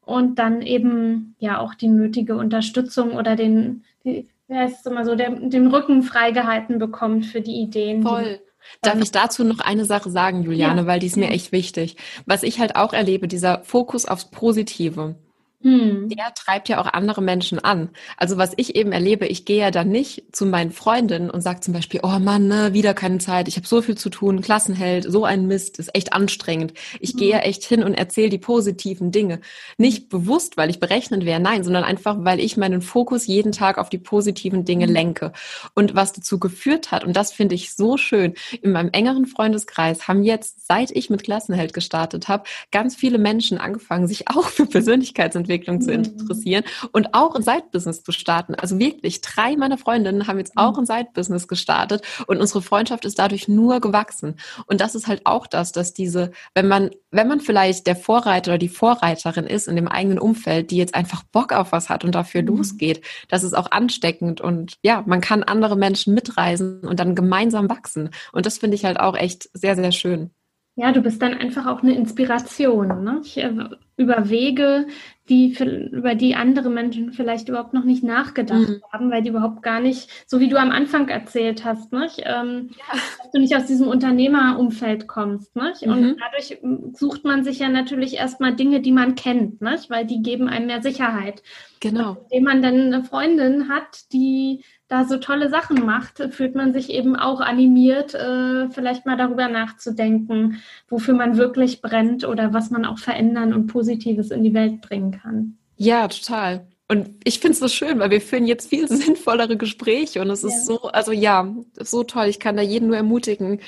und 0.05 0.39
dann 0.39 0.61
eben 0.61 1.35
ja 1.39 1.59
auch 1.59 1.73
die 1.73 1.87
nötige 1.87 2.35
Unterstützung 2.35 3.13
oder 3.13 3.35
den, 3.35 3.83
die, 4.03 4.27
wie 4.47 4.55
heißt 4.55 4.79
es 4.79 4.91
immer 4.91 5.05
so, 5.05 5.15
der, 5.15 5.31
den 5.31 5.67
Rücken 5.67 6.03
freigehalten 6.03 6.79
bekommt 6.79 7.25
für 7.25 7.41
die 7.41 7.61
Ideen. 7.61 8.03
Voll. 8.03 8.39
Darf 8.81 8.99
ich 9.01 9.11
dazu 9.11 9.43
noch 9.43 9.59
eine 9.59 9.85
Sache 9.85 10.09
sagen, 10.09 10.43
Juliane, 10.43 10.81
ja. 10.81 10.87
weil 10.87 10.99
die 10.99 11.07
ist 11.07 11.17
mir 11.17 11.29
echt 11.29 11.51
wichtig. 11.51 11.97
Was 12.25 12.43
ich 12.43 12.59
halt 12.59 12.75
auch 12.75 12.93
erlebe, 12.93 13.27
dieser 13.27 13.61
Fokus 13.63 14.05
aufs 14.05 14.31
Positive. 14.31 15.15
Hm. 15.63 16.09
Der 16.09 16.33
treibt 16.35 16.67
ja 16.67 16.81
auch 16.81 16.91
andere 16.91 17.21
Menschen 17.21 17.57
an. 17.57 17.89
Also 18.17 18.37
was 18.37 18.51
ich 18.57 18.75
eben 18.75 18.91
erlebe, 18.91 19.25
ich 19.25 19.45
gehe 19.45 19.59
ja 19.59 19.71
dann 19.71 19.89
nicht 19.89 20.35
zu 20.35 20.45
meinen 20.45 20.71
Freundinnen 20.71 21.29
und 21.29 21.39
sage 21.39 21.61
zum 21.61 21.73
Beispiel, 21.73 22.01
oh 22.03 22.19
Mann, 22.19 22.49
ne, 22.49 22.73
wieder 22.73 22.93
keine 22.93 23.19
Zeit, 23.19 23.47
ich 23.47 23.55
habe 23.55 23.65
so 23.65 23.81
viel 23.81 23.97
zu 23.97 24.09
tun, 24.09 24.41
Klassenheld, 24.41 25.05
so 25.09 25.23
ein 25.23 25.47
Mist, 25.47 25.79
ist 25.79 25.95
echt 25.95 26.11
anstrengend. 26.11 26.73
Ich 26.99 27.11
hm. 27.11 27.19
gehe 27.19 27.29
ja 27.31 27.39
echt 27.39 27.63
hin 27.63 27.81
und 27.81 27.93
erzähle 27.93 28.29
die 28.29 28.39
positiven 28.39 29.11
Dinge. 29.13 29.39
Nicht 29.77 30.09
bewusst, 30.09 30.57
weil 30.57 30.69
ich 30.69 30.81
berechnend 30.81 31.25
wäre, 31.25 31.39
nein, 31.39 31.63
sondern 31.63 31.85
einfach, 31.85 32.17
weil 32.19 32.41
ich 32.41 32.57
meinen 32.57 32.81
Fokus 32.81 33.25
jeden 33.25 33.53
Tag 33.53 33.77
auf 33.77 33.89
die 33.89 33.97
positiven 33.97 34.65
Dinge 34.65 34.87
hm. 34.87 34.93
lenke. 34.93 35.31
Und 35.75 35.95
was 35.95 36.11
dazu 36.11 36.39
geführt 36.39 36.91
hat, 36.91 37.05
und 37.05 37.15
das 37.15 37.31
finde 37.31 37.55
ich 37.55 37.73
so 37.73 37.95
schön, 37.95 38.33
in 38.61 38.73
meinem 38.73 38.89
engeren 38.91 39.27
Freundeskreis 39.27 40.09
haben 40.09 40.23
jetzt, 40.23 40.67
seit 40.67 40.91
ich 40.91 41.09
mit 41.09 41.23
Klassenheld 41.23 41.73
gestartet 41.73 42.27
habe, 42.27 42.43
ganz 42.71 42.97
viele 42.97 43.17
Menschen 43.17 43.57
angefangen, 43.59 44.07
sich 44.07 44.27
auch 44.29 44.49
für 44.49 44.65
Persönlichkeitsentwicklung 44.65 45.52
Entwicklung 45.53 45.81
zu 45.81 45.89
mhm. 45.91 46.05
interessieren 46.05 46.63
und 46.91 47.13
auch 47.13 47.35
ein 47.35 47.43
Side-Business 47.43 48.03
zu 48.03 48.11
starten. 48.11 48.55
Also 48.55 48.79
wirklich, 48.79 49.21
drei 49.21 49.55
meiner 49.55 49.77
Freundinnen 49.77 50.27
haben 50.27 50.39
jetzt 50.39 50.53
auch 50.55 50.73
mhm. 50.73 50.79
ein 50.79 50.85
Side-Business 50.85 51.47
gestartet 51.47 52.01
und 52.27 52.39
unsere 52.39 52.61
Freundschaft 52.61 53.05
ist 53.05 53.19
dadurch 53.19 53.47
nur 53.47 53.79
gewachsen. 53.79 54.35
Und 54.65 54.81
das 54.81 54.95
ist 54.95 55.07
halt 55.07 55.21
auch 55.25 55.47
das, 55.47 55.71
dass 55.71 55.93
diese, 55.93 56.31
wenn 56.55 56.67
man, 56.67 56.89
wenn 57.11 57.27
man 57.27 57.39
vielleicht 57.39 57.85
der 57.87 57.95
Vorreiter 57.95 58.51
oder 58.51 58.57
die 58.57 58.69
Vorreiterin 58.69 59.45
ist 59.45 59.67
in 59.67 59.75
dem 59.75 59.87
eigenen 59.87 60.19
Umfeld, 60.19 60.71
die 60.71 60.77
jetzt 60.77 60.95
einfach 60.95 61.23
Bock 61.23 61.53
auf 61.53 61.71
was 61.71 61.89
hat 61.89 62.03
und 62.03 62.15
dafür 62.15 62.41
mhm. 62.41 62.49
losgeht, 62.49 63.01
das 63.29 63.43
ist 63.43 63.53
auch 63.53 63.71
ansteckend 63.71 64.41
und 64.41 64.77
ja, 64.81 65.03
man 65.05 65.21
kann 65.21 65.43
andere 65.43 65.75
Menschen 65.75 66.13
mitreisen 66.13 66.81
und 66.81 66.99
dann 66.99 67.15
gemeinsam 67.15 67.69
wachsen. 67.69 68.09
Und 68.31 68.45
das 68.45 68.57
finde 68.57 68.75
ich 68.75 68.85
halt 68.85 68.99
auch 68.99 69.15
echt 69.15 69.49
sehr, 69.53 69.75
sehr 69.75 69.91
schön. 69.91 70.31
Ja, 70.75 70.91
du 70.91 71.01
bist 71.01 71.21
dann 71.21 71.35
einfach 71.35 71.67
auch 71.67 71.83
eine 71.83 71.95
Inspiration. 71.95 73.03
Ne? 73.03 73.21
Ich, 73.23 73.37
äh, 73.37 73.53
über 73.95 74.29
Wege, 74.29 74.87
die 75.29 75.53
für, 75.53 75.65
über 75.65 76.15
die 76.15 76.33
andere 76.33 76.69
Menschen 76.71 77.13
vielleicht 77.13 77.47
überhaupt 77.47 77.73
noch 77.73 77.83
nicht 77.83 78.03
nachgedacht 78.03 78.69
mhm. 78.69 78.81
haben, 78.91 79.11
weil 79.11 79.21
die 79.21 79.29
überhaupt 79.29 79.61
gar 79.61 79.79
nicht, 79.79 80.09
so 80.25 80.39
wie 80.39 80.49
du 80.49 80.57
am 80.57 80.71
Anfang 80.71 81.09
erzählt 81.09 81.63
hast, 81.63 81.93
nicht? 81.93 82.23
Ähm, 82.25 82.71
ja. 82.71 82.99
dass 83.19 83.31
du 83.31 83.39
nicht 83.39 83.55
aus 83.55 83.67
diesem 83.67 83.87
Unternehmerumfeld 83.87 85.07
kommst. 85.07 85.55
Nicht? 85.55 85.83
Und 85.83 86.01
mhm. 86.01 86.15
dadurch 86.19 86.59
sucht 86.97 87.23
man 87.23 87.43
sich 87.43 87.59
ja 87.59 87.69
natürlich 87.69 88.15
erstmal 88.15 88.55
Dinge, 88.55 88.81
die 88.81 88.91
man 88.91 89.13
kennt, 89.13 89.61
nicht? 89.61 89.91
weil 89.91 90.05
die 90.05 90.23
geben 90.23 90.49
einem 90.49 90.65
mehr 90.65 90.81
Sicherheit. 90.81 91.43
Genau. 91.79 92.17
Indem 92.31 92.43
man 92.45 92.61
dann 92.63 92.93
eine 92.93 93.03
Freundin 93.03 93.69
hat, 93.69 94.11
die 94.11 94.63
da 94.87 95.05
so 95.05 95.17
tolle 95.17 95.49
Sachen 95.49 95.85
macht, 95.85 96.21
fühlt 96.31 96.55
man 96.55 96.73
sich 96.73 96.89
eben 96.89 97.15
auch 97.15 97.39
animiert, 97.41 98.13
äh, 98.13 98.69
vielleicht 98.69 99.05
mal 99.05 99.17
darüber 99.17 99.47
nachzudenken, 99.47 100.61
wofür 100.87 101.13
man 101.13 101.37
wirklich 101.37 101.81
brennt 101.81 102.25
oder 102.25 102.53
was 102.53 102.69
man 102.69 102.85
auch 102.85 102.99
verändern 102.99 103.53
und 103.53 103.67
Positives 103.67 104.29
in 104.31 104.43
die 104.43 104.53
Welt 104.53 104.81
bringen 104.81 105.11
kann. 105.11 105.57
Ja, 105.77 106.07
total. 106.07 106.67
Und 106.87 107.09
ich 107.23 107.39
finde 107.39 107.53
es 107.53 107.59
so 107.59 107.67
schön, 107.69 107.99
weil 107.99 108.11
wir 108.11 108.21
führen 108.21 108.45
jetzt 108.45 108.69
viel 108.69 108.87
sinnvollere 108.89 109.57
Gespräche 109.57 110.21
und 110.21 110.29
es 110.29 110.43
ja. 110.43 110.49
ist 110.49 110.65
so, 110.65 110.81
also 110.83 111.11
ja, 111.11 111.53
so 111.79 112.03
toll. 112.03 112.27
Ich 112.27 112.39
kann 112.39 112.57
da 112.57 112.61
jeden 112.61 112.87
nur 112.87 112.97
ermutigen, 112.97 113.61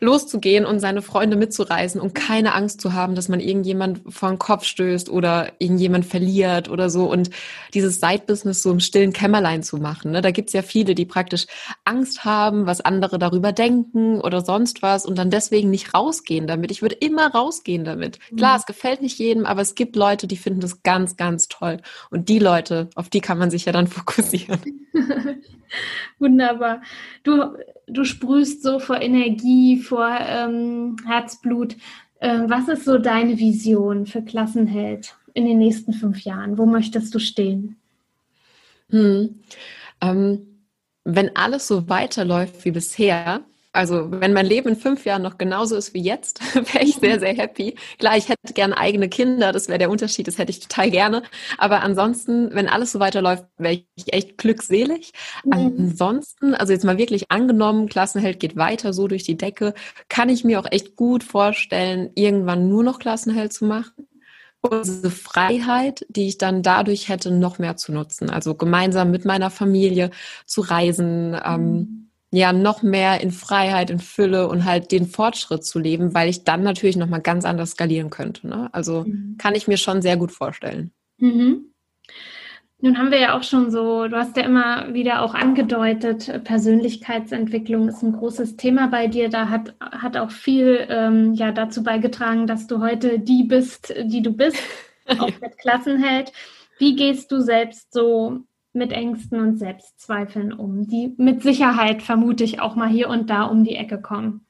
loszugehen 0.00 0.64
und 0.64 0.80
seine 0.80 1.02
Freunde 1.02 1.36
mitzureisen 1.36 2.00
und 2.00 2.14
keine 2.14 2.54
Angst 2.54 2.80
zu 2.80 2.92
haben, 2.92 3.14
dass 3.14 3.28
man 3.28 3.40
irgendjemand 3.40 4.00
vor 4.08 4.28
den 4.28 4.38
Kopf 4.38 4.64
stößt 4.64 5.08
oder 5.08 5.52
irgendjemand 5.58 6.06
verliert 6.06 6.68
oder 6.68 6.90
so 6.90 7.10
und 7.10 7.30
dieses 7.74 8.00
Side-Business 8.00 8.62
so 8.62 8.70
im 8.70 8.80
stillen 8.80 9.12
Kämmerlein 9.12 9.62
zu 9.62 9.78
machen. 9.78 10.12
Ne? 10.12 10.20
Da 10.20 10.30
gibt's 10.30 10.52
ja 10.52 10.62
viele, 10.62 10.94
die 10.94 11.06
praktisch 11.06 11.46
Angst 11.84 12.24
haben, 12.24 12.66
was 12.66 12.80
andere 12.80 13.18
darüber 13.18 13.52
denken 13.52 14.20
oder 14.20 14.44
sonst 14.44 14.82
was 14.82 15.06
und 15.06 15.16
dann 15.16 15.30
deswegen 15.30 15.70
nicht 15.70 15.94
rausgehen 15.94 16.46
damit. 16.46 16.70
Ich 16.70 16.82
würde 16.82 16.96
immer 16.96 17.32
rausgehen 17.32 17.84
damit. 17.84 18.18
Klar, 18.36 18.54
mhm. 18.54 18.60
es 18.60 18.66
gefällt 18.66 19.02
nicht 19.02 19.18
jedem, 19.18 19.46
aber 19.46 19.62
es 19.62 19.74
gibt 19.74 19.96
Leute, 19.96 20.26
die 20.26 20.36
finden 20.36 20.60
das 20.60 20.82
ganz, 20.82 21.16
ganz 21.16 21.48
toll. 21.48 21.78
Und 22.10 22.28
die 22.28 22.38
Leute, 22.38 22.88
auf 22.94 23.08
die 23.08 23.20
kann 23.20 23.38
man 23.38 23.50
sich 23.50 23.64
ja 23.64 23.72
dann 23.72 23.86
fokussieren. 23.88 24.83
Wunderbar. 26.18 26.82
Du, 27.22 27.56
du 27.86 28.04
sprühst 28.04 28.62
so 28.62 28.78
vor 28.78 29.00
Energie, 29.00 29.78
vor 29.78 30.08
ähm, 30.20 30.96
Herzblut. 31.06 31.76
Äh, 32.20 32.40
was 32.46 32.68
ist 32.68 32.84
so 32.84 32.98
deine 32.98 33.38
Vision 33.38 34.06
für 34.06 34.22
Klassenheld 34.22 35.16
in 35.34 35.46
den 35.46 35.58
nächsten 35.58 35.92
fünf 35.92 36.20
Jahren? 36.20 36.58
Wo 36.58 36.66
möchtest 36.66 37.14
du 37.14 37.18
stehen? 37.18 37.76
Hm. 38.90 39.40
Ähm, 40.00 40.46
wenn 41.04 41.36
alles 41.36 41.66
so 41.66 41.88
weiterläuft 41.88 42.64
wie 42.64 42.70
bisher, 42.70 43.42
also 43.74 44.08
wenn 44.08 44.32
mein 44.32 44.46
Leben 44.46 44.68
in 44.68 44.76
fünf 44.76 45.04
Jahren 45.04 45.22
noch 45.22 45.36
genauso 45.36 45.76
ist 45.76 45.94
wie 45.94 46.02
jetzt, 46.02 46.40
wäre 46.54 46.84
ich 46.84 46.94
sehr, 46.94 47.18
sehr 47.18 47.34
happy. 47.34 47.74
Klar, 47.98 48.16
ich 48.16 48.28
hätte 48.28 48.54
gerne 48.54 48.78
eigene 48.78 49.08
Kinder, 49.08 49.50
das 49.50 49.68
wäre 49.68 49.78
der 49.78 49.90
Unterschied, 49.90 50.28
das 50.28 50.38
hätte 50.38 50.50
ich 50.50 50.60
total 50.60 50.90
gerne. 50.90 51.24
Aber 51.58 51.82
ansonsten, 51.82 52.54
wenn 52.54 52.68
alles 52.68 52.92
so 52.92 53.00
weiterläuft, 53.00 53.44
wäre 53.58 53.82
ich 53.96 54.12
echt 54.12 54.38
glückselig. 54.38 55.12
Mhm. 55.44 55.52
Ansonsten, 55.52 56.54
also 56.54 56.72
jetzt 56.72 56.84
mal 56.84 56.98
wirklich 56.98 57.32
angenommen, 57.32 57.88
Klassenheld 57.88 58.38
geht 58.38 58.56
weiter 58.56 58.92
so 58.92 59.08
durch 59.08 59.24
die 59.24 59.36
Decke, 59.36 59.74
kann 60.08 60.28
ich 60.28 60.44
mir 60.44 60.60
auch 60.60 60.70
echt 60.70 60.94
gut 60.94 61.24
vorstellen, 61.24 62.10
irgendwann 62.14 62.68
nur 62.68 62.84
noch 62.84 63.00
Klassenheld 63.00 63.52
zu 63.52 63.64
machen 63.64 64.06
und 64.60 64.86
diese 64.86 65.10
Freiheit, 65.10 66.06
die 66.08 66.28
ich 66.28 66.38
dann 66.38 66.62
dadurch 66.62 67.08
hätte, 67.08 67.32
noch 67.32 67.58
mehr 67.58 67.76
zu 67.76 67.92
nutzen. 67.92 68.30
Also 68.30 68.54
gemeinsam 68.54 69.10
mit 69.10 69.24
meiner 69.24 69.50
Familie 69.50 70.10
zu 70.46 70.60
reisen, 70.60 71.36
ähm, 71.44 71.70
mhm 71.72 72.03
ja 72.34 72.52
noch 72.52 72.82
mehr 72.82 73.20
in 73.20 73.30
Freiheit, 73.30 73.90
in 73.90 73.98
Fülle 73.98 74.48
und 74.48 74.64
halt 74.64 74.92
den 74.92 75.06
Fortschritt 75.06 75.64
zu 75.64 75.78
leben, 75.78 76.14
weil 76.14 76.28
ich 76.28 76.44
dann 76.44 76.62
natürlich 76.62 76.96
noch 76.96 77.08
mal 77.08 77.20
ganz 77.20 77.44
anders 77.44 77.72
skalieren 77.72 78.10
könnte. 78.10 78.46
Ne? 78.46 78.68
Also 78.72 79.04
mhm. 79.04 79.36
kann 79.38 79.54
ich 79.54 79.68
mir 79.68 79.76
schon 79.76 80.02
sehr 80.02 80.16
gut 80.16 80.32
vorstellen. 80.32 80.92
Mhm. 81.18 81.70
Nun 82.80 82.98
haben 82.98 83.10
wir 83.10 83.18
ja 83.18 83.38
auch 83.38 83.42
schon 83.42 83.70
so, 83.70 84.08
du 84.08 84.16
hast 84.16 84.36
ja 84.36 84.42
immer 84.42 84.92
wieder 84.92 85.22
auch 85.22 85.32
angedeutet, 85.34 86.44
Persönlichkeitsentwicklung 86.44 87.88
ist 87.88 88.02
ein 88.02 88.12
großes 88.12 88.56
Thema 88.56 88.88
bei 88.88 89.06
dir. 89.06 89.30
Da 89.30 89.48
hat, 89.48 89.74
hat 89.80 90.18
auch 90.18 90.30
viel 90.30 90.86
ähm, 90.90 91.32
ja 91.32 91.50
dazu 91.50 91.82
beigetragen, 91.82 92.46
dass 92.46 92.66
du 92.66 92.80
heute 92.80 93.18
die 93.18 93.44
bist, 93.44 93.94
die 94.04 94.20
du 94.20 94.32
bist. 94.32 94.58
auch 95.18 95.30
mit 95.40 95.56
Klassenheld. 95.58 96.32
Wie 96.78 96.96
gehst 96.96 97.30
du 97.32 97.40
selbst 97.40 97.92
so 97.92 98.40
mit 98.74 98.92
Ängsten 98.92 99.40
und 99.40 99.58
Selbstzweifeln 99.58 100.52
um, 100.52 100.86
die 100.86 101.14
mit 101.16 101.42
Sicherheit, 101.42 102.02
vermute 102.02 102.44
ich, 102.44 102.60
auch 102.60 102.74
mal 102.74 102.88
hier 102.88 103.08
und 103.08 103.30
da 103.30 103.44
um 103.44 103.64
die 103.64 103.76
Ecke 103.76 104.00
kommen? 104.00 104.46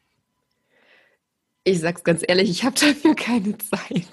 Ich 1.65 1.81
sag's 1.81 2.05
ganz 2.05 2.23
ehrlich, 2.27 2.51
ich 2.51 2.65
habe 2.65 2.75
dafür 2.79 3.15
keine 3.15 3.57
Zeit. 3.59 4.05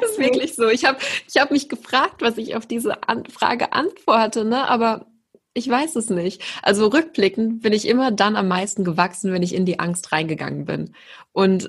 das 0.00 0.10
ist 0.10 0.18
wirklich 0.18 0.54
so. 0.54 0.68
Ich 0.68 0.84
habe 0.84 0.98
ich 1.28 1.40
hab 1.40 1.50
mich 1.50 1.68
gefragt, 1.68 2.22
was 2.22 2.38
ich 2.38 2.56
auf 2.56 2.66
diese 2.66 3.06
An 3.06 3.26
Frage 3.26 3.72
antworte, 3.72 4.44
ne? 4.44 4.68
aber 4.68 5.06
ich 5.54 5.68
weiß 5.68 5.96
es 5.96 6.08
nicht. 6.08 6.42
Also 6.62 6.86
rückblickend 6.86 7.60
bin 7.60 7.72
ich 7.72 7.86
immer 7.86 8.10
dann 8.10 8.36
am 8.36 8.48
meisten 8.48 8.84
gewachsen, 8.84 9.32
wenn 9.32 9.42
ich 9.42 9.54
in 9.54 9.66
die 9.66 9.78
Angst 9.78 10.12
reingegangen 10.12 10.64
bin. 10.64 10.94
Und 11.32 11.68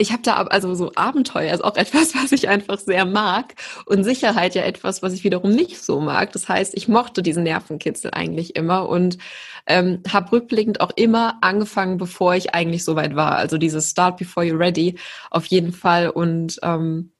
ich 0.00 0.12
habe 0.12 0.22
da 0.22 0.36
also 0.36 0.74
so 0.74 0.92
Abenteuer 0.94 1.52
ist 1.52 1.62
auch 1.62 1.76
etwas, 1.76 2.14
was 2.14 2.32
ich 2.32 2.48
einfach 2.48 2.78
sehr 2.78 3.04
mag 3.04 3.54
und 3.84 4.02
Sicherheit 4.02 4.54
ja 4.54 4.62
etwas, 4.62 5.02
was 5.02 5.12
ich 5.12 5.24
wiederum 5.24 5.50
nicht 5.52 5.82
so 5.82 6.00
mag. 6.00 6.32
Das 6.32 6.48
heißt, 6.48 6.74
ich 6.74 6.88
mochte 6.88 7.22
diesen 7.22 7.42
Nervenkitzel 7.42 8.10
eigentlich 8.12 8.56
immer 8.56 8.88
und 8.88 9.18
ähm, 9.66 10.02
habe 10.10 10.32
rückblickend 10.32 10.80
auch 10.80 10.90
immer 10.96 11.38
angefangen, 11.42 11.98
bevor 11.98 12.34
ich 12.34 12.54
eigentlich 12.54 12.82
so 12.82 12.96
weit 12.96 13.14
war. 13.14 13.36
Also 13.36 13.58
dieses 13.58 13.90
Start 13.90 14.16
before 14.16 14.46
you're 14.46 14.58
ready 14.58 14.98
auf 15.30 15.44
jeden 15.46 15.72
Fall 15.72 16.08
und 16.08 16.58
ähm, 16.62 17.12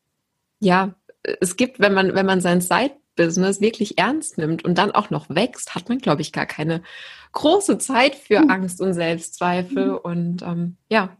ja, 0.59 0.95
es 1.41 1.57
gibt, 1.57 1.81
wenn 1.81 1.93
man 1.93 2.15
wenn 2.15 2.27
man 2.27 2.41
sein 2.41 2.63
Side-Business 2.63 3.61
wirklich 3.61 3.99
ernst 3.99 4.39
nimmt 4.39 4.65
und 4.65 4.79
dann 4.79 4.91
auch 4.93 5.11
noch 5.11 5.29
wächst, 5.29 5.75
hat 5.75 5.91
man 5.91 5.99
glaube 5.99 6.23
ich 6.23 6.33
gar 6.33 6.47
keine 6.47 6.83
große 7.33 7.77
Zeit 7.77 8.15
für 8.15 8.41
mhm. 8.41 8.51
Angst 8.51 8.81
und 8.81 8.95
Selbstzweifel 8.95 9.89
mhm. 9.89 9.97
und 9.99 10.43
ähm, 10.43 10.77
ja, 10.89 11.17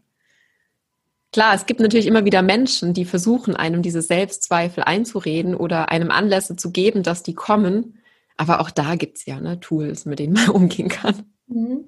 Klar, 1.31 1.55
es 1.55 1.65
gibt 1.65 1.79
natürlich 1.79 2.07
immer 2.07 2.25
wieder 2.25 2.41
Menschen, 2.41 2.93
die 2.93 3.05
versuchen, 3.05 3.55
einem 3.55 3.81
diese 3.81 4.01
Selbstzweifel 4.01 4.83
einzureden 4.83 5.55
oder 5.55 5.89
einem 5.89 6.11
Anlässe 6.11 6.57
zu 6.57 6.71
geben, 6.71 7.03
dass 7.03 7.23
die 7.23 7.33
kommen. 7.33 7.99
Aber 8.35 8.59
auch 8.59 8.69
da 8.69 8.95
gibt's 8.95 9.25
ja 9.25 9.39
ne, 9.39 9.59
Tools, 9.59 10.05
mit 10.05 10.19
denen 10.19 10.33
man 10.33 10.49
umgehen 10.49 10.89
kann. 10.89 11.23
Mhm. 11.47 11.85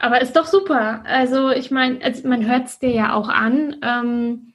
Aber 0.00 0.20
ist 0.20 0.36
doch 0.36 0.46
super. 0.46 1.04
Also 1.06 1.50
ich 1.50 1.70
meine, 1.70 2.02
also 2.02 2.26
man 2.28 2.46
hört 2.48 2.66
es 2.66 2.78
dir 2.80 2.90
ja 2.90 3.14
auch 3.14 3.28
an. 3.28 3.76
Ähm, 3.82 4.53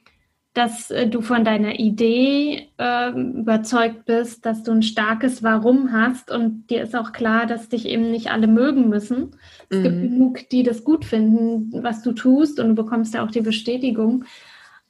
dass 0.52 0.90
äh, 0.90 1.06
du 1.06 1.20
von 1.20 1.44
deiner 1.44 1.78
Idee 1.78 2.68
äh, 2.76 3.10
überzeugt 3.10 4.04
bist, 4.04 4.44
dass 4.44 4.62
du 4.64 4.72
ein 4.72 4.82
starkes 4.82 5.42
Warum 5.42 5.92
hast 5.92 6.30
und 6.30 6.68
dir 6.70 6.82
ist 6.82 6.96
auch 6.96 7.12
klar, 7.12 7.46
dass 7.46 7.68
dich 7.68 7.86
eben 7.86 8.10
nicht 8.10 8.32
alle 8.32 8.48
mögen 8.48 8.88
müssen. 8.88 9.36
Es 9.68 9.78
mhm. 9.78 9.82
gibt 9.82 10.00
genug, 10.00 10.48
die 10.50 10.62
das 10.62 10.82
gut 10.82 11.04
finden, 11.04 11.82
was 11.84 12.02
du 12.02 12.12
tust 12.12 12.58
und 12.58 12.68
du 12.70 12.74
bekommst 12.74 13.14
ja 13.14 13.24
auch 13.24 13.30
die 13.30 13.42
Bestätigung. 13.42 14.24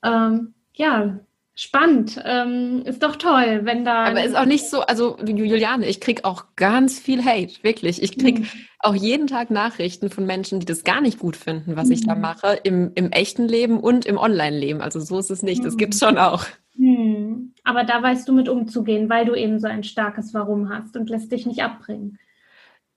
Ähm, 0.02 0.54
ja, 0.74 1.20
Spannend, 1.62 2.18
ähm, 2.24 2.84
ist 2.86 3.02
doch 3.02 3.16
toll, 3.16 3.60
wenn 3.64 3.84
da. 3.84 4.04
Aber 4.04 4.24
ist 4.24 4.34
auch 4.34 4.46
nicht 4.46 4.70
so, 4.70 4.80
also 4.80 5.18
Juliane, 5.18 5.84
ich 5.86 6.00
krieg 6.00 6.24
auch 6.24 6.46
ganz 6.56 6.98
viel 6.98 7.22
Hate, 7.22 7.62
wirklich. 7.62 8.02
Ich 8.02 8.16
krieg 8.16 8.38
mhm. 8.38 8.46
auch 8.78 8.94
jeden 8.94 9.26
Tag 9.26 9.50
Nachrichten 9.50 10.08
von 10.08 10.24
Menschen, 10.24 10.60
die 10.60 10.64
das 10.64 10.84
gar 10.84 11.02
nicht 11.02 11.18
gut 11.18 11.36
finden, 11.36 11.76
was 11.76 11.88
mhm. 11.88 11.92
ich 11.92 12.06
da 12.06 12.14
mhm. 12.14 12.22
mache, 12.22 12.58
im, 12.62 12.92
im 12.94 13.12
echten 13.12 13.46
Leben 13.46 13.78
und 13.78 14.06
im 14.06 14.16
Online-Leben. 14.16 14.80
Also 14.80 15.00
so 15.00 15.18
ist 15.18 15.30
es 15.30 15.42
nicht, 15.42 15.62
das 15.62 15.76
gibt's 15.76 15.98
schon 15.98 16.16
auch. 16.16 16.46
Mhm. 16.76 17.52
Aber 17.62 17.84
da 17.84 18.02
weißt 18.02 18.26
du 18.26 18.32
mit 18.32 18.48
umzugehen, 18.48 19.10
weil 19.10 19.26
du 19.26 19.34
eben 19.34 19.60
so 19.60 19.68
ein 19.68 19.84
starkes 19.84 20.32
Warum 20.32 20.70
hast 20.70 20.96
und 20.96 21.10
lässt 21.10 21.30
dich 21.30 21.44
nicht 21.44 21.62
abbringen. 21.62 22.18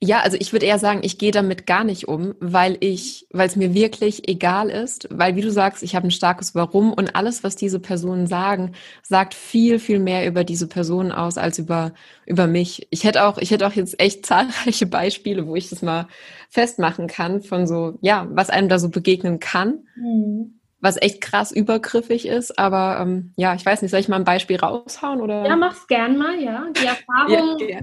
Ja, 0.06 0.20
also 0.20 0.36
ich 0.38 0.52
würde 0.52 0.66
eher 0.66 0.80
sagen, 0.80 1.00
ich 1.02 1.18
gehe 1.18 1.32
damit 1.32 1.66
gar 1.66 1.86
nicht 1.86 2.10
um, 2.10 2.36
weil 2.42 2.76
ich, 2.82 3.26
weil 3.32 3.48
es 3.48 3.56
mir 3.56 3.74
wirklich 3.74 4.28
egal 4.28 4.70
ist, 4.70 5.08
weil 5.10 5.38
wie 5.38 5.42
du 5.42 5.50
sagst, 5.50 5.82
ich 5.82 5.96
habe 5.96 6.08
ein 6.08 6.12
starkes 6.12 6.54
Warum 6.56 6.92
und 6.92 7.16
alles, 7.16 7.42
was 7.46 7.56
diese 7.56 7.80
Personen 7.80 8.28
sagen, 8.28 8.74
sagt 9.02 9.34
viel, 9.34 9.80
viel 9.80 10.00
mehr 10.00 10.28
über 10.28 10.44
diese 10.44 10.68
Personen 10.68 11.14
aus 11.14 11.38
als 11.38 11.58
über 11.58 11.94
über 12.26 12.48
mich. 12.48 12.86
Ich 12.90 13.06
hätte 13.06 13.24
auch, 13.24 13.38
ich 13.38 13.52
hätte 13.52 13.66
auch 13.66 13.72
jetzt 13.72 13.98
echt 14.02 14.26
zahlreiche 14.26 14.88
Beispiele, 14.88 15.48
wo 15.48 15.56
ich 15.56 15.70
das 15.70 15.82
mal 15.82 16.10
festmachen 16.50 17.08
kann 17.08 17.42
von 17.42 17.66
so, 17.66 17.98
ja, 18.02 18.28
was 18.30 18.50
einem 18.50 18.68
da 18.68 18.80
so 18.80 18.90
begegnen 18.90 19.40
kann. 19.40 19.88
Mhm. 19.96 20.60
Was 20.82 21.02
echt 21.02 21.22
krass 21.22 21.54
übergriffig 21.54 22.28
ist, 22.28 22.60
aber 22.60 22.98
ähm, 23.00 23.32
ja, 23.38 23.56
ich 23.56 23.66
weiß 23.66 23.82
nicht, 23.82 23.92
soll 23.92 24.02
ich 24.02 24.10
mal 24.10 24.18
ein 24.18 24.26
Beispiel 24.26 24.58
raushauen 24.58 25.22
oder? 25.22 25.46
Ja, 25.46 25.56
mach's 25.56 25.88
gern 25.88 26.18
mal, 26.18 26.38
ja. 26.42 26.68
Die 26.76 26.86
Erfahrung, 26.86 27.58
ja, 27.60 27.68
ja. 27.68 27.80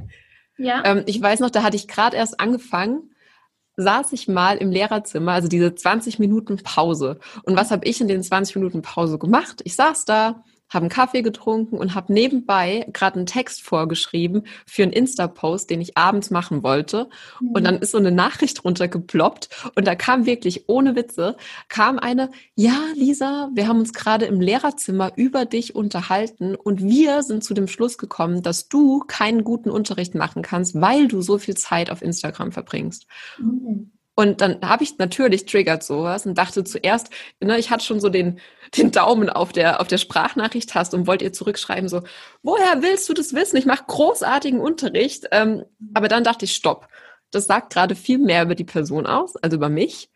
Ähm, 0.84 1.02
ich 1.06 1.20
weiß 1.20 1.40
noch, 1.40 1.50
da 1.50 1.62
hatte 1.62 1.76
ich 1.76 1.88
gerade 1.88 2.16
erst 2.16 2.38
angefangen, 2.38 3.10
saß 3.76 4.12
ich 4.12 4.28
mal 4.28 4.58
im 4.58 4.70
Lehrerzimmer, 4.70 5.32
also 5.32 5.48
diese 5.48 5.74
20 5.74 6.18
Minuten 6.18 6.58
Pause. 6.58 7.18
Und 7.44 7.56
was 7.56 7.70
habe 7.70 7.86
ich 7.86 8.00
in 8.00 8.08
den 8.08 8.22
20 8.22 8.56
Minuten 8.56 8.82
Pause 8.82 9.18
gemacht? 9.18 9.62
Ich 9.64 9.74
saß 9.74 10.04
da, 10.04 10.44
habe 10.70 10.84
einen 10.84 10.90
Kaffee 10.90 11.22
getrunken 11.22 11.76
und 11.76 11.94
habe 11.94 12.12
nebenbei 12.12 12.86
gerade 12.92 13.16
einen 13.16 13.26
Text 13.26 13.62
vorgeschrieben 13.62 14.44
für 14.66 14.84
einen 14.84 14.92
Insta-Post, 14.92 15.68
den 15.68 15.80
ich 15.80 15.96
abends 15.98 16.30
machen 16.30 16.62
wollte. 16.62 17.08
Mhm. 17.40 17.50
Und 17.50 17.64
dann 17.64 17.78
ist 17.78 17.90
so 17.90 17.98
eine 17.98 18.12
Nachricht 18.12 18.64
runtergeploppt 18.64 19.48
und 19.74 19.86
da 19.86 19.94
kam 19.94 20.26
wirklich 20.26 20.68
ohne 20.68 20.96
Witze, 20.96 21.36
kam 21.68 21.98
eine, 21.98 22.30
ja, 22.54 22.78
Lisa, 22.94 23.50
wir 23.52 23.68
haben 23.68 23.80
uns 23.80 23.92
gerade 23.92 24.26
im 24.26 24.40
Lehrerzimmer 24.40 25.12
über 25.16 25.44
dich 25.44 25.74
unterhalten 25.74 26.54
und 26.54 26.82
wir 26.82 27.22
sind 27.22 27.44
zu 27.44 27.54
dem 27.54 27.68
Schluss 27.68 27.98
gekommen, 27.98 28.42
dass 28.42 28.68
du 28.68 29.00
keinen 29.00 29.44
guten 29.44 29.70
Unterricht 29.70 30.14
machen 30.14 30.42
kannst, 30.42 30.80
weil 30.80 31.08
du 31.08 31.20
so 31.20 31.38
viel 31.38 31.56
Zeit 31.56 31.90
auf 31.90 32.02
Instagram 32.02 32.52
verbringst. 32.52 33.06
Mhm. 33.38 33.92
Und 34.20 34.42
dann 34.42 34.60
habe 34.60 34.84
ich 34.84 34.98
natürlich 34.98 35.46
triggert 35.46 35.82
sowas 35.82 36.26
und 36.26 36.36
dachte 36.36 36.62
zuerst, 36.62 37.08
ne, 37.42 37.58
ich 37.58 37.70
hatte 37.70 37.86
schon 37.86 38.00
so 38.00 38.10
den, 38.10 38.38
den 38.76 38.90
Daumen 38.90 39.30
auf 39.30 39.50
der, 39.50 39.80
auf 39.80 39.86
der 39.86 39.96
Sprachnachricht-Taste 39.96 40.94
und 40.94 41.06
wollte 41.06 41.24
ihr 41.24 41.32
zurückschreiben, 41.32 41.88
so, 41.88 42.02
woher 42.42 42.82
willst 42.82 43.08
du 43.08 43.14
das 43.14 43.32
wissen? 43.32 43.56
Ich 43.56 43.64
mache 43.64 43.84
großartigen 43.86 44.60
Unterricht. 44.60 45.28
Ähm, 45.30 45.64
aber 45.94 46.08
dann 46.08 46.22
dachte 46.22 46.44
ich, 46.44 46.54
stopp. 46.54 46.88
Das 47.30 47.46
sagt 47.46 47.72
gerade 47.72 47.94
viel 47.96 48.18
mehr 48.18 48.42
über 48.42 48.54
die 48.54 48.64
Person 48.64 49.06
aus, 49.06 49.36
also 49.36 49.56
über 49.56 49.70
mich. 49.70 50.10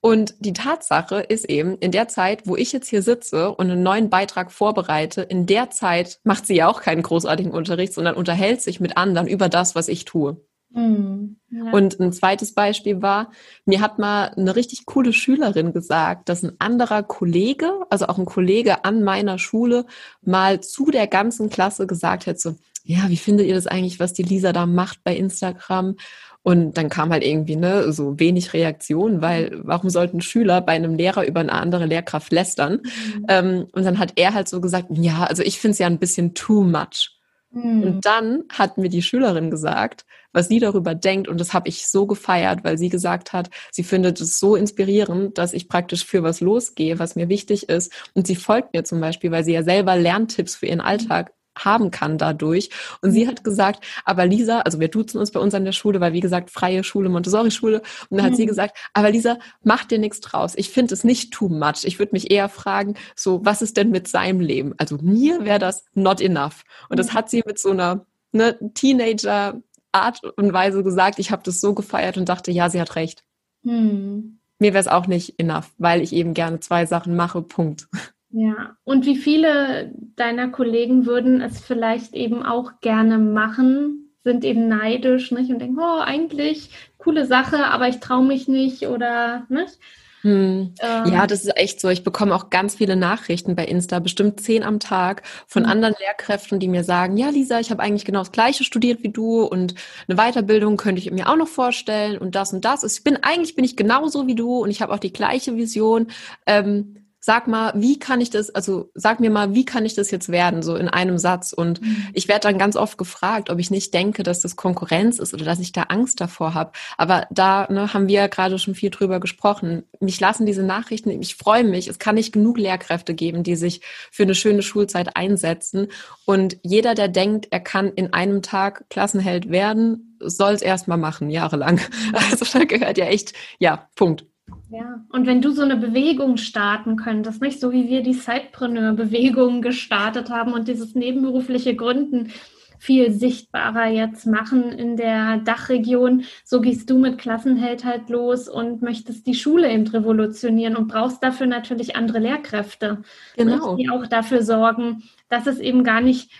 Und 0.00 0.36
die 0.38 0.52
Tatsache 0.52 1.16
ist 1.16 1.44
eben, 1.46 1.78
in 1.78 1.90
der 1.90 2.06
Zeit, 2.06 2.46
wo 2.46 2.54
ich 2.54 2.70
jetzt 2.70 2.88
hier 2.88 3.02
sitze 3.02 3.50
und 3.50 3.72
einen 3.72 3.82
neuen 3.82 4.08
Beitrag 4.08 4.52
vorbereite, 4.52 5.22
in 5.22 5.46
der 5.46 5.70
Zeit 5.70 6.20
macht 6.22 6.46
sie 6.46 6.54
ja 6.54 6.68
auch 6.68 6.80
keinen 6.80 7.02
großartigen 7.02 7.50
Unterricht, 7.50 7.92
sondern 7.92 8.14
unterhält 8.14 8.62
sich 8.62 8.78
mit 8.78 8.96
anderen 8.96 9.26
über 9.26 9.48
das, 9.48 9.74
was 9.74 9.88
ich 9.88 10.04
tue. 10.04 10.40
Mhm. 10.78 11.36
Ja. 11.50 11.70
Und 11.72 11.98
ein 11.98 12.12
zweites 12.12 12.54
Beispiel 12.54 13.00
war, 13.00 13.30
mir 13.64 13.80
hat 13.80 13.98
mal 13.98 14.32
eine 14.36 14.54
richtig 14.54 14.86
coole 14.86 15.12
Schülerin 15.12 15.72
gesagt, 15.72 16.28
dass 16.28 16.42
ein 16.42 16.52
anderer 16.58 17.02
Kollege, 17.02 17.70
also 17.90 18.06
auch 18.06 18.18
ein 18.18 18.26
Kollege 18.26 18.84
an 18.84 19.02
meiner 19.02 19.38
Schule, 19.38 19.86
mal 20.22 20.60
zu 20.60 20.90
der 20.90 21.06
ganzen 21.06 21.48
Klasse 21.48 21.86
gesagt 21.86 22.26
hätte, 22.26 22.38
so, 22.38 22.54
ja, 22.84 23.08
wie 23.08 23.16
findet 23.16 23.46
ihr 23.46 23.54
das 23.54 23.66
eigentlich, 23.66 24.00
was 24.00 24.12
die 24.12 24.22
Lisa 24.22 24.52
da 24.52 24.66
macht 24.66 25.04
bei 25.04 25.16
Instagram? 25.16 25.96
Und 26.42 26.78
dann 26.78 26.88
kam 26.88 27.10
halt 27.10 27.24
irgendwie 27.24 27.56
ne, 27.56 27.92
so 27.92 28.18
wenig 28.18 28.52
Reaktion, 28.54 29.20
weil 29.20 29.60
warum 29.62 29.90
sollten 29.90 30.20
Schüler 30.20 30.60
bei 30.60 30.72
einem 30.72 30.94
Lehrer 30.94 31.26
über 31.26 31.40
eine 31.40 31.52
andere 31.52 31.86
Lehrkraft 31.86 32.32
lästern? 32.32 32.80
Mhm. 32.82 33.26
Ähm, 33.28 33.66
und 33.72 33.84
dann 33.84 33.98
hat 33.98 34.12
er 34.16 34.32
halt 34.32 34.48
so 34.48 34.60
gesagt, 34.60 34.86
ja, 34.92 35.24
also 35.24 35.42
ich 35.42 35.58
finde 35.58 35.72
es 35.72 35.78
ja 35.78 35.86
ein 35.86 35.98
bisschen 35.98 36.34
too 36.34 36.62
much. 36.62 37.17
Mhm. 37.50 37.82
Und 37.82 38.06
dann 38.06 38.44
hat 38.50 38.78
mir 38.78 38.88
die 38.88 39.02
Schülerin 39.02 39.50
gesagt, 39.50 40.04
was 40.32 40.48
sie 40.48 40.58
darüber 40.58 40.94
denkt. 40.94 41.28
Und 41.28 41.40
das 41.40 41.54
habe 41.54 41.68
ich 41.68 41.86
so 41.86 42.06
gefeiert, 42.06 42.64
weil 42.64 42.78
sie 42.78 42.88
gesagt 42.88 43.32
hat, 43.32 43.50
sie 43.72 43.84
findet 43.84 44.20
es 44.20 44.38
so 44.38 44.56
inspirierend, 44.56 45.38
dass 45.38 45.52
ich 45.52 45.68
praktisch 45.68 46.04
für 46.04 46.22
was 46.22 46.40
losgehe, 46.40 46.98
was 46.98 47.16
mir 47.16 47.28
wichtig 47.28 47.68
ist. 47.68 47.92
Und 48.14 48.26
sie 48.26 48.36
folgt 48.36 48.74
mir 48.74 48.84
zum 48.84 49.00
Beispiel, 49.00 49.30
weil 49.30 49.44
sie 49.44 49.52
ja 49.52 49.62
selber 49.62 49.96
Lerntipps 49.96 50.56
für 50.56 50.66
ihren 50.66 50.80
Alltag 50.80 51.32
haben 51.64 51.90
kann 51.90 52.18
dadurch. 52.18 52.70
Und 53.02 53.12
sie 53.12 53.26
hat 53.28 53.44
gesagt, 53.44 53.84
aber 54.04 54.26
Lisa, 54.26 54.60
also 54.60 54.80
wir 54.80 54.88
duzen 54.88 55.18
uns 55.18 55.30
bei 55.30 55.40
uns 55.40 55.54
an 55.54 55.64
der 55.64 55.72
Schule, 55.72 56.00
weil 56.00 56.12
wie 56.12 56.20
gesagt, 56.20 56.50
freie 56.50 56.84
Schule, 56.84 57.08
Montessori-Schule. 57.08 57.82
Und 58.08 58.16
dann 58.16 58.24
hat 58.24 58.32
mhm. 58.32 58.36
sie 58.36 58.46
gesagt, 58.46 58.76
aber 58.92 59.10
Lisa, 59.10 59.38
mach 59.62 59.84
dir 59.84 59.98
nichts 59.98 60.20
draus. 60.20 60.54
Ich 60.56 60.70
finde 60.70 60.94
es 60.94 61.04
nicht 61.04 61.32
too 61.32 61.48
much. 61.48 61.84
Ich 61.84 61.98
würde 61.98 62.12
mich 62.12 62.30
eher 62.30 62.48
fragen, 62.48 62.94
so, 63.14 63.44
was 63.44 63.62
ist 63.62 63.76
denn 63.76 63.90
mit 63.90 64.08
seinem 64.08 64.40
Leben? 64.40 64.74
Also 64.78 64.98
mir 65.00 65.44
wäre 65.44 65.58
das 65.58 65.84
not 65.94 66.20
enough. 66.20 66.62
Und 66.88 66.98
das 66.98 67.08
mhm. 67.08 67.14
hat 67.14 67.30
sie 67.30 67.42
mit 67.46 67.58
so 67.58 67.70
einer 67.70 68.06
ne, 68.32 68.58
Teenager 68.74 69.60
Art 69.92 70.22
und 70.36 70.52
Weise 70.52 70.82
gesagt. 70.82 71.18
Ich 71.18 71.30
habe 71.30 71.42
das 71.42 71.60
so 71.60 71.74
gefeiert 71.74 72.16
und 72.16 72.28
dachte, 72.28 72.50
ja, 72.50 72.68
sie 72.70 72.80
hat 72.80 72.96
recht. 72.96 73.24
Hm. 73.64 74.38
Mir 74.58 74.72
wäre 74.72 74.80
es 74.80 74.88
auch 74.88 75.06
nicht 75.06 75.38
enough, 75.38 75.72
weil 75.78 76.02
ich 76.02 76.12
eben 76.12 76.34
gerne 76.34 76.60
zwei 76.60 76.86
Sachen 76.86 77.16
mache. 77.16 77.42
Punkt. 77.42 77.88
Ja, 78.30 78.76
und 78.84 79.06
wie 79.06 79.16
viele 79.16 79.92
deiner 80.16 80.48
Kollegen 80.48 81.06
würden 81.06 81.40
es 81.40 81.60
vielleicht 81.60 82.14
eben 82.14 82.42
auch 82.42 82.80
gerne 82.80 83.18
machen, 83.18 84.10
sind 84.22 84.44
eben 84.44 84.68
neidisch, 84.68 85.32
nicht? 85.32 85.50
Und 85.50 85.60
denken, 85.60 85.78
oh, 85.80 86.00
eigentlich 86.00 86.70
coole 86.98 87.24
Sache, 87.24 87.66
aber 87.66 87.88
ich 87.88 88.00
traue 88.00 88.24
mich 88.24 88.48
nicht 88.48 88.86
oder 88.86 89.46
nicht? 89.48 89.78
Hm. 90.22 90.74
Ähm, 90.80 91.12
ja, 91.12 91.26
das 91.26 91.44
ist 91.44 91.56
echt 91.56 91.80
so. 91.80 91.88
Ich 91.88 92.02
bekomme 92.02 92.34
auch 92.34 92.50
ganz 92.50 92.74
viele 92.74 92.96
Nachrichten 92.96 93.54
bei 93.54 93.64
Insta, 93.64 94.00
bestimmt 94.00 94.40
zehn 94.40 94.64
am 94.64 94.80
Tag, 94.80 95.22
von 95.46 95.62
mhm. 95.62 95.68
anderen 95.68 95.94
Lehrkräften, 96.00 96.58
die 96.58 96.68
mir 96.68 96.82
sagen, 96.82 97.16
ja, 97.16 97.28
Lisa, 97.30 97.60
ich 97.60 97.70
habe 97.70 97.82
eigentlich 97.82 98.04
genau 98.04 98.18
das 98.18 98.32
Gleiche 98.32 98.64
studiert 98.64 99.02
wie 99.02 99.10
du 99.10 99.42
und 99.42 99.74
eine 100.08 100.16
Weiterbildung 100.16 100.76
könnte 100.76 101.00
ich 101.00 101.10
mir 101.10 101.28
auch 101.28 101.36
noch 101.36 101.48
vorstellen 101.48 102.18
und 102.18 102.34
das 102.34 102.52
und 102.52 102.64
das. 102.64 102.82
Ich 102.82 103.04
bin 103.04 103.16
eigentlich 103.22 103.54
bin 103.54 103.64
ich 103.64 103.76
genauso 103.76 104.26
wie 104.26 104.34
du 104.34 104.58
und 104.58 104.70
ich 104.70 104.82
habe 104.82 104.92
auch 104.92 104.98
die 104.98 105.12
gleiche 105.12 105.56
Vision. 105.56 106.08
Ähm, 106.46 107.07
sag 107.28 107.46
mal, 107.46 107.74
wie 107.76 107.98
kann 107.98 108.22
ich 108.22 108.30
das, 108.30 108.48
also 108.48 108.90
sag 108.94 109.20
mir 109.20 109.28
mal, 109.28 109.52
wie 109.52 109.66
kann 109.66 109.84
ich 109.84 109.94
das 109.94 110.10
jetzt 110.10 110.30
werden, 110.30 110.62
so 110.62 110.76
in 110.76 110.88
einem 110.88 111.18
Satz. 111.18 111.52
Und 111.52 111.82
mhm. 111.82 112.06
ich 112.14 112.26
werde 112.26 112.48
dann 112.48 112.56
ganz 112.56 112.74
oft 112.74 112.96
gefragt, 112.96 113.50
ob 113.50 113.58
ich 113.58 113.70
nicht 113.70 113.92
denke, 113.92 114.22
dass 114.22 114.40
das 114.40 114.56
Konkurrenz 114.56 115.18
ist 115.18 115.34
oder 115.34 115.44
dass 115.44 115.60
ich 115.60 115.72
da 115.72 115.82
Angst 115.90 116.22
davor 116.22 116.54
habe. 116.54 116.72
Aber 116.96 117.26
da 117.30 117.70
ne, 117.70 117.92
haben 117.92 118.08
wir 118.08 118.14
ja 118.14 118.26
gerade 118.28 118.58
schon 118.58 118.74
viel 118.74 118.88
drüber 118.88 119.20
gesprochen. 119.20 119.82
Mich 120.00 120.18
lassen 120.18 120.46
diese 120.46 120.62
Nachrichten, 120.62 121.10
ich 121.10 121.34
freue 121.34 121.64
mich, 121.64 121.88
es 121.88 121.98
kann 121.98 122.14
nicht 122.14 122.32
genug 122.32 122.56
Lehrkräfte 122.56 123.12
geben, 123.12 123.42
die 123.42 123.56
sich 123.56 123.82
für 124.10 124.22
eine 124.22 124.34
schöne 124.34 124.62
Schulzeit 124.62 125.14
einsetzen. 125.14 125.88
Und 126.24 126.56
jeder, 126.62 126.94
der 126.94 127.08
denkt, 127.08 127.48
er 127.50 127.60
kann 127.60 127.92
in 127.92 128.14
einem 128.14 128.40
Tag 128.40 128.88
Klassenheld 128.88 129.50
werden, 129.50 130.16
soll 130.18 130.54
es 130.54 130.62
erstmal 130.62 130.96
machen, 130.96 131.28
jahrelang. 131.28 131.74
Mhm. 131.74 132.14
Also 132.30 132.46
da 132.58 132.64
gehört 132.64 132.96
ja 132.96 133.04
echt, 133.04 133.34
ja, 133.58 133.86
Punkt. 133.96 134.24
Ja, 134.70 135.04
und 135.10 135.26
wenn 135.26 135.40
du 135.40 135.50
so 135.50 135.62
eine 135.62 135.76
Bewegung 135.76 136.36
starten 136.36 136.96
könntest, 136.96 137.40
nicht 137.40 137.58
so 137.60 137.72
wie 137.72 137.88
wir 137.88 138.02
die 138.02 138.12
Sidepreneur-Bewegung 138.12 139.62
gestartet 139.62 140.30
haben 140.30 140.52
und 140.52 140.68
dieses 140.68 140.94
nebenberufliche 140.94 141.74
Gründen 141.74 142.30
viel 142.78 143.10
sichtbarer 143.10 143.88
jetzt 143.88 144.26
machen 144.26 144.70
in 144.70 144.96
der 144.96 145.38
Dachregion, 145.38 146.24
so 146.44 146.60
gehst 146.60 146.88
du 146.90 146.98
mit 146.98 147.18
Klassenheld 147.18 147.84
halt 147.84 148.08
los 148.08 148.48
und 148.48 148.82
möchtest 148.82 149.26
die 149.26 149.34
Schule 149.34 149.70
eben 149.70 149.86
revolutionieren 149.86 150.76
und 150.76 150.88
brauchst 150.88 151.22
dafür 151.22 151.46
natürlich 151.46 151.96
andere 151.96 152.20
Lehrkräfte, 152.20 153.02
genau. 153.36 153.76
die 153.76 153.90
auch 153.90 154.06
dafür 154.06 154.42
sorgen, 154.42 155.02
dass 155.28 155.46
es 155.46 155.58
eben 155.58 155.82
gar 155.82 156.00
nicht 156.00 156.30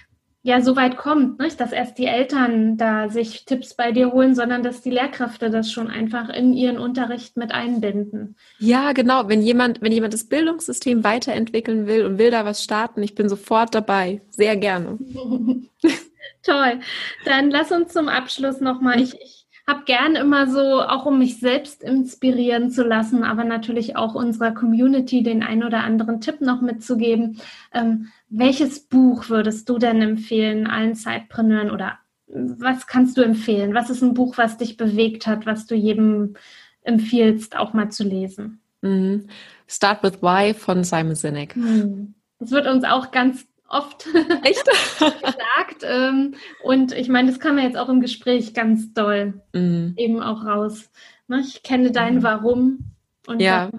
ja 0.42 0.60
so 0.60 0.76
weit 0.76 0.96
kommt, 0.96 1.40
nicht? 1.40 1.60
dass 1.60 1.72
erst 1.72 1.98
die 1.98 2.06
Eltern 2.06 2.76
da 2.76 3.08
sich 3.08 3.44
Tipps 3.44 3.74
bei 3.74 3.92
dir 3.92 4.12
holen, 4.12 4.34
sondern 4.34 4.62
dass 4.62 4.80
die 4.82 4.90
Lehrkräfte 4.90 5.50
das 5.50 5.70
schon 5.70 5.88
einfach 5.88 6.28
in 6.28 6.52
ihren 6.52 6.78
Unterricht 6.78 7.36
mit 7.36 7.52
einbinden. 7.52 8.36
Ja, 8.58 8.92
genau. 8.92 9.28
Wenn 9.28 9.42
jemand, 9.42 9.82
wenn 9.82 9.92
jemand 9.92 10.14
das 10.14 10.28
Bildungssystem 10.28 11.04
weiterentwickeln 11.04 11.86
will 11.86 12.04
und 12.06 12.18
will 12.18 12.30
da 12.30 12.44
was 12.44 12.62
starten, 12.62 13.02
ich 13.02 13.14
bin 13.14 13.28
sofort 13.28 13.74
dabei. 13.74 14.22
Sehr 14.30 14.56
gerne. 14.56 14.98
Toll. 16.42 16.80
Dann 17.24 17.50
lass 17.50 17.72
uns 17.72 17.92
zum 17.92 18.08
Abschluss 18.08 18.60
nochmal, 18.60 19.00
ich, 19.00 19.14
ich 19.20 19.37
habe 19.68 19.84
gern 19.84 20.16
immer 20.16 20.50
so, 20.50 20.82
auch 20.82 21.04
um 21.04 21.18
mich 21.18 21.38
selbst 21.38 21.82
inspirieren 21.82 22.70
zu 22.70 22.82
lassen, 22.82 23.22
aber 23.22 23.44
natürlich 23.44 23.96
auch 23.96 24.14
unserer 24.14 24.52
Community 24.52 25.22
den 25.22 25.42
ein 25.42 25.62
oder 25.62 25.84
anderen 25.84 26.20
Tipp 26.22 26.40
noch 26.40 26.62
mitzugeben. 26.62 27.38
Ähm, 27.72 28.08
welches 28.30 28.80
Buch 28.80 29.28
würdest 29.28 29.68
du 29.68 29.78
denn 29.78 30.00
empfehlen 30.00 30.66
allen 30.66 30.94
Zeitpreneuren 30.94 31.70
oder 31.70 31.98
was 32.26 32.86
kannst 32.86 33.16
du 33.18 33.22
empfehlen? 33.22 33.74
Was 33.74 33.90
ist 33.90 34.02
ein 34.02 34.14
Buch, 34.14 34.38
was 34.38 34.56
dich 34.56 34.76
bewegt 34.76 35.26
hat, 35.26 35.46
was 35.46 35.66
du 35.66 35.74
jedem 35.74 36.34
empfiehlst, 36.82 37.56
auch 37.56 37.74
mal 37.74 37.90
zu 37.90 38.04
lesen? 38.04 38.60
Mhm. 38.80 39.28
Start 39.66 40.02
with 40.02 40.22
Why 40.22 40.54
von 40.54 40.82
Simon 40.82 41.14
Sinek. 41.14 41.56
Mhm. 41.56 42.14
Das 42.38 42.50
wird 42.52 42.66
uns 42.66 42.84
auch 42.84 43.10
ganz 43.10 43.46
oft 43.68 44.04
gesagt. 44.12 45.82
Ähm, 45.82 46.34
und 46.62 46.92
ich 46.92 47.08
meine, 47.08 47.30
das 47.30 47.40
kam 47.40 47.58
ja 47.58 47.64
jetzt 47.64 47.76
auch 47.76 47.88
im 47.88 48.00
Gespräch 48.00 48.54
ganz 48.54 48.92
doll 48.92 49.42
mhm. 49.52 49.94
eben 49.96 50.22
auch 50.22 50.44
raus. 50.44 50.90
Ne? 51.28 51.40
Ich 51.40 51.62
kenne 51.62 51.92
dein 51.92 52.16
mhm. 52.16 52.22
Warum. 52.22 52.78
Und 53.26 53.40
ja. 53.40 53.70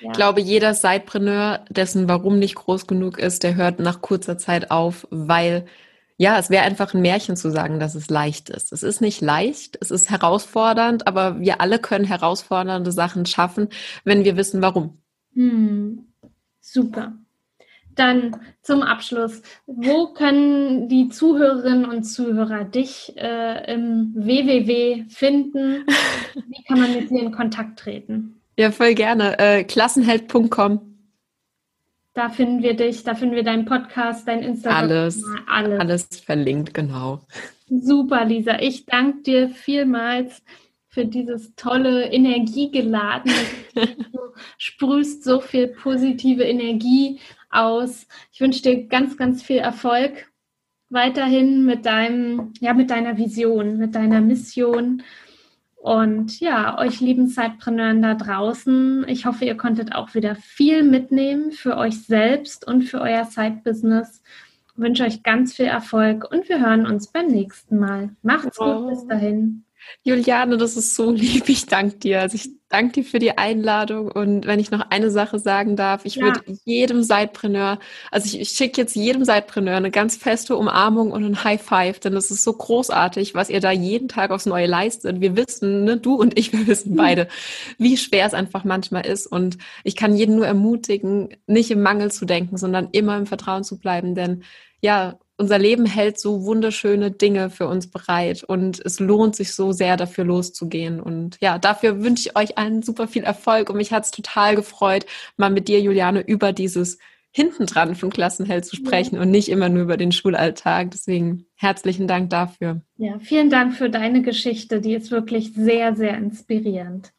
Ja. 0.00 0.10
Ich 0.10 0.16
glaube, 0.16 0.40
jeder 0.40 0.74
Sidepreneur, 0.74 1.64
dessen 1.70 2.08
Warum 2.08 2.38
nicht 2.38 2.54
groß 2.54 2.86
genug 2.86 3.18
ist, 3.18 3.42
der 3.42 3.56
hört 3.56 3.80
nach 3.80 4.00
kurzer 4.00 4.38
Zeit 4.38 4.70
auf, 4.70 5.08
weil 5.10 5.66
ja, 6.20 6.38
es 6.38 6.50
wäre 6.50 6.64
einfach 6.64 6.94
ein 6.94 7.02
Märchen 7.02 7.36
zu 7.36 7.50
sagen, 7.50 7.78
dass 7.78 7.94
es 7.94 8.10
leicht 8.10 8.50
ist. 8.50 8.72
Es 8.72 8.82
ist 8.82 9.00
nicht 9.00 9.20
leicht, 9.20 9.78
es 9.80 9.90
ist 9.92 10.10
herausfordernd, 10.10 11.06
aber 11.06 11.40
wir 11.40 11.60
alle 11.60 11.78
können 11.78 12.04
herausfordernde 12.04 12.90
Sachen 12.90 13.24
schaffen, 13.24 13.68
wenn 14.04 14.24
wir 14.24 14.36
wissen, 14.36 14.60
warum. 14.60 14.98
Hm. 15.34 16.08
Super. 16.60 17.12
Dann 17.98 18.36
zum 18.62 18.82
Abschluss, 18.82 19.42
wo 19.66 20.12
können 20.12 20.88
die 20.88 21.08
Zuhörerinnen 21.08 21.84
und 21.84 22.04
Zuhörer 22.04 22.64
dich 22.64 23.12
äh, 23.16 23.74
im 23.74 24.12
WWW 24.14 25.04
finden? 25.08 25.84
Wie 26.34 26.62
kann 26.62 26.78
man 26.78 26.94
mit 26.94 27.10
dir 27.10 27.22
in 27.22 27.32
Kontakt 27.32 27.80
treten? 27.80 28.40
Ja, 28.56 28.70
voll 28.70 28.94
gerne. 28.94 29.36
Äh, 29.40 29.64
klassenheld.com. 29.64 30.80
Da 32.14 32.28
finden 32.28 32.62
wir 32.62 32.74
dich, 32.74 33.02
da 33.02 33.16
finden 33.16 33.34
wir 33.34 33.44
deinen 33.44 33.64
Podcast, 33.64 34.28
dein 34.28 34.42
Instagram. 34.42 34.78
Alles, 34.78 35.24
alles. 35.48 35.80
Alles 35.80 36.06
verlinkt, 36.24 36.74
genau. 36.74 37.20
Super, 37.68 38.24
Lisa. 38.24 38.60
Ich 38.60 38.86
danke 38.86 39.22
dir 39.22 39.48
vielmals 39.48 40.42
für 40.88 41.04
dieses 41.04 41.54
tolle, 41.54 42.12
energiegeladene. 42.12 43.34
du 43.74 44.18
sprühst 44.56 45.22
so 45.22 45.40
viel 45.40 45.68
positive 45.68 46.42
Energie 46.42 47.20
aus. 47.50 48.06
Ich 48.32 48.40
wünsche 48.40 48.62
dir 48.62 48.86
ganz, 48.86 49.16
ganz 49.16 49.42
viel 49.42 49.58
Erfolg 49.58 50.30
weiterhin 50.90 51.64
mit 51.64 51.86
deinem, 51.86 52.52
ja, 52.60 52.74
mit 52.74 52.90
deiner 52.90 53.16
Vision, 53.16 53.78
mit 53.78 53.94
deiner 53.94 54.20
Mission. 54.20 55.02
Und 55.76 56.40
ja, 56.40 56.78
euch 56.78 57.00
lieben 57.00 57.28
Zeitpreneuren 57.28 58.02
da 58.02 58.14
draußen, 58.14 59.06
ich 59.06 59.26
hoffe, 59.26 59.44
ihr 59.44 59.56
konntet 59.56 59.94
auch 59.94 60.14
wieder 60.14 60.34
viel 60.34 60.82
mitnehmen 60.82 61.52
für 61.52 61.76
euch 61.76 62.02
selbst 62.02 62.66
und 62.66 62.82
für 62.82 63.00
euer 63.00 63.24
Side-Business. 63.24 64.22
Ich 64.72 64.78
wünsche 64.82 65.04
euch 65.04 65.22
ganz 65.22 65.54
viel 65.54 65.66
Erfolg 65.66 66.30
und 66.30 66.48
wir 66.48 66.60
hören 66.60 66.86
uns 66.86 67.12
beim 67.12 67.28
nächsten 67.28 67.78
Mal. 67.78 68.10
Macht's 68.22 68.58
oh. 68.60 68.82
gut, 68.82 68.90
bis 68.90 69.06
dahin. 69.06 69.64
Juliane, 70.02 70.56
das 70.56 70.76
ist 70.76 70.94
so 70.94 71.10
lieb. 71.12 71.48
Ich 71.48 71.66
danke 71.66 71.96
dir. 71.98 72.20
Also 72.22 72.34
ich 72.34 72.57
danke 72.68 73.00
dir 73.00 73.04
für 73.04 73.18
die 73.18 73.36
Einladung. 73.38 74.10
Und 74.10 74.46
wenn 74.46 74.60
ich 74.60 74.70
noch 74.70 74.90
eine 74.90 75.10
Sache 75.10 75.38
sagen 75.38 75.76
darf, 75.76 76.04
ich 76.04 76.16
ja. 76.16 76.26
würde 76.26 76.40
jedem 76.64 77.02
Sidepreneur, 77.02 77.78
also 78.10 78.26
ich, 78.26 78.40
ich 78.40 78.50
schicke 78.50 78.80
jetzt 78.80 78.94
jedem 78.94 79.24
Sidepreneur 79.24 79.76
eine 79.76 79.90
ganz 79.90 80.16
feste 80.16 80.56
Umarmung 80.56 81.10
und 81.12 81.24
ein 81.24 81.44
High 81.44 81.62
Five, 81.62 82.00
denn 82.00 82.14
es 82.14 82.30
ist 82.30 82.44
so 82.44 82.52
großartig, 82.52 83.34
was 83.34 83.50
ihr 83.50 83.60
da 83.60 83.70
jeden 83.70 84.08
Tag 84.08 84.30
aufs 84.30 84.46
Neue 84.46 84.66
leistet. 84.66 85.20
Wir 85.20 85.36
wissen, 85.36 85.84
ne, 85.84 85.96
du 85.96 86.14
und 86.14 86.38
ich, 86.38 86.52
wir 86.54 86.66
wissen 86.66 86.96
beide, 86.96 87.28
wie 87.78 87.96
schwer 87.96 88.26
es 88.26 88.34
einfach 88.34 88.64
manchmal 88.64 89.06
ist. 89.06 89.26
Und 89.26 89.58
ich 89.84 89.96
kann 89.96 90.14
jeden 90.14 90.36
nur 90.36 90.46
ermutigen, 90.46 91.36
nicht 91.46 91.70
im 91.70 91.82
Mangel 91.82 92.10
zu 92.10 92.24
denken, 92.24 92.58
sondern 92.58 92.88
immer 92.92 93.16
im 93.16 93.26
Vertrauen 93.26 93.64
zu 93.64 93.78
bleiben. 93.78 94.14
Denn 94.14 94.44
ja, 94.80 95.18
unser 95.38 95.58
Leben 95.58 95.86
hält 95.86 96.18
so 96.18 96.44
wunderschöne 96.44 97.12
Dinge 97.12 97.48
für 97.48 97.68
uns 97.68 97.88
bereit 97.88 98.42
und 98.44 98.84
es 98.84 99.00
lohnt 99.00 99.36
sich 99.36 99.54
so 99.54 99.72
sehr 99.72 99.96
dafür 99.96 100.24
loszugehen. 100.24 101.00
Und 101.00 101.38
ja, 101.40 101.58
dafür 101.58 102.02
wünsche 102.02 102.28
ich 102.28 102.36
euch 102.36 102.58
allen 102.58 102.82
super 102.82 103.08
viel 103.08 103.22
Erfolg 103.22 103.70
und 103.70 103.76
mich 103.76 103.92
hat 103.92 104.04
es 104.04 104.10
total 104.10 104.56
gefreut, 104.56 105.06
mal 105.36 105.50
mit 105.50 105.68
dir, 105.68 105.80
Juliane, 105.80 106.20
über 106.20 106.52
dieses 106.52 106.98
hintendran 107.30 107.94
von 107.94 108.10
Klassenheld 108.10 108.64
zu 108.64 108.74
sprechen 108.74 109.16
ja. 109.16 109.22
und 109.22 109.30
nicht 109.30 109.48
immer 109.48 109.68
nur 109.68 109.82
über 109.82 109.96
den 109.96 110.12
Schulalltag. 110.12 110.90
Deswegen 110.90 111.46
herzlichen 111.54 112.08
Dank 112.08 112.30
dafür. 112.30 112.82
Ja, 112.96 113.18
vielen 113.20 113.48
Dank 113.48 113.74
für 113.74 113.90
deine 113.90 114.22
Geschichte. 114.22 114.80
Die 114.80 114.94
ist 114.94 115.10
wirklich 115.10 115.52
sehr, 115.54 115.94
sehr 115.94 116.16
inspirierend. 116.16 117.12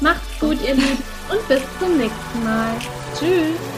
Macht's 0.00 0.38
gut, 0.38 0.58
ihr 0.66 0.74
Lieben, 0.74 1.02
und 1.30 1.48
bis 1.48 1.62
zum 1.80 1.96
nächsten 1.96 2.44
Mal. 2.44 2.76
Tschüss. 3.18 3.77